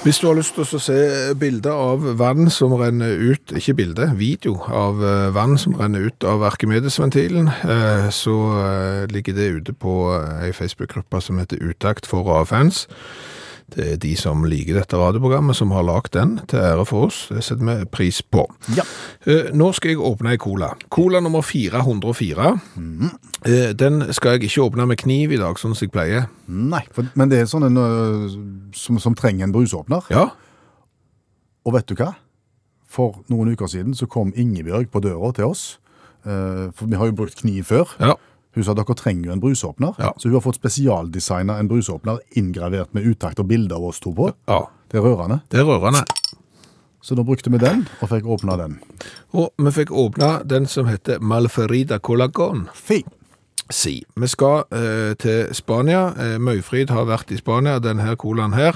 Hvis 0.00 0.16
du 0.16 0.30
har 0.30 0.36
lyst 0.38 0.54
til 0.56 0.64
å 0.64 0.78
se 0.80 0.94
bilder 1.36 1.76
av 1.76 2.04
vann 2.16 2.46
som 2.52 2.72
renner 2.80 3.18
ut, 3.20 3.52
ikke 3.52 3.74
bilde, 3.76 4.06
video 4.16 4.54
av 4.72 5.02
eh, 5.04 5.26
vann 5.36 5.58
som 5.60 5.74
renner 5.76 6.06
ut 6.08 6.24
av 6.24 6.40
Arkimedes-ventilen, 6.48 7.50
eh, 7.68 8.06
så 8.08 8.36
eh, 8.62 9.02
ligger 9.12 9.36
det 9.36 9.48
ute 9.58 9.74
på 9.76 9.98
ei 10.40 10.54
Facebook-gruppe 10.56 11.20
som 11.20 11.36
heter 11.42 11.60
Utakt 11.60 12.08
for 12.08 12.32
A-fans. 12.38 12.86
Det 13.74 13.86
er 13.92 13.96
de 14.02 14.12
som 14.18 14.42
liker 14.48 14.74
dette 14.80 14.98
radioprogrammet 14.98 15.56
som 15.56 15.70
har 15.74 15.84
lagd 15.86 16.12
den, 16.16 16.36
til 16.50 16.58
ære 16.58 16.84
for 16.88 17.06
oss. 17.08 17.20
Det 17.30 17.42
setter 17.46 17.66
vi 17.68 17.88
pris 17.92 18.20
på. 18.22 18.44
Ja. 18.76 18.84
Eh, 19.26 19.50
Nå 19.56 19.70
skal 19.76 19.92
jeg 19.94 20.00
åpne 20.02 20.32
ei 20.34 20.40
cola. 20.42 20.72
Cola 20.90 21.20
nummer 21.22 21.42
404. 21.46 22.50
Mm. 22.76 23.10
Den 23.78 24.00
skal 24.12 24.36
jeg 24.36 24.48
ikke 24.50 24.64
åpne 24.68 24.86
med 24.90 25.00
kniv 25.00 25.32
i 25.32 25.38
dag, 25.40 25.58
sånn 25.60 25.74
som 25.74 25.86
jeg 25.86 25.92
pleier. 25.94 26.26
Nei, 26.50 26.82
for, 26.92 27.06
men 27.16 27.30
det 27.32 27.40
er 27.44 27.50
sånn 27.50 27.68
en, 27.70 27.78
som, 28.76 28.98
som 29.00 29.14
trenger 29.18 29.46
en 29.48 29.54
brusåpner. 29.54 30.10
Ja, 30.12 30.28
Og 31.64 31.74
vet 31.76 31.86
du 31.90 31.94
hva? 31.98 32.14
For 32.90 33.20
noen 33.30 33.52
uker 33.54 33.68
siden 33.70 33.94
så 33.94 34.08
kom 34.10 34.32
Ingebjørg 34.34 34.88
på 34.90 35.02
døra 35.04 35.28
til 35.36 35.50
oss. 35.52 35.78
Eh, 36.24 36.66
for 36.74 36.88
vi 36.90 36.98
har 36.98 37.06
jo 37.10 37.16
brukt 37.22 37.38
kniv 37.44 37.68
før. 37.70 37.94
ja. 38.00 38.16
Hun 38.54 38.66
sa 38.66 38.74
dere 38.74 38.96
trenger 38.98 39.30
jo 39.30 39.34
en 39.36 39.42
brusåpner. 39.42 39.94
Ja. 40.02 40.10
Så 40.18 40.28
hun 40.28 40.34
har 40.38 40.42
fått 40.44 40.58
spesialdesigna 40.58 41.58
en 41.60 41.68
brusåpner 41.70 42.18
inngravert 42.40 42.94
med 42.96 43.06
uttakt 43.06 43.38
og 43.38 43.46
bilde 43.50 43.76
av 43.76 43.84
oss 43.92 44.00
to 44.02 44.12
på. 44.16 44.32
ja. 44.48 44.66
Det 44.90 44.98
er 44.98 45.04
rørende. 45.06 45.36
Det 45.46 45.60
er 45.60 45.68
rørende. 45.68 46.00
Så 47.00 47.14
da 47.14 47.22
brukte 47.22 47.50
vi 47.50 47.60
den, 47.62 47.84
og 48.02 48.08
fikk 48.10 48.26
åpna 48.26 48.56
den. 48.58 48.72
Og 49.38 49.52
vi 49.56 49.70
fikk 49.70 49.92
åpna 49.94 50.42
den 50.42 50.66
som 50.66 50.88
heter 50.90 51.20
Malferida 51.22 52.00
Colagon. 52.02 52.64
Fy! 52.74 53.04
Si. 53.70 54.00
Vi 54.18 54.26
skal 54.26 54.64
eh, 54.74 55.14
til 55.14 55.54
Spania. 55.54 56.08
Eh, 56.18 56.38
Møyfrid 56.42 56.90
har 56.90 57.06
vært 57.06 57.30
i 57.30 57.38
Spania. 57.38 57.78
Denne 57.78 58.16
colaen 58.18 58.56
her 58.58 58.74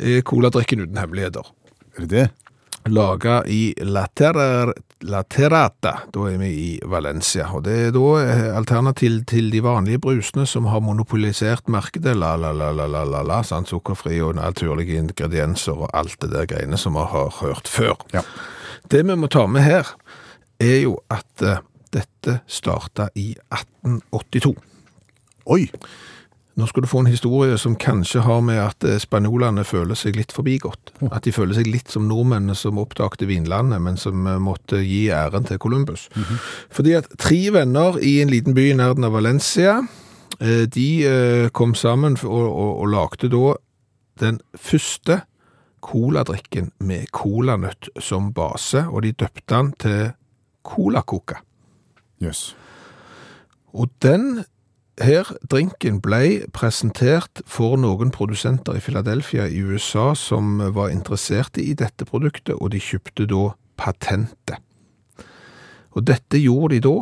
er 0.00 0.24
coladrikken 0.24 0.80
uten 0.86 0.96
hemmeligheter. 0.96 1.52
Er 1.98 2.06
det 2.06 2.10
det? 2.10 2.26
Laga 2.88 3.42
i 3.46 3.74
La, 3.86 4.06
Terra, 4.06 4.72
La 5.00 5.22
Terrata, 5.22 5.92
da 6.12 6.26
er 6.30 6.38
vi 6.40 6.50
i 6.50 6.70
Valencia. 6.88 7.48
Og 7.54 7.64
det 7.66 7.76
er 7.86 7.94
da 7.94 8.06
eh, 8.22 8.48
alternativ 8.56 9.20
til 9.30 9.50
de 9.52 9.62
vanlige 9.64 10.00
brusene 10.02 10.46
som 10.48 10.68
har 10.70 10.82
monopolisert 10.84 11.70
markedet, 11.72 12.16
la 12.18 12.34
la 12.36 12.52
la 12.52 12.70
la 12.74 12.88
la 12.90 13.04
la, 13.04 13.22
la 13.22 13.42
sant? 13.46 13.70
sukkerfri 13.72 14.20
og 14.22 14.36
naturlige 14.36 14.98
ingredienser 14.98 15.84
og 15.86 15.90
alt 15.94 16.18
det 16.20 16.32
der 16.32 16.48
greiene 16.50 16.78
som 16.78 16.98
vi 16.98 17.06
har 17.14 17.34
hørt 17.40 17.70
før. 17.70 17.96
Ja. 18.12 18.24
Det 18.90 19.04
vi 19.06 19.16
må 19.16 19.30
ta 19.30 19.46
med 19.46 19.62
her, 19.62 19.94
er 20.60 20.80
jo 20.82 20.96
at 21.10 21.46
uh, 21.46 21.62
dette 21.94 22.40
starta 22.46 23.08
i 23.18 23.32
1882. 23.52 24.56
Oi! 25.46 25.66
Nå 26.54 26.66
skal 26.68 26.84
du 26.84 26.88
få 26.90 27.00
en 27.00 27.08
historie 27.08 27.56
som 27.58 27.78
kanskje 27.80 28.20
har 28.26 28.42
med 28.44 28.60
at 28.60 28.84
eh, 28.84 28.98
spanjolene 29.00 29.64
føler 29.64 29.96
seg 29.96 30.18
litt 30.18 30.34
forbigått. 30.36 30.92
At 31.08 31.24
de 31.24 31.32
føler 31.32 31.56
seg 31.56 31.70
litt 31.72 31.88
som 31.92 32.04
nordmennene 32.10 32.56
som 32.58 32.80
oppdagte 32.82 33.28
Vinlandet, 33.30 33.80
men 33.80 33.96
som 34.00 34.26
eh, 34.28 34.40
måtte 34.42 34.82
gi 34.84 35.06
æren 35.14 35.48
til 35.48 35.60
Columbus. 35.62 36.10
Fordi 36.72 36.96
at 36.98 37.08
tre 37.22 37.40
venner 37.54 37.96
i 38.04 38.18
en 38.20 38.32
liten 38.32 38.56
by 38.56 38.68
i 38.68 38.76
nærheten 38.76 39.08
av 39.08 39.16
Valencia, 39.16 39.78
eh, 40.40 40.64
de 40.68 41.48
kom 41.56 41.72
sammen 41.78 42.20
og, 42.20 42.46
og, 42.48 42.72
og 42.84 42.92
lagde 42.92 43.32
da 43.32 43.56
den 44.20 44.42
første 44.52 45.22
coladrikken 45.82 46.70
med 46.84 47.08
colanøtt 47.16 47.88
som 47.98 48.28
base, 48.36 48.84
og 48.86 49.02
de 49.06 49.16
døpte 49.16 49.48
den 49.48 49.72
til 49.80 50.12
Cola 50.62 51.00
Coca. 51.02 51.40
Yes. 52.22 52.52
Og 53.72 53.88
den 54.04 54.44
her 55.00 55.24
drinken 55.48 56.00
ble 56.04 56.44
presentert 56.52 57.40
for 57.48 57.78
noen 57.80 58.12
produsenter 58.12 58.76
i 58.76 58.82
Philadelphia 58.84 59.46
i 59.48 59.62
USA 59.64 60.12
som 60.18 60.58
var 60.74 60.92
interesserte 60.92 61.62
i 61.64 61.72
dette 61.72 62.04
produktet, 62.04 62.58
og 62.60 62.74
de 62.74 62.80
kjøpte 62.82 63.26
da 63.30 63.46
patentet. 63.80 64.60
Og 65.92 66.04
dette 66.08 66.40
gjorde 66.40 66.76
de 66.76 66.84
da 66.84 66.96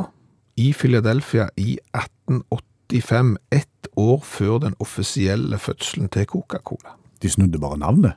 i 0.61 0.71
Philadelphia 0.77 1.49
i 1.57 1.79
1885, 1.97 3.37
ett 3.51 3.91
år 3.97 4.23
før 4.27 4.59
den 4.67 4.75
offisielle 4.83 5.59
fødselen 5.59 6.09
til 6.09 6.27
Coca-Cola. 6.27 6.97
De 7.23 7.31
snudde 7.31 7.59
bare 7.59 7.79
navnet. 7.79 8.15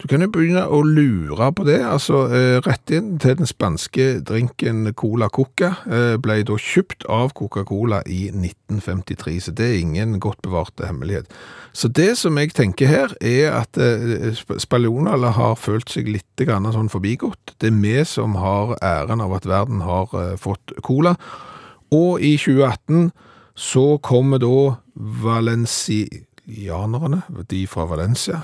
Du 0.00 0.06
kan 0.08 0.22
jo 0.24 0.30
begynne 0.32 0.62
å 0.64 0.78
lure 0.80 1.50
på 1.52 1.60
det. 1.68 1.82
altså 1.84 2.22
eh, 2.32 2.56
inn 2.96 3.18
til 3.20 3.36
den 3.36 3.44
spanske 3.46 4.24
drinken 4.24 4.88
Cola 4.96 5.28
Coca 5.28 5.74
eh, 5.84 6.16
ble 6.16 6.40
da 6.48 6.56
kjøpt 6.56 7.04
av 7.04 7.34
Coca-Cola 7.36 8.00
i 8.08 8.30
1953, 8.32 9.40
så 9.44 9.52
det 9.52 9.66
er 9.68 9.76
ingen 9.82 10.16
godt 10.22 10.40
bevarte 10.42 10.86
hemmelighet. 10.88 11.28
Så 11.76 11.88
det 11.92 12.16
som 12.18 12.38
jeg 12.40 12.52
tenker 12.56 12.86
her, 12.88 13.12
er 13.20 13.52
at 13.58 13.76
eh, 13.76 14.32
sp- 14.32 14.56
spanjolene 14.64 15.34
har 15.36 15.52
følt 15.60 15.90
seg 15.92 16.08
litt 16.08 16.24
sånn 16.40 16.88
forbigått. 16.88 17.52
Det 17.60 17.68
er 17.68 17.76
vi 17.82 18.00
som 18.08 18.32
har 18.40 18.72
æren 18.80 19.20
av 19.20 19.32
at 19.36 19.44
verden 19.46 19.80
har 19.84 20.08
fått 20.40 20.72
cola. 20.82 21.12
Og 21.92 22.20
i 22.24 22.38
2018 22.40 23.12
så 23.54 23.98
kommer 24.00 24.38
da 24.40 24.80
valensianerne, 24.96 27.20
de 27.52 27.66
fra 27.68 27.84
Valencia, 27.90 28.40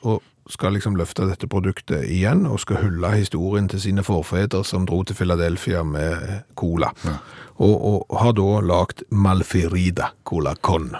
og 0.00 0.22
skal 0.48 0.72
liksom 0.72 0.96
løfte 0.96 1.26
dette 1.28 1.46
produktet 1.50 2.06
igjen, 2.08 2.46
og 2.48 2.60
skal 2.62 2.80
hylle 2.82 3.10
historien 3.16 3.68
til 3.68 3.80
sine 3.80 4.02
forfedre 4.06 4.62
som 4.64 4.86
dro 4.88 5.02
til 5.04 5.16
Philadelphia 5.18 5.82
med 5.84 6.42
cola. 6.56 6.88
Og, 7.58 7.74
og 8.08 8.18
har 8.22 8.32
da 8.38 8.60
lagt 8.64 9.02
Malferida 9.10 10.12
Cola 10.24 10.54
Con. 10.62 10.92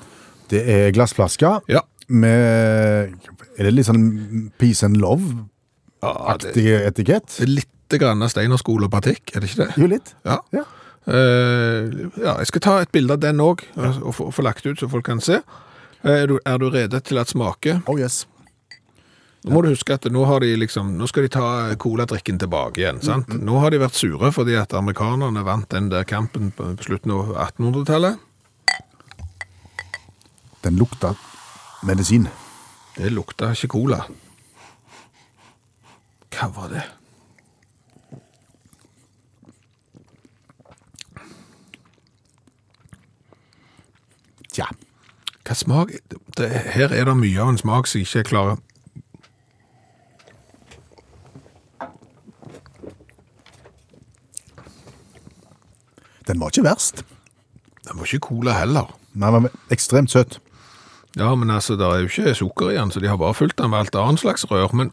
Det 0.50 0.64
er 0.68 0.90
glassflasker 0.92 1.60
Ja. 1.68 1.80
med 2.08 3.14
Er 3.58 3.64
det 3.64 3.72
litt 3.74 3.86
sånn 3.88 4.50
peace 4.58 4.82
and 4.86 4.96
love-aktig 4.96 6.64
Ja, 6.66 6.78
etikett? 6.88 7.38
litt 7.48 7.68
grann 7.98 8.20
Steinerskole 8.28 8.84
og 8.84 8.90
batikk, 8.92 9.32
er 9.34 9.40
det 9.40 9.48
ikke 9.50 9.64
det? 9.64 9.76
Jo, 9.80 9.86
litt. 9.86 10.14
Ja. 10.24 10.38
Ja. 10.52 10.64
Uh, 11.08 12.10
ja, 12.20 12.34
jeg 12.42 12.46
skal 12.50 12.60
ta 12.60 12.74
et 12.82 12.90
bilde 12.92 13.14
av 13.16 13.20
den 13.22 13.40
òg, 13.40 13.62
og 13.80 14.12
få 14.14 14.26
få 14.34 14.42
lagt 14.44 14.66
ut 14.66 14.76
så 14.78 14.88
folk 14.92 15.06
kan 15.08 15.20
se. 15.24 15.38
Eh, 16.04 16.10
Er 16.22 16.26
du, 16.26 16.38
er 16.46 16.58
du 16.58 16.68
rede 16.70 17.00
til 17.00 17.18
at 17.18 17.28
smake? 17.32 17.80
Oh 17.88 17.98
yes. 17.98 18.26
Nå 19.48 19.54
må 19.56 19.62
du 19.64 19.70
huske 19.72 19.96
at 19.96 20.04
nå, 20.12 20.22
har 20.28 20.42
de 20.44 20.50
liksom, 20.60 20.90
nå 21.00 21.06
skal 21.08 21.24
de 21.24 21.30
ta 21.32 21.44
coladrikken 21.80 22.36
tilbake 22.40 22.82
igjen. 22.82 23.00
sant? 23.00 23.30
Nå 23.32 23.62
har 23.62 23.72
de 23.72 23.80
vært 23.80 23.96
sure 23.96 24.28
fordi 24.34 24.58
at 24.60 24.74
amerikanerne 24.76 25.44
vant 25.46 25.70
den 25.72 25.88
der 25.88 26.04
kampen 26.04 26.50
på 26.52 26.74
på 26.76 26.84
slutten 26.84 27.14
av 27.16 27.32
1800-tallet. 27.48 28.18
Den 30.66 30.76
lukta 30.76 31.14
medisin. 31.88 32.28
Det 32.98 33.08
lukta 33.14 33.54
ikke 33.56 33.72
cola. 33.72 34.02
Hva 36.34 36.50
var 36.52 36.68
det? 36.74 36.84
Tja. 44.52 44.68
Hva 45.46 45.56
smak? 45.56 45.96
Det, 46.36 46.48
her 46.74 46.92
er 46.92 47.08
det 47.08 47.16
mye 47.16 47.40
av 47.40 47.54
en 47.54 47.60
smak 47.64 47.88
som 47.88 48.02
jeg 48.02 48.10
ikke 48.10 48.28
klarer. 48.34 48.60
Den 56.28 56.40
var 56.42 56.52
ikke 56.52 56.64
verst. 56.68 57.02
Den 57.88 57.96
var 57.98 58.04
ikke 58.08 58.20
cola 58.28 58.52
heller. 58.60 58.90
Nei, 59.18 59.30
den 59.34 59.48
var 59.48 59.74
ekstremt 59.74 60.12
søt. 60.12 60.38
Ja, 61.16 61.32
men 61.34 61.50
altså, 61.50 61.74
det 61.80 61.86
er 61.88 62.02
jo 62.04 62.10
ikke 62.12 62.34
sukker 62.36 62.70
i 62.70 62.76
den, 62.76 62.90
så 62.94 63.00
de 63.02 63.08
har 63.08 63.16
bare 63.18 63.34
fylt 63.34 63.56
den 63.58 63.70
med 63.72 63.78
alt 63.80 63.96
annet 63.98 64.20
slags 64.22 64.44
rør, 64.50 64.70
men... 64.76 64.92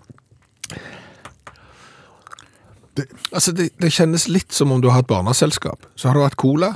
Det- 2.96 3.08
Altså, 3.34 3.52
det, 3.52 3.70
det 3.82 3.92
kjennes 3.92 4.28
litt 4.32 4.54
som 4.56 4.72
om 4.72 4.82
du 4.82 4.88
har 4.88 5.02
hatt 5.02 5.08
barneselskap. 5.12 5.86
Så 6.00 6.08
har 6.08 6.16
du 6.16 6.24
hatt 6.24 6.38
cola, 6.40 6.76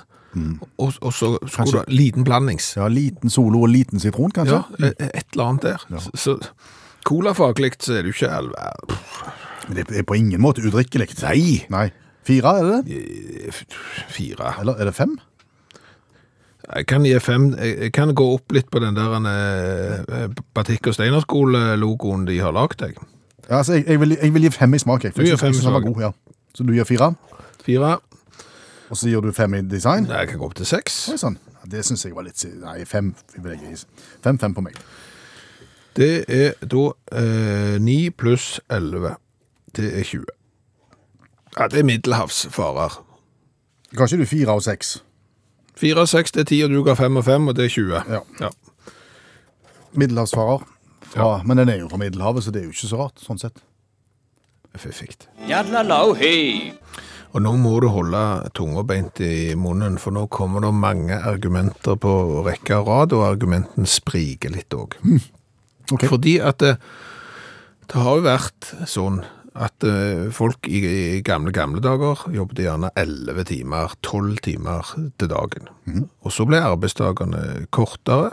og, 0.77 0.93
og 1.01 1.13
så 1.15 1.29
skulle 1.47 1.71
du 1.71 1.77
ha 1.79 1.85
liten 1.87 2.23
blandings. 2.27 2.73
Ja, 2.77 2.87
Liten 2.91 3.31
solo 3.33 3.63
og 3.65 3.71
liten 3.71 3.99
sitron, 4.03 4.31
kanskje? 4.35 4.59
Ja, 4.77 4.91
et 5.07 5.25
eller 5.33 5.45
annet 5.53 5.63
der. 5.69 5.85
Så, 6.03 6.11
så 6.19 6.35
colafaglig 7.07 7.71
så 7.79 7.95
er 7.95 8.03
det 8.03 8.11
jo 8.11 8.17
ikke 8.19 8.29
all 8.35 8.51
Det 9.73 9.87
er 9.97 10.03
på 10.05 10.17
ingen 10.19 10.41
måte 10.43 10.61
udrikkelig. 10.65 11.07
Nei. 11.23 11.65
Nei. 11.71 11.87
Fire, 12.29 12.53
er 12.59 12.67
det 12.69 12.77
det? 12.85 13.01
Eh, 13.49 13.59
Fire. 14.13 14.53
Eller 14.61 14.77
er 14.79 14.89
det 14.91 14.95
fem? 14.97 15.17
Jeg 16.75 16.85
kan 16.85 17.05
gi 17.07 17.15
fem. 17.23 17.47
Jeg 17.57 17.91
kan 17.95 18.11
gå 18.15 18.25
opp 18.35 18.53
litt 18.53 18.67
på 18.69 18.81
den 18.83 18.97
der 18.97 19.15
eh, 19.31 20.27
Batikk- 20.53 20.91
og 20.91 20.93
Steinerskole-logoen 20.97 22.27
de 22.29 22.37
har 22.43 22.53
lagd, 22.53 22.83
jeg. 22.85 22.93
Ja, 23.49 23.57
altså, 23.63 23.73
jeg, 23.79 23.87
jeg, 23.89 23.99
vil, 24.03 24.17
jeg 24.21 24.33
vil 24.35 24.45
gi 24.45 24.51
fem 24.53 24.73
i 24.77 24.81
smak. 24.83 25.03
Jeg, 25.07 25.15
Du 25.17 25.23
gir 25.25 25.39
fem 25.41 25.55
i 25.55 25.57
smak. 25.57 25.81
god, 25.87 26.01
ja. 26.05 26.11
Så 26.53 26.63
du 26.67 26.73
gir 26.75 26.85
fire, 26.85 27.13
Fire. 27.65 27.95
og 28.89 28.97
så 28.97 29.09
gir 29.09 29.21
du 29.25 29.31
fem 29.33 29.53
i 29.57 29.61
design? 29.61 30.05
Jeg 30.09 30.27
kan 30.29 30.37
gå 30.41 30.45
opp 30.45 30.55
til 30.57 30.65
seks. 30.69 30.99
Oi, 31.13 31.17
sånn. 31.21 31.37
Det 31.69 31.81
synes 31.85 32.05
jeg 32.05 32.13
var 32.15 32.25
litt... 32.25 32.45
Nei, 32.61 32.83
fem. 32.85 33.11
vil 33.37 33.51
jeg 33.55 33.59
gi. 33.73 33.85
Fem, 34.25 34.37
fem 34.41 34.53
på 34.57 34.61
meg. 34.65 34.77
Det 35.97 36.11
er 36.29 36.53
da 36.61 36.83
eh, 37.17 37.75
9 37.81 37.97
pluss 38.17 38.59
11. 38.69 39.15
Det 39.75 39.89
er 39.99 40.05
20. 40.05 40.25
Ja, 41.59 41.67
det 41.67 41.81
er 41.81 41.87
middelhavsfarer. 41.87 43.01
Ga 43.97 44.05
ikke 44.05 44.21
du 44.21 44.29
fire 44.29 44.55
av 44.55 44.63
seks? 44.63 44.99
4 45.79 46.01
av 46.03 46.09
6 46.11 46.35
det 46.35 46.43
er 46.43 46.49
10, 46.49 46.63
og 46.65 46.73
du 46.73 46.81
ga 46.83 46.95
5 46.99 47.19
og 47.21 47.25
5, 47.25 47.47
og 47.47 47.55
det 47.55 47.65
er 47.69 47.73
20. 47.73 48.01
Ja. 48.11 48.19
Ja. 48.43 48.49
Middelhavsfarer. 49.95 50.65
Fra, 51.09 51.29
Men 51.43 51.57
den 51.57 51.69
er 51.69 51.79
jo 51.79 51.89
fra 51.89 51.97
Middelhavet, 51.97 52.43
så 52.43 52.51
det 52.53 52.61
er 52.61 52.67
jo 52.67 52.75
ikke 52.75 52.89
så 52.91 52.99
rart, 52.99 53.21
sånn 53.23 53.39
sett. 53.41 53.63
Fiffigt. 54.77 55.25
Og 57.33 57.41
nå 57.41 57.53
må 57.61 57.71
du 57.81 57.87
holde 57.93 58.19
tunga 58.57 58.83
beint 58.85 59.21
i 59.23 59.55
munnen, 59.57 59.97
for 60.01 60.13
nå 60.13 60.27
kommer 60.33 60.61
det 60.65 60.73
mange 60.75 61.17
argumenter 61.17 61.97
på 62.01 62.13
rekke 62.45 62.77
og 62.81 62.91
rad, 62.91 63.15
og 63.17 63.25
argumenten 63.25 63.89
spriker 63.89 64.53
litt 64.53 64.73
òg. 64.77 64.97
Okay. 65.89 66.09
Fordi 66.09 66.35
at 66.45 66.61
det, 66.61 66.75
det 67.89 68.03
har 68.03 68.19
jo 68.19 68.27
vært 68.27 68.73
sånn 68.89 69.23
at 69.59 69.83
eh, 69.87 70.27
folk 70.35 70.67
i, 70.71 71.19
gamle, 71.25 71.51
gamle 71.55 71.81
dager 71.83 72.25
jobbet 72.33 72.63
gjerne 72.63 72.91
11 72.99 73.47
timer, 73.51 73.95
12 74.05 74.43
timer 74.45 74.93
til 75.19 75.31
dagen. 75.31 75.71
Og 76.23 76.33
så 76.35 76.45
ble 76.47 76.61
arbeidsdagene 76.63 77.65
kortere, 77.75 78.31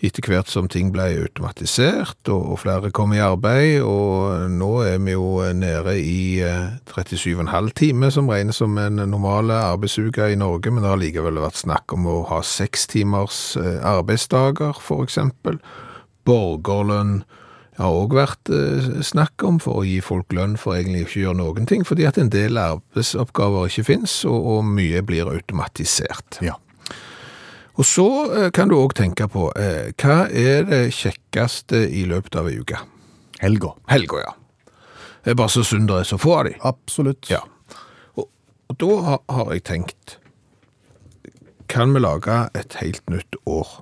etter 0.00 0.24
hvert 0.32 0.48
som 0.48 0.68
ting 0.70 0.88
ble 0.94 1.04
automatisert, 1.20 2.28
og, 2.32 2.54
flere 2.62 2.88
kom 2.94 3.12
i 3.12 3.20
arbeid, 3.20 3.82
og 3.84 4.48
nå 4.48 4.70
er 4.88 4.96
vi 5.04 5.12
jo 5.12 5.42
nede 5.56 5.96
i 6.00 6.40
eh, 6.44 6.78
37,5 6.88 7.72
timer, 7.76 8.14
som 8.14 8.30
regnes 8.32 8.62
som 8.62 8.78
en 8.80 9.02
normal 9.02 9.52
arbeidsuke 9.54 10.30
i 10.32 10.38
Norge, 10.40 10.72
men 10.72 10.82
det 10.82 10.92
har 10.94 11.02
likevel 11.02 11.42
vært 11.42 11.60
snakk 11.60 11.92
om 11.96 12.08
å 12.08 12.22
ha 12.32 12.40
seks 12.46 12.88
timers 12.90 13.42
eh, 13.60 13.76
arbeidsdager, 13.84 14.80
for 14.80 15.04
eksempel. 15.04 15.60
Borgerlønn 17.76 17.80
har 17.80 17.96
òg 17.96 18.14
vært 18.16 18.50
eh, 18.50 19.02
snakk 19.02 19.42
om 19.46 19.60
for 19.60 19.80
å 19.80 19.84
gi 19.86 20.00
folk 20.00 20.32
lønn 20.32 20.56
for 20.58 20.76
egentlig 20.76 21.06
ikke 21.06 21.20
å 21.20 21.22
gjøre 21.24 21.38
noen 21.38 21.66
ting, 21.66 21.84
fordi 21.84 22.06
at 22.06 22.18
en 22.18 22.30
del 22.30 22.58
arbeidsoppgaver 22.58 23.70
ikke 23.70 23.86
finnes, 23.86 24.24
og, 24.24 24.46
og 24.52 24.64
mye 24.64 25.02
blir 25.02 25.30
automatisert. 25.30 26.40
Ja. 26.42 26.56
Og 27.78 27.86
så 27.86 28.08
eh, 28.34 28.50
kan 28.50 28.68
du 28.68 28.76
òg 28.76 28.94
tenke 28.98 29.28
på 29.30 29.50
eh, 29.56 29.92
hva 29.96 30.26
er 30.28 30.66
det 30.68 30.82
kjekkeste 30.92 31.86
i 31.88 32.04
løpet 32.10 32.36
av 32.36 32.50
ei 32.50 32.58
uke? 32.60 32.80
Helga. 33.40 33.74
Helga, 33.88 34.24
ja. 34.26 34.34
Det 35.24 35.32
er 35.32 35.36
bare 35.36 35.52
så 35.52 35.62
synd 35.64 35.88
det 35.88 36.00
er 36.00 36.08
så 36.08 36.18
få 36.20 36.34
av 36.38 36.48
de. 36.48 36.56
Absolutt. 36.64 37.30
Ja. 37.30 37.40
Og, 38.16 38.26
og 38.68 38.80
da 38.80 38.96
har, 39.06 39.22
har 39.28 39.54
jeg 39.54 39.64
tenkt 39.68 40.16
Kan 41.70 41.92
vi 41.94 42.00
lage 42.02 42.48
et 42.56 42.74
helt 42.80 43.04
nytt 43.12 43.36
år? 43.46 43.78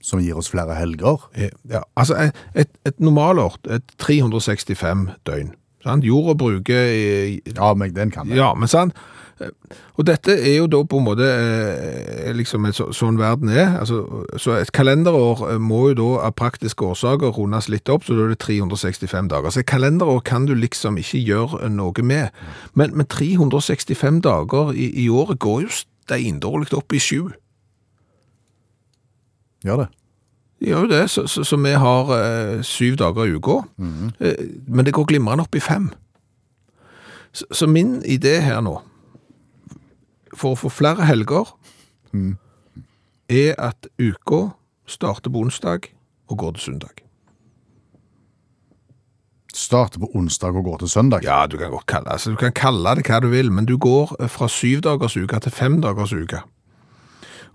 Som 0.00 0.20
gir 0.24 0.38
oss 0.40 0.48
flere 0.48 0.74
helger. 0.78 1.26
Ja, 1.68 1.82
altså 1.96 2.16
et, 2.16 2.36
et, 2.54 2.70
et 2.88 3.00
normalår, 3.00 3.58
et 3.68 3.84
365 4.00 5.08
døgn. 5.28 5.54
Sant? 5.84 6.04
Jorda 6.04 6.34
bruker 6.36 6.90
Ja, 7.56 7.74
men 7.74 7.94
den 7.96 8.10
kan 8.12 8.28
det. 8.28 8.36
Ja, 8.36 8.52
men 8.54 8.68
sant? 8.68 8.96
Eh, 9.40 9.48
Og 9.96 10.04
dette 10.08 10.32
er 10.36 10.58
jo 10.58 10.66
da 10.68 10.82
på 10.84 10.98
en 11.00 11.04
måte 11.06 11.24
eh, 11.24 12.30
liksom 12.36 12.66
et 12.68 12.76
så, 12.76 12.90
sånn 12.96 13.18
verden 13.20 13.48
er. 13.52 13.78
Altså, 13.80 14.02
så 14.40 14.58
et 14.58 14.72
kalenderår 14.76 15.44
eh, 15.54 15.58
må 15.60 15.90
jo 15.90 15.96
da 16.00 16.08
av 16.28 16.34
praktiske 16.36 16.84
årsaker 16.84 17.32
rundes 17.36 17.68
litt 17.72 17.88
opp, 17.92 18.04
så 18.04 18.16
da 18.16 18.26
er 18.26 18.34
det 18.34 18.40
365 18.44 19.30
dager. 19.32 19.52
Så 19.52 19.62
et 19.62 19.70
kalenderår 19.72 20.20
kan 20.28 20.48
du 20.48 20.54
liksom 20.56 21.00
ikke 21.00 21.20
gjøre 21.24 21.68
noe 21.72 22.04
med. 22.04 22.28
Men, 22.76 22.92
men 22.96 23.08
365 23.08 24.20
dager 24.24 24.72
i, 24.76 24.90
i 25.04 25.08
året 25.08 25.40
går 25.40 25.64
jo 25.66 25.72
steindårlig 25.80 26.72
opp 26.76 26.92
i 26.96 27.00
sju. 27.00 27.30
Gjør 29.64 29.84
det. 29.84 29.88
De 30.60 30.68
gjør 30.68 30.84
jo 30.84 30.90
det, 30.92 31.02
så, 31.10 31.24
så, 31.28 31.44
så 31.44 31.56
vi 31.56 31.72
har 31.72 32.12
eh, 32.16 32.62
syv 32.66 32.98
dager 33.00 33.24
i 33.24 33.34
uka. 33.36 33.62
Eh, 34.20 34.46
men 34.68 34.84
det 34.84 34.94
går 34.96 35.08
glimrende 35.08 35.46
opp 35.46 35.56
i 35.56 35.62
fem. 35.64 35.90
Så, 37.32 37.46
så 37.52 37.66
min 37.70 38.02
idé 38.04 38.40
her 38.44 38.60
nå, 38.64 38.76
for 40.36 40.52
å 40.52 40.60
få 40.60 40.70
flere 40.72 41.06
helger, 41.08 41.48
er 43.30 43.54
at 43.58 43.88
uka 44.00 44.50
starter 44.90 45.30
på 45.30 45.46
onsdag 45.46 45.88
og 46.30 46.38
går 46.38 46.56
til 46.56 46.66
søndag. 46.68 47.02
Starter 49.54 50.02
på 50.02 50.10
onsdag 50.14 50.56
og 50.56 50.64
går 50.64 50.78
til 50.82 50.88
søndag. 50.88 51.24
Ja, 51.24 51.46
du 51.46 51.56
kan 51.58 51.70
godt 51.70 51.86
kalle, 51.86 52.12
altså, 52.12 52.30
du 52.30 52.36
kan 52.36 52.52
kalle 52.52 52.94
det 52.98 53.06
hva 53.08 53.20
du 53.22 53.30
vil, 53.32 53.52
men 53.52 53.66
du 53.66 53.78
går 53.78 54.16
eh, 54.20 54.28
fra 54.28 54.48
syv 54.48 54.84
dagers 54.86 55.16
uke 55.16 55.40
til 55.40 55.54
fem 55.54 55.80
dagers 55.82 56.12
uke. 56.12 56.44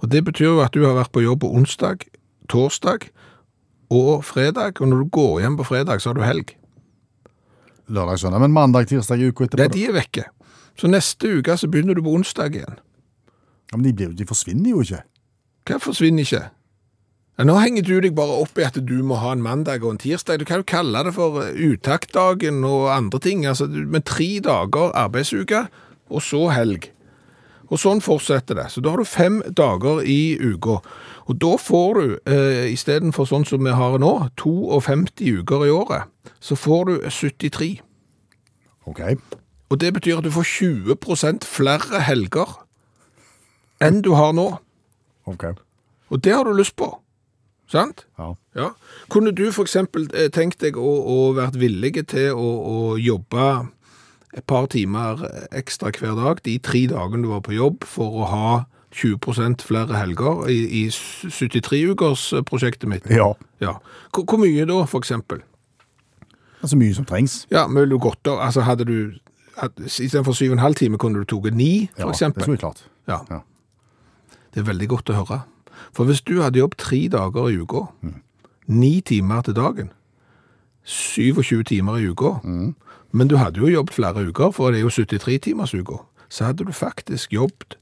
Og 0.03 0.11
det 0.11 0.23
betyr 0.27 0.49
jo 0.49 0.61
at 0.63 0.75
du 0.75 0.83
har 0.85 0.97
vært 0.97 1.13
på 1.15 1.23
jobb 1.23 1.43
på 1.45 1.51
onsdag, 1.55 2.05
torsdag 2.51 3.09
og 3.93 4.25
fredag, 4.25 4.81
og 4.81 4.89
når 4.89 5.03
du 5.03 5.11
går 5.13 5.41
hjem 5.45 5.57
på 5.59 5.67
fredag, 5.67 6.01
så 6.01 6.11
har 6.11 6.19
du 6.19 6.25
helg. 6.25 6.55
Lørdag, 7.87 8.19
søndag. 8.19 8.41
Men 8.41 8.55
mandag, 8.55 8.89
tirsdag 8.89 9.21
uka 9.21 9.45
etterpå? 9.45 9.61
Nei, 9.61 9.73
de 9.73 9.85
er 9.87 9.95
vekke. 9.95 10.25
Så 10.75 10.89
neste 10.91 11.37
uke 11.39 11.55
så 11.57 11.69
begynner 11.71 11.95
du 11.95 12.03
på 12.03 12.15
onsdag 12.17 12.57
igjen. 12.57 12.79
Ja, 13.71 13.77
men 13.77 13.85
de, 13.85 13.93
blir, 13.93 14.13
de 14.17 14.27
forsvinner 14.27 14.73
jo 14.73 14.81
ikke. 14.83 15.03
Hva 15.65 15.79
forsvinner 15.81 16.25
ikke? 16.25 16.43
Ja, 17.35 17.45
nå 17.47 17.57
henger 17.59 17.85
du 17.85 17.93
deg 18.03 18.15
bare 18.15 18.39
opp 18.41 18.57
i 18.59 18.65
at 18.65 18.77
du 18.79 18.95
må 19.03 19.19
ha 19.19 19.33
en 19.35 19.43
mandag 19.43 19.83
og 19.83 19.95
en 19.95 20.01
tirsdag. 20.01 20.39
Du 20.39 20.47
kan 20.47 20.61
jo 20.61 20.67
kalle 20.69 21.01
det 21.05 21.15
for 21.17 21.43
utaktdagen 21.51 22.63
og 22.67 22.89
andre 22.93 23.21
ting. 23.21 23.45
Altså, 23.45 23.67
med 23.67 24.05
tre 24.07 24.39
dager 24.43 24.93
arbeidsuke, 24.95 25.65
og 26.09 26.23
så 26.23 26.47
helg. 26.53 26.89
Og 27.72 27.80
sånn 27.82 28.01
fortsetter 28.03 28.59
det. 28.59 28.68
Så 28.72 28.82
da 28.84 28.93
har 28.93 29.01
du 29.01 29.07
fem 29.09 29.39
dager 29.57 30.03
i 30.05 30.38
uka. 30.38 30.80
Og 31.26 31.39
da 31.41 31.55
får 31.57 31.93
du, 31.99 32.20
eh, 32.30 32.74
istedenfor 32.74 33.26
sånn 33.26 33.45
som 33.45 33.63
vi 33.63 33.72
har 33.74 33.97
nå, 33.97 34.30
52 34.82 35.41
uker 35.41 35.66
i 35.66 35.74
året, 35.74 36.03
så 36.39 36.55
får 36.55 36.86
du 36.86 37.09
73. 37.09 37.82
Ok. 38.86 39.01
Og 39.72 39.80
det 39.80 39.93
betyr 39.93 40.18
at 40.20 40.24
du 40.24 40.32
får 40.32 40.45
20% 40.45 41.43
flere 41.43 42.01
helger 42.05 42.59
enn 43.82 44.01
du 44.01 44.13
har 44.13 44.34
nå. 44.34 44.59
ok. 45.26 45.55
Og 46.11 46.22
det 46.22 46.34
har 46.34 46.43
du 46.45 46.53
lyst 46.53 46.76
på. 46.76 46.99
Sant? 47.68 48.05
Ja. 48.20 48.36
Ja. 48.55 48.70
Kunne 49.09 49.34
du 49.34 49.47
eksempel 49.49 50.05
eh, 50.13 50.30
tenkt 50.30 50.61
deg 50.61 50.78
å, 50.78 50.86
å 50.86 51.34
vært 51.34 51.57
villig 51.57 51.95
til 52.07 52.38
å, 52.38 52.49
å 52.61 52.97
jobbe 53.01 53.47
et 54.36 54.43
par 54.47 54.65
timer 54.67 55.21
ekstra 55.55 55.91
hver 55.95 56.15
dag, 56.19 56.41
de 56.45 56.57
tre 56.59 56.86
dagene 56.91 57.23
du 57.23 57.29
var 57.31 57.41
på 57.45 57.53
jobb, 57.55 57.86
for 57.88 58.21
å 58.21 58.25
ha 58.31 58.49
20% 58.95 59.63
flere 59.63 59.95
helger 59.99 60.45
i, 60.51 60.57
i 60.83 60.89
73-ukers-prosjektet 60.91 62.89
mitt? 62.89 63.07
Ja. 63.11 63.33
Ja. 63.63 63.77
Hvor, 64.13 64.25
hvor 64.27 64.41
mye 64.43 64.65
da, 64.69 64.81
for 64.89 64.99
eksempel? 65.03 65.41
Så 66.65 66.77
mye 66.79 66.95
som 66.97 67.05
trengs. 67.05 67.43
Ja, 67.53 67.67
men 67.67 67.83
ville 67.83 67.95
du 67.95 68.01
gått 68.01 68.21
da, 68.25 68.38
altså 68.47 68.63
hadde 68.65 68.88
du, 68.89 68.95
had, 69.59 69.75
i 69.86 69.89
stedet 69.89 70.25
for 70.25 70.33
7,5 70.33 70.73
timer 70.79 70.97
kunne 71.01 71.21
du 71.21 71.27
tatt 71.29 71.51
9, 71.53 71.89
for 71.95 72.07
Ja, 72.07 72.09
eksempel? 72.13 72.41
det 72.41 72.47
så 72.47 72.55
mye 72.55 72.63
klart. 72.63 72.86
Ja. 73.07 73.19
Ja. 73.29 73.41
Det 74.55 74.63
er 74.63 74.69
veldig 74.71 74.88
godt 74.89 75.11
å 75.11 75.19
høre. 75.19 75.41
For 75.95 76.07
hvis 76.07 76.23
du 76.25 76.39
hadde 76.41 76.59
jobb 76.61 76.75
tre 76.79 77.03
dager 77.11 77.49
i 77.51 77.59
uka, 77.59 77.86
ni 78.71 79.01
timer 79.05 79.43
til 79.45 79.53
dagen, 79.57 79.91
27 80.86 81.63
timer 81.63 81.97
i 81.97 82.09
uka, 82.11 82.36
men 83.11 83.27
du 83.27 83.38
hadde 83.38 83.59
jo 83.59 83.67
jobbet 83.71 83.93
flere 83.97 84.27
uker, 84.27 84.51
for 84.53 84.71
det 84.71 84.79
er 84.79 84.86
jo 84.86 84.93
73 84.93 85.39
timers 85.47 85.73
uka, 85.73 86.01
så 86.29 86.49
hadde 86.51 86.65
du 86.67 86.71
faktisk 86.71 87.33
jobbet 87.33 87.77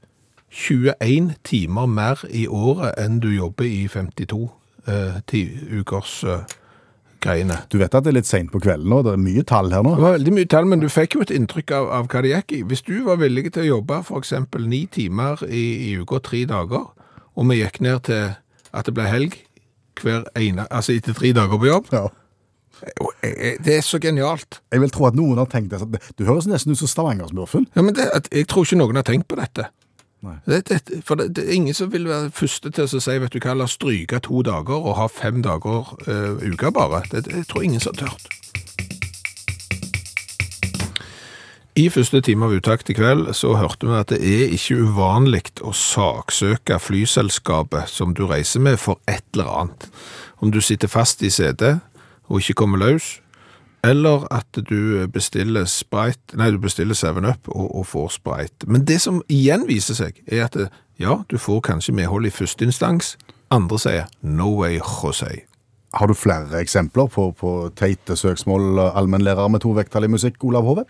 21 0.54 1.34
timer 1.44 1.86
mer 1.86 2.20
i 2.30 2.46
året 2.46 2.94
enn 3.02 3.18
du 3.20 3.28
jobber 3.34 3.66
i 3.66 3.88
52 3.90 4.44
eh, 4.86 5.78
ukers 5.80 6.20
eh, 6.24 6.44
greiene. 7.24 7.56
Du 7.72 7.78
vet 7.80 7.94
at 7.94 8.04
det 8.04 8.12
er 8.12 8.18
litt 8.20 8.28
sent 8.28 8.52
på 8.52 8.60
kvelden 8.62 8.90
nå, 8.92 9.00
det 9.02 9.16
er 9.16 9.22
mye 9.24 9.44
tall 9.48 9.72
her 9.74 9.82
nå. 9.84 9.96
Det 9.98 10.04
var 10.04 10.16
veldig 10.18 10.34
mye 10.36 10.50
tall, 10.54 10.68
men 10.70 10.82
du 10.84 10.88
fikk 10.92 11.16
jo 11.16 11.24
et 11.24 11.32
inntrykk 11.34 11.74
av, 11.74 11.90
av 11.98 12.10
hva 12.12 12.22
det 12.24 12.34
gikk 12.34 12.54
i. 12.54 12.60
Hvis 12.70 12.84
du 12.86 12.94
var 13.08 13.18
villig 13.22 13.48
til 13.54 13.64
å 13.64 13.70
jobbe 13.72 14.02
eksempel 14.20 14.68
ni 14.70 14.84
timer 14.86 15.42
i, 15.48 15.64
i 15.90 15.94
uka, 15.98 16.22
tre 16.24 16.44
dager, 16.50 16.86
og 17.34 17.48
vi 17.50 17.58
gikk 17.58 17.80
ned 17.82 18.04
til 18.06 18.36
at 18.74 18.86
det 18.86 18.94
ble 18.94 19.08
helg 19.10 19.40
hver 20.00 20.28
ene, 20.38 20.68
altså 20.70 20.94
etter 20.94 21.16
tre 21.16 21.32
dager 21.34 21.58
på 21.58 21.70
jobb, 21.70 21.90
Ja. 21.94 22.08
Og, 23.00 23.12
eh, 23.22 23.56
det 23.64 23.78
er 23.78 23.80
så 23.80 23.98
genialt. 23.98 24.60
Jeg 24.72 24.80
vil 24.80 24.90
tro 24.90 25.06
at 25.06 25.16
noen 25.18 25.38
har 25.40 25.48
tenkt 25.52 25.72
det. 25.72 26.00
Du 26.18 26.24
høres 26.24 26.48
nesten 26.50 26.72
ut 26.72 26.78
som 26.78 26.90
Stavanger-smurfen. 26.90 27.68
Ja, 27.76 27.82
men 27.82 27.94
det, 27.94 28.10
jeg 28.32 28.48
tror 28.50 28.66
ikke 28.66 28.80
noen 28.80 29.00
har 29.00 29.06
tenkt 29.06 29.28
på 29.28 29.38
dette. 29.40 29.70
Det, 30.46 30.68
det, 30.68 31.02
for 31.04 31.14
det, 31.14 31.36
det 31.36 31.48
er 31.48 31.52
ingen 31.52 31.74
som 31.74 31.92
vil 31.92 32.08
være 32.08 32.30
første 32.32 32.70
til 32.72 32.86
å 32.86 33.00
si, 33.00 33.18
vet 33.20 33.34
du 33.34 33.42
hva, 33.44 33.52
la 33.58 33.66
oss 33.68 33.76
stryke 33.76 34.22
to 34.24 34.40
dager 34.46 34.78
og 34.78 34.96
ha 34.96 35.08
fem 35.12 35.42
dager 35.44 35.90
uh, 36.08 36.40
uka 36.40 36.72
bare. 36.72 37.02
Det, 37.10 37.26
det 37.26 37.42
jeg 37.42 37.48
tror 37.50 37.66
ingen 37.66 37.82
som 37.84 37.92
har 37.92 38.08
tørt. 38.08 38.30
I 41.74 41.88
første 41.90 42.20
time 42.22 42.46
av 42.46 42.52
Utakt 42.54 42.90
i 42.92 42.94
kveld 42.94 43.32
så 43.34 43.56
hørte 43.58 43.88
vi 43.88 43.96
at 43.98 44.12
det 44.12 44.20
er 44.22 44.52
ikke 44.54 44.76
uvanlig 44.86 45.42
å 45.66 45.72
saksøke 45.74 46.78
flyselskapet 46.78 47.90
som 47.90 48.14
du 48.14 48.28
reiser 48.30 48.62
med 48.62 48.78
for 48.78 49.02
et 49.10 49.24
eller 49.34 49.50
annet. 49.50 49.88
Om 50.38 50.54
du 50.54 50.60
sitter 50.62 50.88
fast 50.88 51.24
i 51.26 51.32
setet 51.34 51.82
og 52.28 52.40
ikke 52.40 52.56
kommer 52.62 52.80
løs, 52.80 53.18
eller 53.84 54.24
at 54.32 54.60
du 54.68 55.04
bestiller 55.12 55.66
Sprite, 55.68 56.36
nei, 56.40 56.48
du 56.54 56.58
bestiller 56.62 56.96
7-Up 56.96 57.50
og, 57.52 57.66
og 57.68 57.86
får 57.86 58.14
Sprite. 58.16 58.66
Men 58.66 58.86
det 58.88 59.00
som 59.04 59.20
igjen 59.28 59.66
viser 59.68 59.98
seg, 59.98 60.22
er 60.26 60.46
at 60.46 60.56
ja, 61.00 61.18
du 61.28 61.36
får 61.38 61.60
kanskje 61.68 61.94
medhold 61.96 62.26
i 62.26 62.32
første 62.32 62.64
instans. 62.64 63.14
Andre 63.52 63.78
sier 63.82 64.06
no 64.22 64.54
way, 64.62 64.78
Jose. 64.78 65.44
Har 65.94 66.10
du 66.10 66.16
flere 66.16 66.58
eksempler 66.62 67.10
på, 67.12 67.28
på 67.38 67.50
teite 67.78 68.16
søksmål 68.18 68.80
allmennlærer 68.88 69.52
med 69.52 69.62
to 69.62 69.74
vekttall 69.76 70.08
i 70.08 70.14
musikk, 70.16 70.40
Olav 70.48 70.66
Hove? 70.66 70.86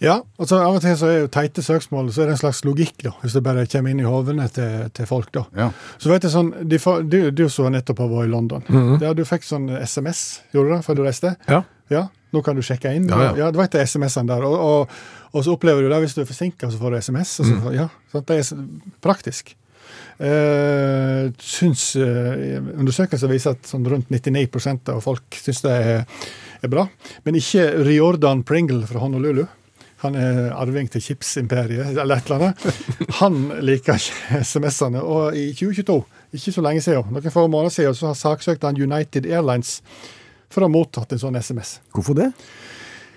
Ja, 0.00 0.14
altså 0.40 0.62
Av 0.64 0.78
og 0.78 0.80
til 0.80 0.94
så 0.96 1.08
er 1.10 1.18
jo 1.22 1.32
teite 1.32 1.62
søksmål 1.64 2.08
så 2.14 2.22
er 2.22 2.30
det 2.30 2.36
en 2.38 2.40
slags 2.40 2.62
logikk, 2.64 2.94
da, 3.04 3.12
hvis 3.20 3.34
det 3.36 3.42
bare 3.44 3.66
kommer 3.68 3.92
inn 3.92 4.00
i 4.00 4.08
hodene 4.08 4.46
til, 4.52 4.86
til 4.96 5.08
folk. 5.08 5.28
da. 5.36 5.44
Ja. 5.56 5.66
Så 6.00 6.12
vet 6.12 6.24
jeg 6.24 6.32
sånn, 6.32 6.54
de, 6.64 6.78
Du, 7.04 7.18
du 7.36 7.44
så 7.52 7.68
nettopp 7.72 8.00
har 8.04 8.14
vært 8.14 8.30
i 8.30 8.32
London, 8.32 8.64
ja, 9.02 9.12
du 9.16 9.26
fikk 9.28 9.44
sånn 9.44 9.68
SMS, 9.76 10.40
gjorde 10.54 10.70
du 10.70 10.76
det, 10.78 10.80
før 10.88 11.00
du 11.00 11.04
reiste? 11.04 11.36
Ja. 11.50 11.64
Ja, 11.90 12.06
Nå 12.30 12.42
kan 12.46 12.54
du 12.54 12.62
sjekke 12.62 12.92
inn. 12.94 13.08
Ja, 13.10 13.32
ja. 13.34 13.48
du 13.50 13.58
vet 13.58 13.72
det 13.74 13.82
SMS-ene 13.90 14.30
der. 14.30 14.44
Og, 14.46 14.54
og, 14.54 14.92
og 15.34 15.42
så 15.42 15.56
opplever 15.56 15.82
du 15.82 15.90
det 15.90 15.98
hvis 16.04 16.14
du 16.14 16.20
er 16.22 16.28
forsinka, 16.28 16.68
så 16.70 16.78
får 16.78 16.94
du 16.94 16.98
SMS. 17.02 17.32
Og 17.42 17.48
så, 17.48 17.72
ja, 17.74 17.88
sant? 18.12 18.30
Det 18.30 18.36
er 18.38 18.60
praktisk. 19.02 19.56
Uh, 20.20 21.32
syns 21.42 21.96
uh, 21.98 22.60
Undersøkelser 22.76 23.30
viser 23.32 23.56
at 23.56 23.66
sånn 23.66 23.86
rundt 23.88 24.12
99% 24.12 24.92
av 24.92 25.00
folk 25.02 25.38
syns 25.40 25.64
det 25.64 25.72
er, 25.74 26.20
er 26.60 26.70
bra. 26.70 26.84
Men 27.26 27.40
ikke 27.40 27.66
Riordan 27.82 28.44
Pringle 28.46 28.84
fra 28.86 29.02
Honolulu. 29.02 29.48
Han 30.00 30.16
er 30.16 30.48
arving 30.56 30.88
til 30.88 31.02
chipsimperiet, 31.04 31.92
eller 31.92 32.16
et 32.16 32.30
eller 32.30 32.46
annet. 32.46 32.80
Han 33.20 33.42
liker 33.60 34.00
ikke 34.00 34.40
SMS-ene. 34.46 35.02
Og 35.04 35.36
i 35.36 35.50
2022, 35.52 35.98
ikke 36.38 36.54
så 36.56 36.64
lenge 36.64 36.84
siden, 36.84 37.12
noen 37.12 37.34
få 37.34 37.44
måneder 37.52 37.74
siden, 37.74 37.96
så 37.98 38.10
har 38.10 38.18
saksøkt 38.18 38.64
han 38.64 38.80
United 38.80 39.28
Airlines 39.28 39.80
for 40.50 40.62
å 40.64 40.70
ha 40.70 40.72
mottatt 40.72 41.12
en 41.12 41.20
sånn 41.20 41.36
SMS. 41.36 41.78
Hvorfor 41.92 42.16
det? 42.16 42.30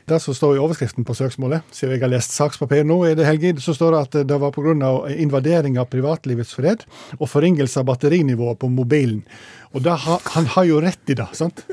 Det 0.04 0.20
som 0.20 0.36
står 0.36 0.58
i 0.58 0.60
overskriften 0.60 1.06
på 1.08 1.16
søksmålet, 1.16 1.64
siden 1.72 1.96
jeg 1.96 2.04
har 2.04 2.12
lest 2.12 2.36
sakspapir 2.36 2.84
nå, 2.84 2.98
er 3.08 3.16
det 3.16 3.28
helg, 3.30 3.62
så 3.64 3.72
står 3.76 3.96
det 3.96 4.02
at 4.02 4.18
det 4.28 4.40
var 4.42 4.52
pga. 4.52 4.92
invadering 5.16 5.80
av 5.80 5.88
privatlivets 5.88 6.52
fred 6.58 6.84
og 7.22 7.30
forringelse 7.32 7.80
av 7.80 7.88
batterinivået 7.88 8.60
på 8.60 8.68
mobilen. 8.68 9.24
Og 9.72 9.88
har, 9.88 10.20
han 10.36 10.52
har 10.58 10.68
jo 10.68 10.82
rett 10.84 11.08
i 11.10 11.16
det. 11.16 11.30
sant? 11.32 11.64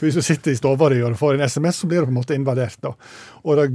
For 0.00 0.08
Hvis 0.08 0.16
du 0.16 0.24
sitter 0.24 0.54
i 0.54 0.56
stua 0.56 0.88
di 0.88 1.02
og 1.04 1.12
får 1.20 1.36
en 1.36 1.44
SMS, 1.44 1.82
så 1.82 1.88
blir 1.88 2.00
du 2.00 2.08
på 2.08 2.14
en 2.14 2.16
måte 2.16 2.32
invadert. 2.34 2.78
da. 2.80 2.94
Og 3.44 3.58
det, 3.58 3.66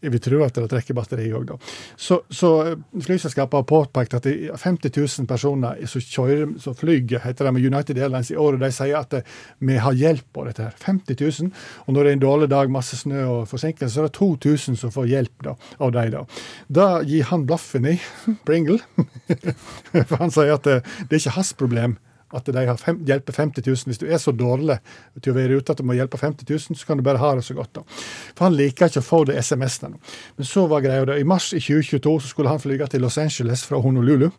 jeg 0.00 0.12
vil 0.14 0.22
tro 0.24 0.38
at 0.46 0.56
det 0.56 0.70
trekker 0.72 0.96
batteri 0.96 1.26
òg, 1.36 1.44
da. 1.50 1.58
Så, 2.00 2.22
så 2.32 2.52
eh, 2.62 2.78
flyselskapet 3.04 3.58
har 3.58 3.66
påpekt 3.68 4.16
at 4.16 4.24
er 4.30 4.56
50 4.56 4.94
000 4.96 5.28
personer 5.28 5.82
som 5.90 6.00
kjører, 6.00 6.54
som 6.64 6.76
flyger 6.78 7.20
heter 7.26 7.44
det 7.44 7.52
med 7.52 7.66
United 7.68 8.00
Airlines 8.00 8.32
i 8.32 8.38
året, 8.40 8.62
de 8.64 8.70
sier 8.72 8.96
at 8.96 9.18
eh, 9.18 9.28
vi 9.60 9.76
har 9.84 9.92
hjelp 10.00 10.24
på 10.32 10.46
dette. 10.48 10.70
her. 10.70 10.78
50 10.86 11.20
000. 11.20 11.52
Og 11.84 11.92
når 11.92 12.00
det 12.00 12.14
er 12.14 12.18
en 12.18 12.24
dårlig 12.24 12.48
dag, 12.54 12.72
masse 12.72 12.96
snø 13.02 13.26
og 13.28 13.44
forsinkelser, 13.52 13.92
så 13.98 14.06
er 14.06 14.08
det 14.08 14.16
2000 14.16 14.80
som 14.80 14.94
får 14.94 15.10
hjelp 15.12 15.44
da, 15.50 15.56
av 15.84 15.92
de 15.92 16.06
Da. 16.14 16.24
da 16.80 16.88
gir 17.04 17.28
han 17.28 17.44
blaffen 17.44 17.92
i 17.92 17.98
Pringle. 18.48 18.80
For 20.08 20.16
han 20.16 20.32
sier 20.32 20.56
at 20.56 20.64
det, 20.64 20.80
det 21.10 21.18
er 21.18 21.24
ikke 21.26 21.36
hans 21.36 21.52
problem 21.60 21.98
at 22.34 22.48
de 22.50 22.64
har 22.66 22.78
fem, 22.80 23.00
hjelper 23.06 23.36
50 23.36 23.64
000. 23.66 23.88
Hvis 23.90 24.00
du 24.02 24.06
er 24.08 24.20
så 24.22 24.32
dårlig 24.34 24.78
til 25.22 25.32
å 25.32 25.36
være 25.38 25.58
ute 25.60 25.74
at 25.74 25.80
du 25.80 25.86
må 25.88 25.96
hjelpe 25.98 26.18
50 26.20 26.48
000, 26.50 26.78
så 26.80 26.88
kan 26.88 26.98
du 27.00 27.04
bare 27.06 27.22
ha 27.22 27.32
det 27.38 27.44
så 27.46 27.56
godt. 27.56 27.72
da. 27.78 27.84
For 28.34 28.48
han 28.48 28.56
liker 28.58 28.90
ikke 28.90 29.02
å 29.04 29.06
få 29.08 29.22
det 29.30 29.38
SMS-ene. 29.40 29.98
Men 30.38 30.48
så 30.48 30.66
var 30.70 30.84
greia 30.84 31.06
det. 31.08 31.20
I 31.22 31.28
mars 31.28 31.52
i 31.54 31.62
2022 31.62 32.16
så 32.24 32.32
skulle 32.34 32.52
han 32.52 32.62
flyge 32.62 32.88
til 32.92 33.04
Los 33.06 33.18
Angeles 33.22 33.64
fra 33.68 33.80
Honolulu. 33.84 34.30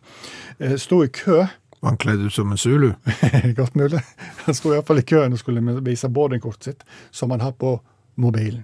Eh, 0.59 0.75
Sto 0.81 1.03
i 1.05 1.09
kø. 1.13 1.41
Var 1.79 1.91
han 1.91 1.97
kledd 2.01 2.23
ut 2.25 2.33
som 2.33 2.51
en 2.51 2.57
zulu? 2.57 2.91
Godt 3.59 3.75
mulig. 3.77 3.99
Han 4.45 4.55
sto 4.57 4.71
iallfall 4.73 5.03
i 5.03 5.05
køen 5.05 5.35
og 5.35 5.41
skulle 5.41 5.61
vise 5.85 6.09
boardingkortet 6.09 6.71
sitt, 6.71 6.87
som 7.13 7.31
han 7.35 7.43
har 7.45 7.53
på 7.59 7.75
mobilen. 8.15 8.63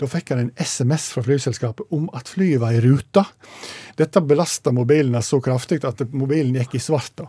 Da 0.00 0.08
fikk 0.08 0.32
han 0.32 0.40
en 0.40 0.52
SMS 0.56 1.10
fra 1.12 1.22
flyselskapet 1.26 1.92
om 1.94 2.08
at 2.16 2.30
flyet 2.32 2.60
var 2.62 2.72
i 2.74 2.80
rute. 2.80 3.22
Dette 4.00 4.22
belasta 4.24 4.72
mobilen 4.72 5.16
så 5.22 5.38
kraftig 5.44 5.82
at 5.84 6.00
mobilen 6.16 6.56
gikk 6.58 6.78
i 6.78 6.82
svart. 6.82 7.12
da. 7.20 7.28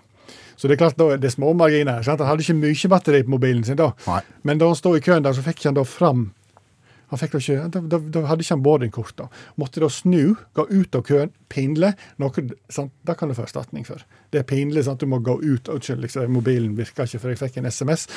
Så 0.57 0.67
det 0.67 0.77
er 0.77 0.81
klart, 0.85 0.97
det 0.97 1.29
er 1.29 1.33
små 1.33 1.53
marginer. 1.57 2.01
Sant? 2.05 2.23
Han 2.23 2.31
hadde 2.31 2.45
ikke 2.45 2.57
mye 2.57 2.91
batteri 2.91 3.21
på 3.25 3.35
mobilen 3.35 3.63
sin 3.67 3.77
da. 3.79 3.91
Nei. 4.07 4.21
Men 4.47 4.61
da 4.61 4.71
han 4.71 4.79
stod 4.79 4.97
i 4.97 5.05
køen 5.05 5.25
der, 5.25 5.37
så 5.37 5.45
fikk 5.45 5.67
han 5.69 5.77
da 5.77 5.85
fram 5.87 6.29
han 7.07 7.19
fikk 7.21 7.37
da 7.37 7.39
ikke, 7.39 7.67
da, 7.71 7.81
da, 7.87 7.99
da 8.11 8.21
hadde 8.27 8.43
ikke 8.43 8.55
han 8.57 8.63
boardingkort. 8.65 9.13
da. 9.15 9.27
Måtte 9.61 9.79
da 9.79 9.87
snu, 9.91 10.35
gå 10.57 10.65
ut 10.67 10.97
av 10.97 11.05
køen, 11.07 11.31
pinlig. 11.51 11.93
Noe, 12.19 12.43
sant? 12.73 12.91
Det 13.07 13.15
kan 13.19 13.31
du 13.31 13.35
få 13.37 13.45
erstatning 13.45 13.87
for. 13.87 14.03
Det 14.33 14.41
er 14.41 14.47
pinlig. 14.47 14.83
sant? 14.83 14.99
Du 14.99 15.07
må 15.07 15.21
gå 15.23 15.37
ut. 15.39 15.71
Unnskyld, 15.71 16.03
liksom, 16.03 16.27
mobilen 16.35 16.75
virka 16.75 17.07
ikke, 17.07 17.21
for 17.23 17.31
jeg 17.31 17.39
fikk 17.39 17.61
en 17.61 17.71
SMS. 17.71 18.09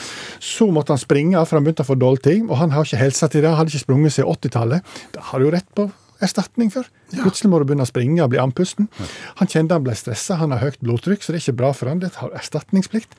Så 0.42 0.66
måtte 0.74 0.96
han 0.96 1.02
springe, 1.02 1.38
for 1.46 1.60
han 1.60 1.68
begynte 1.68 1.86
å 1.86 1.90
få 1.92 1.98
dårlig 2.02 2.24
tid. 2.26 2.42
Og 2.48 2.58
han 2.58 2.74
har 2.74 2.88
ikke 2.88 3.04
helsa 3.04 3.30
til 3.30 3.44
det. 3.44 3.52
Han 3.52 3.62
hadde 3.62 3.74
ikke 3.76 3.86
sprunget 3.86 4.16
siden 4.16 4.34
80-tallet. 4.34 4.94
Det 5.14 5.26
har 5.30 5.38
du 5.38 5.46
jo 5.46 5.54
rett 5.54 5.70
på 5.78 5.86
erstatning 6.24 6.70
for. 6.72 6.88
Plutselig 7.14 7.50
må 7.52 7.58
du 7.60 7.66
begynne 7.68 7.86
å 7.86 7.90
springe 7.90 8.22
og 8.24 8.30
bli 8.32 8.40
andpusten. 8.42 8.88
Han 9.40 9.48
kjente 9.50 9.76
han 9.76 9.84
ble 9.86 9.94
stressa, 9.98 10.36
han 10.40 10.52
har 10.54 10.62
høyt 10.64 10.80
blodtrykk, 10.84 11.22
så 11.24 11.32
det 11.32 11.40
er 11.40 11.44
ikke 11.46 11.58
bra 11.62 11.70
for 11.76 11.90
han. 11.92 12.02
Det 12.02 12.12
har 12.20 12.34
erstatningsplikt. 12.38 13.16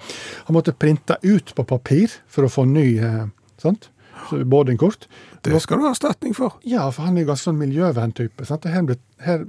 Han 0.50 0.58
måtte 0.58 0.74
printe 0.78 1.18
ut 1.24 1.54
på 1.58 1.66
papir 1.70 2.14
for 2.32 2.48
å 2.48 2.52
få 2.54 2.68
ny 2.70 2.86
eh, 3.02 3.26
sant? 3.62 3.90
kort. 4.30 4.46
boardingkort. 4.46 5.08
Det 5.42 5.58
skal 5.64 5.82
du 5.82 5.88
ha 5.88 5.96
erstatning 5.96 6.36
for. 6.38 6.60
Ja, 6.68 6.86
for 6.94 7.08
han 7.08 7.18
er 7.18 7.26
jo 7.26 7.32
ganske 7.34 7.50
sånn 7.50 7.58
miljøverntype. 7.62 8.46
sant? 8.46 8.68
Her, 8.70 8.84
ble- 8.86 9.00
her 9.26 9.46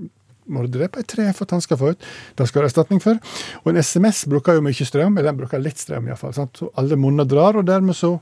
må 0.48 0.64
du 0.64 0.72
drepe 0.78 1.02
et 1.04 1.10
tre 1.12 1.28
for 1.36 1.44
at 1.46 1.52
han 1.58 1.62
skal 1.64 1.78
få 1.78 1.92
ut. 1.92 2.06
Det 2.38 2.46
skal 2.48 2.62
du 2.62 2.66
ha 2.66 2.70
erstatning 2.72 3.02
for. 3.04 3.20
Og 3.62 3.68
en 3.72 3.78
SMS 3.84 4.24
bruker 4.32 4.56
jo 4.56 4.64
mye 4.64 4.86
strøm, 4.88 5.18
eller 5.18 5.28
den 5.30 5.40
bruker 5.44 5.60
litt 5.62 5.78
strøm 5.82 6.08
iallfall. 6.08 6.32
Så 6.34 6.70
alle 6.80 6.96
munner 6.98 7.28
drar, 7.28 7.60
og 7.60 7.68
dermed 7.68 7.94
så 7.98 8.16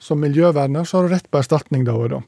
som 0.00 0.20
miljøverner 0.20 0.86
så 0.88 0.98
har 0.98 1.06
du 1.06 1.14
rett 1.14 1.28
på 1.30 1.40
erstatning 1.40 1.84
da 1.86 1.94
og 1.94 2.08
da. 2.12 2.20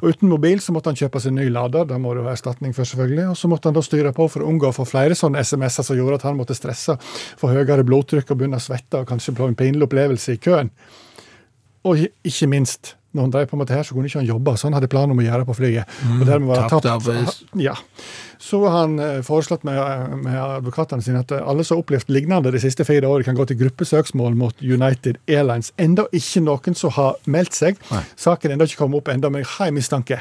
Og 0.00 0.14
uten 0.14 0.30
mobil 0.30 0.62
så 0.62 0.74
måtte 0.74 0.92
han 0.92 0.98
kjøpe 0.98 1.20
seg 1.22 1.34
ny 1.36 1.48
lader, 1.52 1.88
det 1.90 1.98
må 2.00 2.14
du 2.14 2.22
ha 2.24 2.32
erstatning 2.32 2.74
for 2.76 2.88
selvfølgelig. 2.88 3.32
Og 3.32 3.40
så 3.40 3.50
måtte 3.50 3.70
han 3.70 3.76
da 3.76 3.82
styre 3.84 4.14
på 4.16 4.28
for 4.32 4.44
å 4.44 4.50
unngå 4.52 4.70
å 4.70 4.76
få 4.76 4.86
flere 4.88 5.18
sånne 5.18 5.42
SMS-er 5.42 5.88
som 5.88 5.98
gjorde 5.98 6.20
at 6.20 6.28
han 6.28 6.38
måtte 6.38 6.56
stresse, 6.56 6.96
få 7.40 7.50
høyere 7.52 7.84
blodtrykk 7.86 8.30
og 8.30 8.40
begynne 8.40 8.62
å 8.62 8.66
svette 8.66 9.02
og 9.02 9.10
kanskje 9.10 9.34
få 9.36 9.50
en 9.50 9.58
pinlig 9.58 9.88
opplevelse 9.88 10.36
i 10.36 10.40
køen. 10.42 10.70
Og 11.86 12.06
ikke 12.26 12.48
minst, 12.50 12.94
når 13.16 13.26
han 13.26 13.32
drev 13.34 13.46
på 13.50 13.56
med 13.58 13.66
dette, 13.66 13.76
her, 13.80 13.86
så 13.88 13.96
kunne 13.96 14.06
ikke 14.10 14.20
han 14.20 14.28
jobbe, 14.28 14.52
så 14.60 14.68
han 14.68 14.76
hadde 14.76 14.88
planen 14.92 15.14
om 15.16 15.20
å 15.22 15.24
gjøre 15.26 15.46
på 15.48 15.56
flyet. 15.58 15.96
og 16.20 16.26
dermed 16.28 16.48
var 16.50 16.60
det 16.62 16.70
tapt 16.70 16.84
tapt. 16.86 17.06
arbeids- 17.08 17.42
Ja. 17.64 17.74
Så 18.38 18.60
har 18.68 18.74
han 18.82 18.98
eh, 19.00 19.22
foreslått 19.24 19.64
med, 19.64 19.80
med 20.22 20.36
advokatene 20.36 21.02
sine 21.02 21.22
at 21.24 21.32
alle 21.32 21.64
som 21.64 21.78
har 21.78 21.82
opplevd 21.82 22.10
lignende 22.12 22.52
de 22.52 22.60
siste 22.60 22.84
fire 22.84 23.08
årene, 23.08 23.24
kan 23.24 23.34
gå 23.38 23.46
til 23.48 23.56
gruppesøksmål 23.64 24.36
mot 24.36 24.54
United 24.62 25.16
Airlines. 25.26 25.72
Enda 25.80 26.04
ikke 26.12 26.44
noen 26.44 26.76
som 26.76 26.90
har 26.98 27.16
meldt 27.26 27.56
seg. 27.56 27.80
Saken 28.16 28.50
er 28.52 28.58
enda 28.58 28.68
ikke 28.68 28.82
kommet 28.84 29.00
opp 29.00 29.08
enda, 29.08 29.30
men 29.32 29.42
jeg 29.42 29.50
har 29.56 29.72
en 29.72 29.74
mistanke 29.80 30.20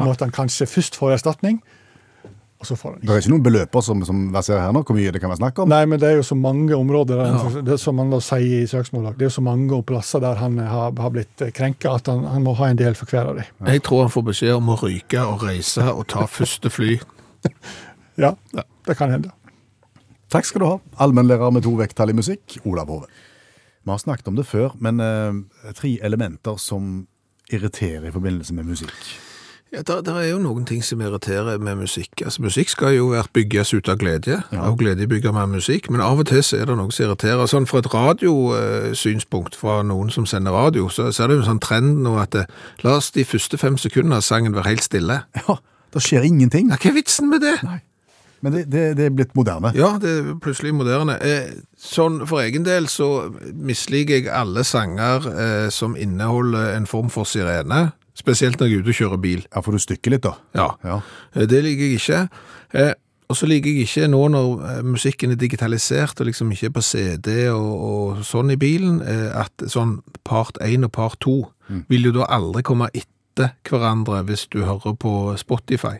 om 0.00 0.10
at 0.10 0.20
han 0.20 0.30
kanskje 0.34 0.66
først 0.68 0.96
får 0.98 1.14
erstatning, 1.20 1.62
og 2.56 2.68
så 2.68 2.76
får 2.78 2.94
han 2.94 3.02
Det 3.02 3.12
er 3.12 3.20
ikke 3.20 3.32
noen 3.34 3.44
beløper 3.44 3.84
som, 3.84 4.02
som 4.08 4.20
verserer 4.32 4.62
her 4.64 4.72
nå, 4.72 4.80
hvor 4.86 4.96
mye 4.96 5.12
det 5.12 5.20
kan 5.20 5.32
være 5.32 5.42
snakk 5.42 5.58
om? 5.60 5.72
Nei, 5.72 5.82
men 5.90 6.00
det 6.00 6.08
er 6.08 6.20
jo 6.20 6.26
så 6.26 6.36
mange 6.38 6.76
områder, 6.76 7.20
der, 7.20 7.58
det 7.66 7.74
er 7.76 7.80
som 7.82 7.98
man 8.00 8.12
da 8.14 8.20
sier 8.24 8.62
i 8.62 8.70
søksmålet, 8.70 9.18
det 9.18 9.26
er 9.26 9.30
jo 9.30 9.36
så 9.36 9.44
mange 9.44 9.80
plasser 9.86 10.22
der 10.24 10.40
han 10.40 10.56
har, 10.62 10.94
har 10.96 11.12
blitt 11.12 11.44
krenka 11.56 11.96
at 11.98 12.08
han, 12.12 12.24
han 12.32 12.46
må 12.46 12.56
ha 12.56 12.70
en 12.72 12.80
del 12.80 12.96
for 12.96 13.12
hver 13.12 13.32
av 13.32 13.40
dem. 13.42 13.50
Jeg 13.68 13.84
tror 13.86 14.06
han 14.06 14.14
får 14.14 14.28
beskjed 14.30 14.56
om 14.56 14.72
å 14.72 14.78
ryke 14.80 15.26
og 15.28 15.44
reise 15.44 15.84
og 15.92 16.06
ta 16.12 16.28
første 16.30 16.72
fly. 16.72 16.96
Ja, 18.16 18.30
det 18.88 18.94
kan 18.96 19.10
hende. 19.12 19.28
Takk 20.32 20.46
skal 20.48 20.62
du 20.62 20.66
ha, 20.70 20.76
allmennlærer 21.04 21.52
med 21.52 21.66
to 21.66 21.74
vekttall 21.76 22.14
i 22.14 22.16
musikk, 22.16 22.56
Olav 22.64 22.88
Hove. 22.88 23.10
Vi 23.84 23.92
har 23.92 24.00
snakket 24.00 24.30
om 24.32 24.38
det 24.38 24.46
før, 24.48 24.72
men 24.80 25.02
eh, 25.04 25.72
tre 25.76 25.92
elementer 26.00 26.56
som 26.58 27.04
irriterer 27.52 28.08
i 28.08 28.14
forbindelse 28.14 28.56
med 28.56 28.66
musikk. 28.72 28.96
Ja, 29.74 29.82
der 29.82 30.14
er 30.14 30.28
jo 30.28 30.38
noen 30.38 30.62
ting 30.64 30.84
som 30.84 31.00
irriterer 31.02 31.58
med 31.58 31.80
musikk. 31.80 32.22
Altså, 32.22 32.42
Musikk 32.42 32.70
skal 32.70 32.94
jo 32.94 33.08
være 33.10 33.26
bygges 33.34 33.74
ut 33.74 33.88
av 33.90 33.98
glede, 33.98 34.38
og 34.54 34.78
glede 34.78 35.08
bygger 35.10 35.34
mer 35.34 35.48
musikk, 35.50 35.90
men 35.90 36.00
av 36.00 36.22
og 36.22 36.28
til 36.30 36.42
så 36.46 36.60
er 36.60 36.70
det 36.70 36.76
noe 36.78 36.94
som 36.94 37.08
irriterer. 37.08 37.50
Sånn 37.50 37.66
Fra 37.66 37.82
et 37.82 37.90
radiosynspunkt 37.92 39.58
fra 39.58 39.80
noen 39.82 40.12
som 40.14 40.26
sender 40.26 40.54
radio, 40.54 40.86
så, 40.88 41.10
så 41.10 41.24
er 41.24 41.28
det 41.32 41.40
jo 41.40 41.42
en 41.42 41.50
sånn 41.50 41.64
trend 41.66 41.98
nå 42.06 42.14
at 42.22 42.30
det, 42.36 42.46
la 42.86 42.94
oss 43.00 43.10
de 43.10 43.26
første 43.26 43.58
fem 43.58 43.74
sekundene 43.80 44.22
av 44.22 44.24
sangen 44.24 44.54
være 44.54 44.70
helt 44.70 44.86
stille. 44.86 45.18
Ja, 45.42 45.58
det 45.94 46.04
skjer 46.06 46.30
ingenting. 46.30 46.70
Ja, 46.70 46.78
hva 46.78 46.92
er 46.92 46.98
vitsen 47.00 47.30
med 47.34 47.42
det? 47.42 47.58
Men 48.44 48.52
det, 48.52 48.66
det, 48.70 48.86
det 48.98 49.10
er 49.10 49.14
blitt 49.18 49.34
moderne. 49.34 49.72
Ja, 49.74 49.96
det 49.98 50.10
er 50.12 50.32
plutselig 50.42 50.74
moderne. 50.76 51.18
Eh, 51.24 51.56
sånn 51.80 52.20
For 52.28 52.44
egen 52.44 52.66
del 52.66 52.86
så 52.92 53.32
misliker 53.50 54.20
jeg 54.20 54.30
alle 54.30 54.62
sanger 54.62 55.26
eh, 55.32 55.68
som 55.74 55.96
inneholder 55.98 56.76
en 56.76 56.86
form 56.86 57.10
for 57.10 57.26
sirene, 57.26 57.88
spesielt 58.16 58.60
når 58.60 58.66
jeg 58.70 58.76
er 58.78 58.84
ute 58.84 58.92
og 58.94 59.00
kjører 59.00 59.22
bil. 59.22 59.42
Ja, 59.54 59.60
for 59.64 59.76
du 59.76 59.78
stykker 59.82 60.14
litt, 60.14 60.24
da. 60.26 60.36
Ja, 60.56 60.70
Ja. 60.84 61.00
Eh, 61.34 61.46
det 61.46 61.62
liker 61.64 61.84
jeg 61.84 62.00
ikke. 62.00 62.28
Eh, 62.74 62.92
og 63.28 63.36
så 63.36 63.46
liker 63.50 63.70
jeg 63.70 63.88
ikke 63.88 64.06
nå 64.08 64.20
når 64.30 64.50
eh, 64.70 64.82
musikken 64.86 65.32
er 65.34 65.38
digitalisert 65.40 66.20
og 66.20 66.26
liksom 66.28 66.52
ikke 66.54 66.66
er 66.70 66.74
på 66.76 66.82
CD 66.86 67.28
og, 67.50 67.72
og 67.90 68.24
sånn 68.24 68.52
i 68.54 68.56
bilen, 68.56 69.00
eh, 69.02 69.30
at 69.34 69.66
sånn 69.68 69.98
part 70.24 70.58
1 70.62 70.84
og 70.86 70.92
part 70.94 71.18
2 71.20 71.36
vil 71.90 72.04
jo 72.06 72.12
da 72.20 72.28
aldri 72.30 72.62
komme 72.62 72.86
etter 72.94 73.50
hverandre 73.66 74.20
hvis 74.28 74.46
du 74.52 74.60
hører 74.64 74.94
på 74.94 75.34
Spotify. 75.36 75.98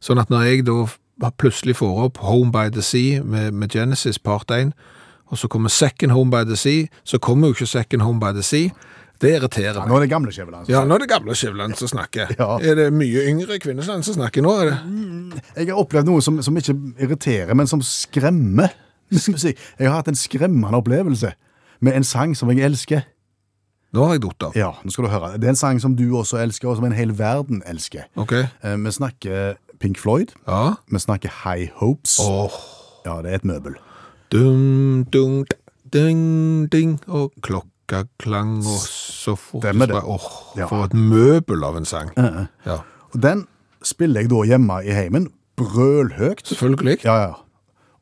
Sånn 0.00 0.18
at 0.18 0.30
når 0.32 0.46
jeg 0.48 0.64
da 0.64 1.30
plutselig 1.38 1.76
får 1.76 2.00
opp 2.06 2.16
Home 2.24 2.50
by 2.50 2.70
the 2.72 2.82
Sea 2.82 3.20
med, 3.22 3.52
med 3.52 3.68
Genesis 3.76 4.18
part 4.18 4.50
1, 4.50 4.72
og 5.28 5.38
så 5.38 5.48
kommer 5.48 5.68
Second 5.68 6.12
Home 6.12 6.30
by 6.32 6.42
the 6.48 6.56
Sea, 6.56 6.86
så 7.04 7.18
kommer 7.18 7.48
jo 7.48 7.54
ikke 7.54 7.66
Second 7.66 8.02
Home 8.02 8.18
by 8.20 8.32
the 8.32 8.42
Sea. 8.42 8.72
Det 9.22 9.30
irriterer 9.38 9.76
Ja, 9.78 9.84
meg. 9.84 9.88
nå 9.92 9.96
er 9.96 10.00
det 10.04 10.10
gamle 10.10 10.32
Skjæveland. 10.34 10.68
Ja, 10.72 10.80
nå 10.84 10.96
er 10.96 11.04
det 11.04 11.08
gamle 11.12 11.34
Skjæveland 11.38 11.76
som 11.78 11.88
snakker. 11.92 12.32
Ja. 12.38 12.48
Er 12.58 12.74
det 12.80 12.88
mye 12.92 13.22
yngre 13.30 13.58
kvinnesland 13.62 14.02
som 14.04 14.16
snakker 14.18 14.42
nå? 14.42 14.52
Er 14.64 14.70
det? 14.72 14.78
Jeg 15.56 15.68
har 15.70 15.78
opplevd 15.80 16.10
noe 16.10 16.20
som, 16.24 16.40
som 16.42 16.56
ikke 16.58 16.74
irriterer, 17.06 17.54
men 17.54 17.70
som 17.70 17.80
skremmer. 17.86 18.74
Jeg 19.12 19.56
har 19.86 19.98
hatt 19.98 20.08
en 20.08 20.16
skremmende 20.18 20.78
opplevelse 20.80 21.34
med 21.84 21.96
en 21.98 22.04
sang 22.06 22.34
som 22.38 22.48
jeg 22.50 22.62
elsker. 22.64 23.02
Nå 23.92 24.06
har 24.08 24.14
jeg 24.16 24.22
datt 24.24 24.44
av. 24.46 24.54
Ja, 24.56 24.70
nå 24.82 24.90
skal 24.94 25.04
du 25.04 25.10
høre. 25.12 25.32
Det 25.36 25.44
er 25.50 25.52
en 25.52 25.58
sang 25.60 25.80
som 25.82 25.92
du 25.98 26.06
også 26.16 26.38
elsker, 26.40 26.70
og 26.70 26.78
som 26.78 26.86
en 26.88 26.94
hel 26.96 27.12
verden 27.18 27.60
elsker. 27.68 28.06
Ok. 28.16 28.32
Eh, 28.32 28.76
Vi 28.80 28.90
snakker 28.96 29.58
Pink 29.82 29.98
Floyd. 30.00 30.32
Ja. 30.48 30.76
Vi 30.88 30.98
snakker 31.02 31.28
High 31.42 31.68
Hopes. 31.76 32.16
Åh. 32.24 32.56
Ja, 33.04 33.18
det 33.20 33.32
er 33.34 33.34
et 33.42 33.44
møbel. 33.44 33.76
Dum, 34.32 35.04
dum, 35.12 35.44
ding, 35.92 36.66
ding, 36.72 36.96
og 37.08 37.34
klokka 37.44 37.68
klang, 38.18 38.58
og 38.58 38.80
så 38.88 39.34
fort 39.36 39.62
Stemmer 39.64 39.86
det. 39.86 40.02
Åh, 40.04 40.26
Ja. 40.56 40.66
for 40.66 40.84
et 40.84 40.94
møbel 40.94 41.64
av 41.64 41.76
en 41.76 41.84
sang. 41.84 42.10
Ja, 42.66 42.78
Og 43.14 43.20
den 43.20 43.46
spiller 43.82 44.20
jeg 44.22 44.30
da 44.30 44.36
hjemme 44.46 44.84
i 44.84 44.90
heimen, 44.90 45.28
brølhøgt. 45.56 46.46
selvfølgelig. 46.48 47.04
Ja, 47.04 47.16
ja. 47.22 47.32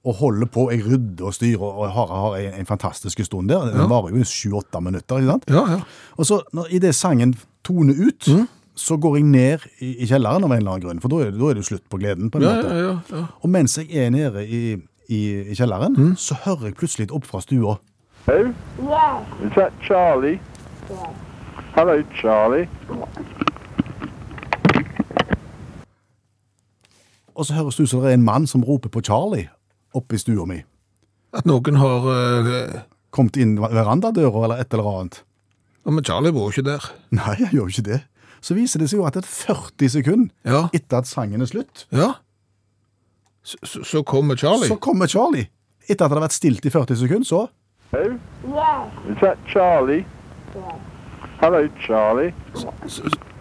Og 0.04 0.14
holder 0.14 0.46
på, 0.46 0.70
jeg 0.70 0.84
rydder 0.86 1.24
og 1.26 1.34
styrer, 1.34 1.60
og 1.62 1.90
har, 1.92 2.06
har 2.06 2.36
en, 2.36 2.54
en 2.60 2.66
fantastisk 2.66 3.20
stund 3.24 3.48
der. 3.48 3.66
Den 3.66 3.80
Ja. 3.80 3.86
varer 3.86 4.08
jo 4.16 4.24
sju-åtte 4.24 4.80
minutter, 4.80 5.16
ikke 5.18 5.30
sant? 5.30 5.44
Ja, 5.48 5.64
ja. 5.70 5.80
Og 6.16 6.24
så, 6.26 6.40
når, 6.54 6.66
i 6.70 6.78
det 6.78 6.94
sangen 6.94 7.34
toner 7.64 7.94
ut, 8.06 8.26
Mm. 8.28 8.48
så 8.76 8.96
går 8.96 9.16
jeg 9.16 9.24
ned 9.24 9.58
i, 9.80 10.02
i 10.02 10.06
kjelleren 10.06 10.44
av 10.44 10.50
en 10.52 10.56
eller 10.58 10.70
annen 10.72 10.80
grunn, 10.86 11.00
for 11.00 11.08
da 11.08 11.16
er, 11.16 11.26
er 11.28 11.54
det 11.54 11.66
jo 11.68 11.76
slutt 11.76 11.84
på 11.90 11.98
gleden, 12.00 12.30
på 12.30 12.36
en 12.38 12.42
Ja, 12.42 12.54
måte. 12.54 12.68
ja, 12.70 12.76
ja, 12.76 13.00
ja. 13.18 13.26
Og 13.42 13.50
mens 13.50 13.76
jeg 13.76 13.90
er 13.92 14.10
nede 14.10 14.46
i, 14.48 14.76
i, 15.10 15.20
i 15.50 15.54
kjelleren, 15.54 15.96
Mm. 15.96 16.16
så 16.16 16.34
hører 16.46 16.64
jeg 16.70 16.76
plutselig 16.76 17.10
opp 17.12 17.24
fra 17.26 17.40
stua. 17.40 17.76
Hello? 18.26 18.52
Is 19.44 19.52
that 19.56 19.72
Charlie? 19.82 20.40
Hello, 21.74 22.02
Charlie. 22.20 22.68
Og 27.34 27.46
så 27.46 27.54
høres 27.56 27.76
det 27.76 27.82
ut 27.86 27.90
som 27.90 28.02
det 28.02 28.10
er 28.10 28.18
en 28.18 28.24
mann 28.26 28.46
som 28.46 28.64
roper 28.66 28.88
på 28.92 29.00
Charlie 29.06 29.48
oppe 29.96 30.14
i 30.18 30.20
stua 30.20 30.44
mi. 30.46 30.60
At 31.34 31.46
noen 31.48 31.78
har 31.80 32.06
uh, 32.06 32.80
Kommet 33.14 33.38
inn 33.42 33.56
verandadøra 33.58 34.44
eller 34.46 34.60
et 34.62 34.74
eller 34.74 34.86
annet. 34.86 35.22
ja, 35.86 35.90
Men 35.90 36.04
Charlie 36.04 36.30
bor 36.32 36.50
jo 36.50 36.52
ikke 36.60 36.68
der. 36.68 36.84
Nei, 37.10 37.32
jeg 37.40 37.48
gjør 37.56 37.64
jo 37.64 37.72
ikke 37.72 37.86
det. 37.88 38.00
Så 38.40 38.54
viser 38.54 38.78
det 38.80 38.86
seg 38.90 39.00
jo 39.00 39.06
at 39.08 39.16
et 39.18 39.26
40 39.26 39.88
sekunder 39.96 40.30
Ja. 40.46 40.68
etter 40.72 40.98
at 41.00 41.06
sangen 41.10 41.40
er 41.42 41.46
slutt, 41.50 41.86
Ja. 41.92 42.12
Så, 43.42 43.56
så, 43.64 43.82
så 43.84 44.02
kommer 44.04 44.36
Charlie. 44.36 44.68
så 44.68 44.76
kommer 44.76 45.06
Charlie. 45.08 45.48
Etter 45.88 46.04
at 46.04 46.10
det 46.12 46.18
har 46.18 46.26
vært 46.28 46.36
stilt 46.36 46.66
i 46.66 46.70
40 46.70 46.96
sekunder, 47.00 47.24
så 47.26 47.46
Hello? 47.90 48.16
Is 49.10 49.18
that 49.20 49.38
Charlie? 49.46 50.04
Hello, 51.40 51.68
Charlie. 51.80 52.34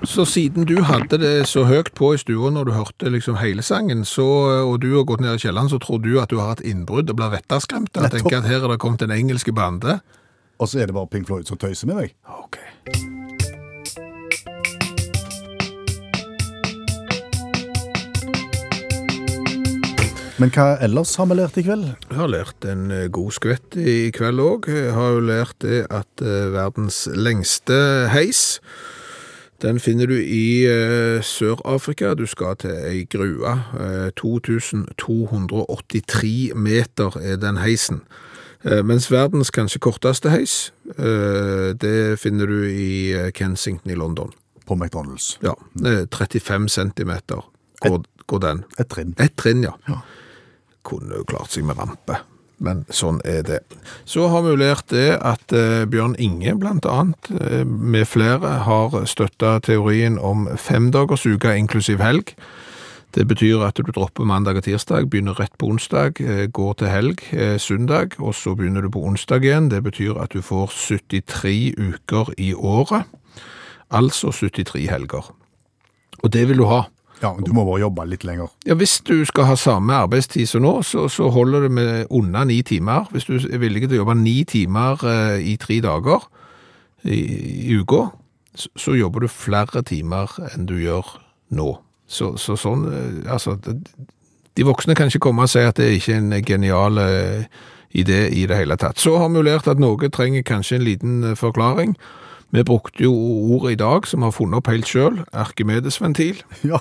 Så 0.04 0.26
siden 0.26 0.66
du 0.66 0.82
hadde 0.82 1.18
det 1.18 1.47
så 1.47 1.66
høyt 1.68 1.91
på 1.93 2.14
i 2.16 2.18
stua 2.18 2.50
når 2.56 2.70
du 2.70 2.72
hørte 2.72 3.12
liksom 3.12 3.38
hele 3.41 3.62
sangen, 3.62 4.06
så, 4.08 4.26
og 4.64 4.80
du 4.82 4.93
har 4.95 5.06
gått 5.06 5.22
ned 5.22 5.36
i 5.36 5.43
kjelleren, 5.43 5.70
så 5.70 5.78
tror 5.84 6.02
du 6.02 6.16
at 6.22 6.32
du 6.32 6.39
har 6.39 6.56
hatt 6.56 6.66
innbrudd 6.66 7.12
og 7.12 7.20
blir 7.20 7.36
vettaskremt? 7.36 7.93
Tenker 7.93 8.39
at 8.39 8.50
her 8.50 8.64
er 8.64 8.74
det 8.74 8.82
kommet 8.82 9.06
en 9.06 9.14
engelsk 9.14 9.54
bande. 9.54 10.00
Og 10.60 10.72
så 10.72 10.82
er 10.82 10.89
det 10.89 10.97
bare 10.97 11.12
Pink 11.12 11.28
Floyd 11.28 11.45
som 11.45 11.60
tøyser 11.60 11.91
med 11.91 12.02
meg. 12.02 12.18
Ok. 12.26 12.58
Men 20.40 20.54
hva 20.56 20.78
ellers 20.80 21.18
har 21.20 21.28
vi 21.28 21.36
lært 21.36 21.58
i 21.60 21.66
kveld? 21.68 21.90
Jeg 22.08 22.16
har 22.16 22.30
lært 22.32 22.64
en 22.64 22.88
eh, 22.96 23.12
god 23.12 23.36
skvett 23.36 23.76
i 23.76 24.08
kveld 24.16 24.40
òg. 24.40 24.72
Jeg 24.72 24.96
har 24.96 25.18
jo 25.18 25.26
lært 25.28 25.60
det 25.66 25.82
at 25.92 26.24
eh, 26.24 26.48
verdens 26.54 27.12
lengste 27.12 28.08
heis 28.14 28.62
den 29.60 29.76
finner 29.84 30.08
du 30.08 30.16
i 30.16 30.64
eh, 30.64 31.20
Sør-Afrika. 31.20 32.16
Du 32.16 32.24
skal 32.32 32.56
til 32.62 32.72
ei 32.72 33.04
grue. 33.12 33.52
Eh, 33.76 34.16
2283 34.16 36.56
meter 36.56 37.12
er 37.20 37.36
den 37.42 37.58
heisen. 37.60 38.00
Eh, 38.64 38.80
mens 38.88 39.12
verdens 39.12 39.52
kanskje 39.52 39.84
korteste 39.84 40.32
heis, 40.32 40.72
eh, 40.96 41.76
det 41.76 42.16
finner 42.24 42.48
du 42.48 42.64
i 42.64 43.12
Kensington 43.36 43.92
i 43.92 44.00
London. 44.00 44.32
På 44.64 44.80
McDonald's. 44.80 45.36
Ja, 45.44 45.60
eh, 45.84 46.08
35 46.08 46.70
centimeter 46.70 47.44
går, 47.84 48.04
går 48.28 48.40
den. 48.40 48.64
Et 48.80 48.88
trinn. 48.88 49.14
Et 49.20 49.36
trinn, 49.36 49.64
ja. 49.64 49.72
Kunne 50.88 51.20
jo 51.20 51.28
klart 51.28 51.52
seg 51.54 51.66
med 51.68 51.80
rampe, 51.80 52.22
men 52.64 52.86
sånn 52.94 53.20
er 53.28 53.44
det. 53.48 53.60
Så 54.08 54.28
har 54.32 54.44
vi 54.46 54.54
jo 54.54 54.60
lært 54.60 54.90
det 54.94 55.18
at 55.18 55.54
eh, 55.56 55.86
Bjørn 55.90 56.16
Inge, 56.20 56.56
blant 56.60 56.88
annet, 56.90 57.32
eh, 57.36 57.66
med 57.66 58.08
flere, 58.08 58.62
har 58.68 58.96
støtta 59.10 59.58
teorien 59.66 60.20
om 60.20 60.48
femdagersuke 60.56 61.56
inklusiv 61.60 62.04
helg. 62.04 62.36
Det 63.16 63.26
betyr 63.26 63.64
at 63.66 63.80
du 63.80 63.90
dropper 63.90 64.28
mandag 64.30 64.60
og 64.60 64.68
tirsdag, 64.68 65.08
begynner 65.10 65.40
rett 65.40 65.56
på 65.58 65.72
onsdag, 65.72 66.22
eh, 66.22 66.46
går 66.48 66.78
til 66.80 66.94
helg 66.94 67.24
søndag, 67.60 68.20
og 68.20 68.36
så 68.38 68.54
begynner 68.56 68.86
du 68.86 68.92
på 68.94 69.04
onsdag 69.04 69.44
igjen. 69.44 69.72
Det 69.72 69.82
betyr 69.84 70.20
at 70.22 70.32
du 70.36 70.42
får 70.46 70.70
73 70.70 71.74
uker 71.76 72.34
i 72.38 72.54
året, 72.54 73.10
altså 73.90 74.32
73 74.32 74.88
helger. 74.88 75.34
Og 76.24 76.34
det 76.34 76.48
vil 76.48 76.62
du 76.62 76.68
ha. 76.70 76.84
Ja, 77.22 77.34
du 77.36 77.51
må 77.53 77.65
bare 77.67 77.82
jobbe 77.82 78.05
litt 78.07 78.24
lenger. 78.24 78.47
Ja, 78.65 78.76
Hvis 78.80 78.99
du 79.03 79.26
skal 79.28 79.49
ha 79.49 79.55
samme 79.59 79.93
arbeidstid 80.05 80.47
som 80.47 80.61
nå, 80.63 80.78
så, 80.88 81.07
så 81.11 81.28
holder 81.36 81.65
det 81.67 81.72
med 81.76 82.05
under 82.15 82.45
ni 82.47 82.61
timer. 82.63 83.09
Hvis 83.11 83.26
du 83.28 83.34
er 83.39 83.59
villig 83.59 83.82
til 83.89 83.97
å 83.97 84.03
jobbe 84.05 84.15
ni 84.22 84.38
timer 84.47 85.01
eh, 85.03 85.41
i 85.51 85.57
tre 85.59 85.82
dager 85.84 86.24
i, 87.03 87.20
i 87.72 87.76
uka, 87.82 88.05
så, 88.55 88.70
så 88.80 88.95
jobber 88.95 89.26
du 89.26 89.32
flere 89.32 89.84
timer 89.88 90.32
enn 90.53 90.65
du 90.70 90.78
gjør 90.80 91.11
nå. 91.55 91.74
Så, 92.09 92.32
så 92.41 92.55
sånn, 92.57 92.88
eh, 92.93 93.32
altså, 93.32 93.57
det- 93.65 93.82
de 94.57 94.65
voksne 94.67 94.91
kan 94.97 95.07
ikke 95.07 95.22
komme 95.24 95.45
og 95.45 95.51
si 95.51 95.61
at 95.63 95.78
det 95.80 95.86
ikke 95.95 96.15
er 96.17 96.17
en 96.20 96.43
genial 96.43 96.97
eh, 96.99 97.43
idé 97.95 98.26
i 98.36 98.41
det 98.49 98.57
hele 98.59 98.76
tatt. 98.82 98.99
Så 98.99 99.13
har 99.22 99.30
vi 99.32 99.43
lært 99.45 99.70
at 99.72 99.80
noe 99.80 100.09
trenger 100.11 100.43
kanskje 100.43 100.76
en 100.80 100.84
liten 100.88 101.13
eh, 101.30 101.36
forklaring. 101.39 101.93
Vi 102.51 102.63
brukte 102.67 103.03
jo 103.05 103.11
ordet 103.53 103.76
i 103.76 103.80
dag, 103.80 104.07
som 104.09 104.26
har 104.26 104.34
funnet 104.36 104.57
opp 104.59 104.67
helt 104.72 104.88
selv, 104.89 105.22
Arkimedes-ventil. 105.38 106.41
Ja, 106.67 106.80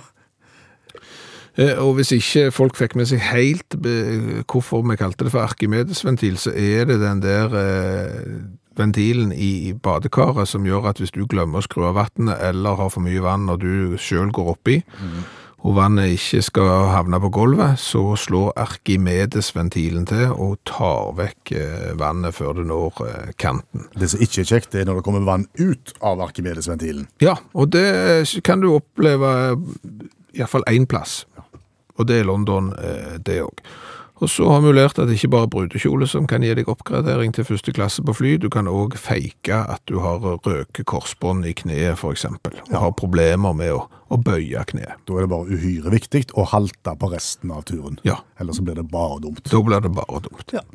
Og 1.58 1.96
hvis 1.98 2.12
ikke 2.14 2.52
folk 2.54 2.76
fikk 2.78 2.94
med 2.94 3.08
seg 3.10 3.22
helt 3.32 3.74
eh, 3.82 4.44
hvorfor 4.46 4.84
vi 4.86 4.98
kalte 5.00 5.26
det 5.26 5.32
for 5.34 5.42
Arkimedes-ventil, 5.42 6.36
så 6.38 6.52
er 6.54 6.86
det 6.86 7.00
den 7.02 7.22
der 7.24 7.56
eh, 7.58 8.36
ventilen 8.78 9.32
i 9.34 9.74
badekaret 9.74 10.48
som 10.48 10.66
gjør 10.66 10.92
at 10.92 11.02
hvis 11.02 11.14
du 11.14 11.24
glemmer 11.26 11.58
å 11.58 11.66
skru 11.66 11.88
av 11.88 11.98
vannet, 11.98 12.38
eller 12.46 12.78
har 12.78 12.92
for 12.94 13.02
mye 13.02 13.22
vann 13.24 13.48
når 13.48 13.62
du 13.64 13.72
selv 13.98 14.30
går 14.38 14.52
oppi, 14.54 14.78
og 15.66 15.74
vannet 15.74 16.12
ikke 16.14 16.40
skal 16.46 16.68
havne 16.92 17.18
på 17.18 17.32
gulvet, 17.34 17.80
så 17.82 18.14
slår 18.18 18.52
Arkimedes-ventilen 18.62 20.04
til 20.06 20.30
og 20.30 20.60
tar 20.68 21.16
vekk 21.18 21.52
eh, 21.58 21.88
vannet 21.98 22.36
før 22.36 22.60
det 22.60 22.68
når 22.70 23.02
eh, 23.08 23.32
kanten. 23.42 23.88
Det 23.98 24.12
som 24.12 24.22
ikke 24.22 24.44
er 24.44 24.50
kjekt, 24.52 24.70
det 24.72 24.84
er 24.84 24.86
når 24.90 25.00
det 25.00 25.08
kommer 25.08 25.26
vann 25.26 25.48
ut 25.58 25.96
av 25.98 26.22
Arkimedes-ventilen. 26.28 27.08
Ja, 27.24 27.34
og 27.58 27.72
det 27.74 27.88
kan 28.46 28.62
du 28.62 28.70
oppleve 28.76 29.32
i 30.38 30.38
hvert 30.38 30.52
fall 30.52 30.66
én 30.70 30.86
plass. 30.86 31.24
Og 31.98 32.08
det 32.08 32.20
er 32.20 32.28
London, 32.28 32.72
eh, 32.78 33.18
det 33.18 33.42
òg. 33.44 33.64
Og 34.18 34.30
så 34.30 34.48
har 34.50 34.60
vi 34.60 34.66
jo 34.66 34.74
lært 34.74 34.98
at 34.98 35.06
det 35.06 35.14
ikke 35.18 35.30
bare 35.30 35.46
er 35.46 35.52
brudekjole 35.52 36.06
som 36.10 36.26
kan 36.26 36.42
gi 36.42 36.50
deg 36.58 36.70
oppgradering 36.70 37.30
til 37.34 37.46
første 37.46 37.70
klasse 37.74 38.02
på 38.02 38.14
fly. 38.18 38.34
Du 38.42 38.48
kan 38.50 38.66
òg 38.70 38.96
feike 38.98 39.60
at 39.70 39.82
du 39.86 40.00
har 40.02 40.18
røke 40.18 40.82
korsbånd 40.82 41.46
i 41.46 41.54
kneet, 41.54 41.94
f.eks. 41.94 42.26
Og 42.26 42.74
har 42.74 42.96
problemer 42.98 43.54
med 43.54 43.76
å, 43.76 43.84
å 43.86 44.18
bøye 44.18 44.64
kneet. 44.72 44.98
Da 45.06 45.18
er 45.18 45.26
det 45.26 45.30
bare 45.30 45.54
uhyre 45.54 45.94
viktig 45.94 46.24
å 46.34 46.48
halte 46.50 46.96
på 46.98 47.12
resten 47.14 47.54
av 47.54 47.62
turen. 47.70 48.00
Ja. 48.08 48.18
Ellers 48.42 48.58
så 48.58 48.66
blir 48.66 48.78
det 48.80 48.88
bare 48.90 49.22
dumt. 49.22 49.44
Da 49.46 49.62
blir 49.62 49.86
det 49.86 49.94
bare 49.94 50.24
dumt. 50.26 50.56
Ja. 50.56 50.66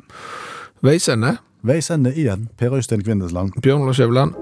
Veis 0.84 1.08
ende. 1.12 1.36
Veis 1.64 1.88
ende 1.92 2.12
igjen, 2.12 2.48
Per 2.60 2.76
Øystein 2.76 3.04
Kvindesland. 3.04 3.56
Bjørn 3.64 3.86
Lars 3.88 3.96
Skjæveland. 4.00 4.32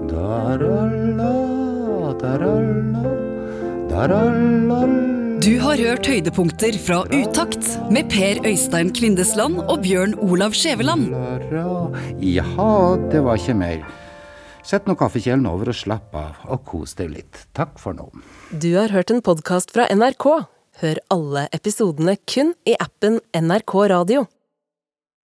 Du 5.43 5.57
har 5.59 5.75
hørt 5.75 6.07
høydepunkter 6.07 6.75
fra 6.79 7.01
Utakt 7.11 7.65
med 7.91 8.07
Per 8.07 8.37
Øystein 8.47 8.93
Kvindesland 8.95 9.57
og 9.65 9.81
Bjørn 9.83 10.13
Olav 10.23 10.53
Skjæveland. 10.55 11.09
Jaha, 12.23 12.69
det 13.11 13.19
var 13.25 13.41
ikke 13.41 13.55
mer. 13.59 13.81
Sett 14.63 14.87
nå 14.87 14.95
kaffekjelen 14.95 15.43
over 15.49 15.73
og 15.73 15.75
slapp 15.75 16.15
av, 16.15 16.37
og 16.47 16.63
kos 16.69 16.95
deg 16.95 17.11
litt. 17.17 17.41
Takk 17.59 17.75
for 17.81 17.97
nå. 17.97 18.07
Du 18.55 18.69
har 18.77 18.93
hørt 18.95 19.11
en 19.11 19.19
podkast 19.25 19.75
fra 19.75 19.89
NRK. 19.91 20.29
Hør 20.79 21.03
alle 21.11 21.49
episodene 21.51 22.15
kun 22.23 22.55
i 22.63 22.77
appen 22.79 23.19
NRK 23.35 23.75
Radio. 23.91 24.23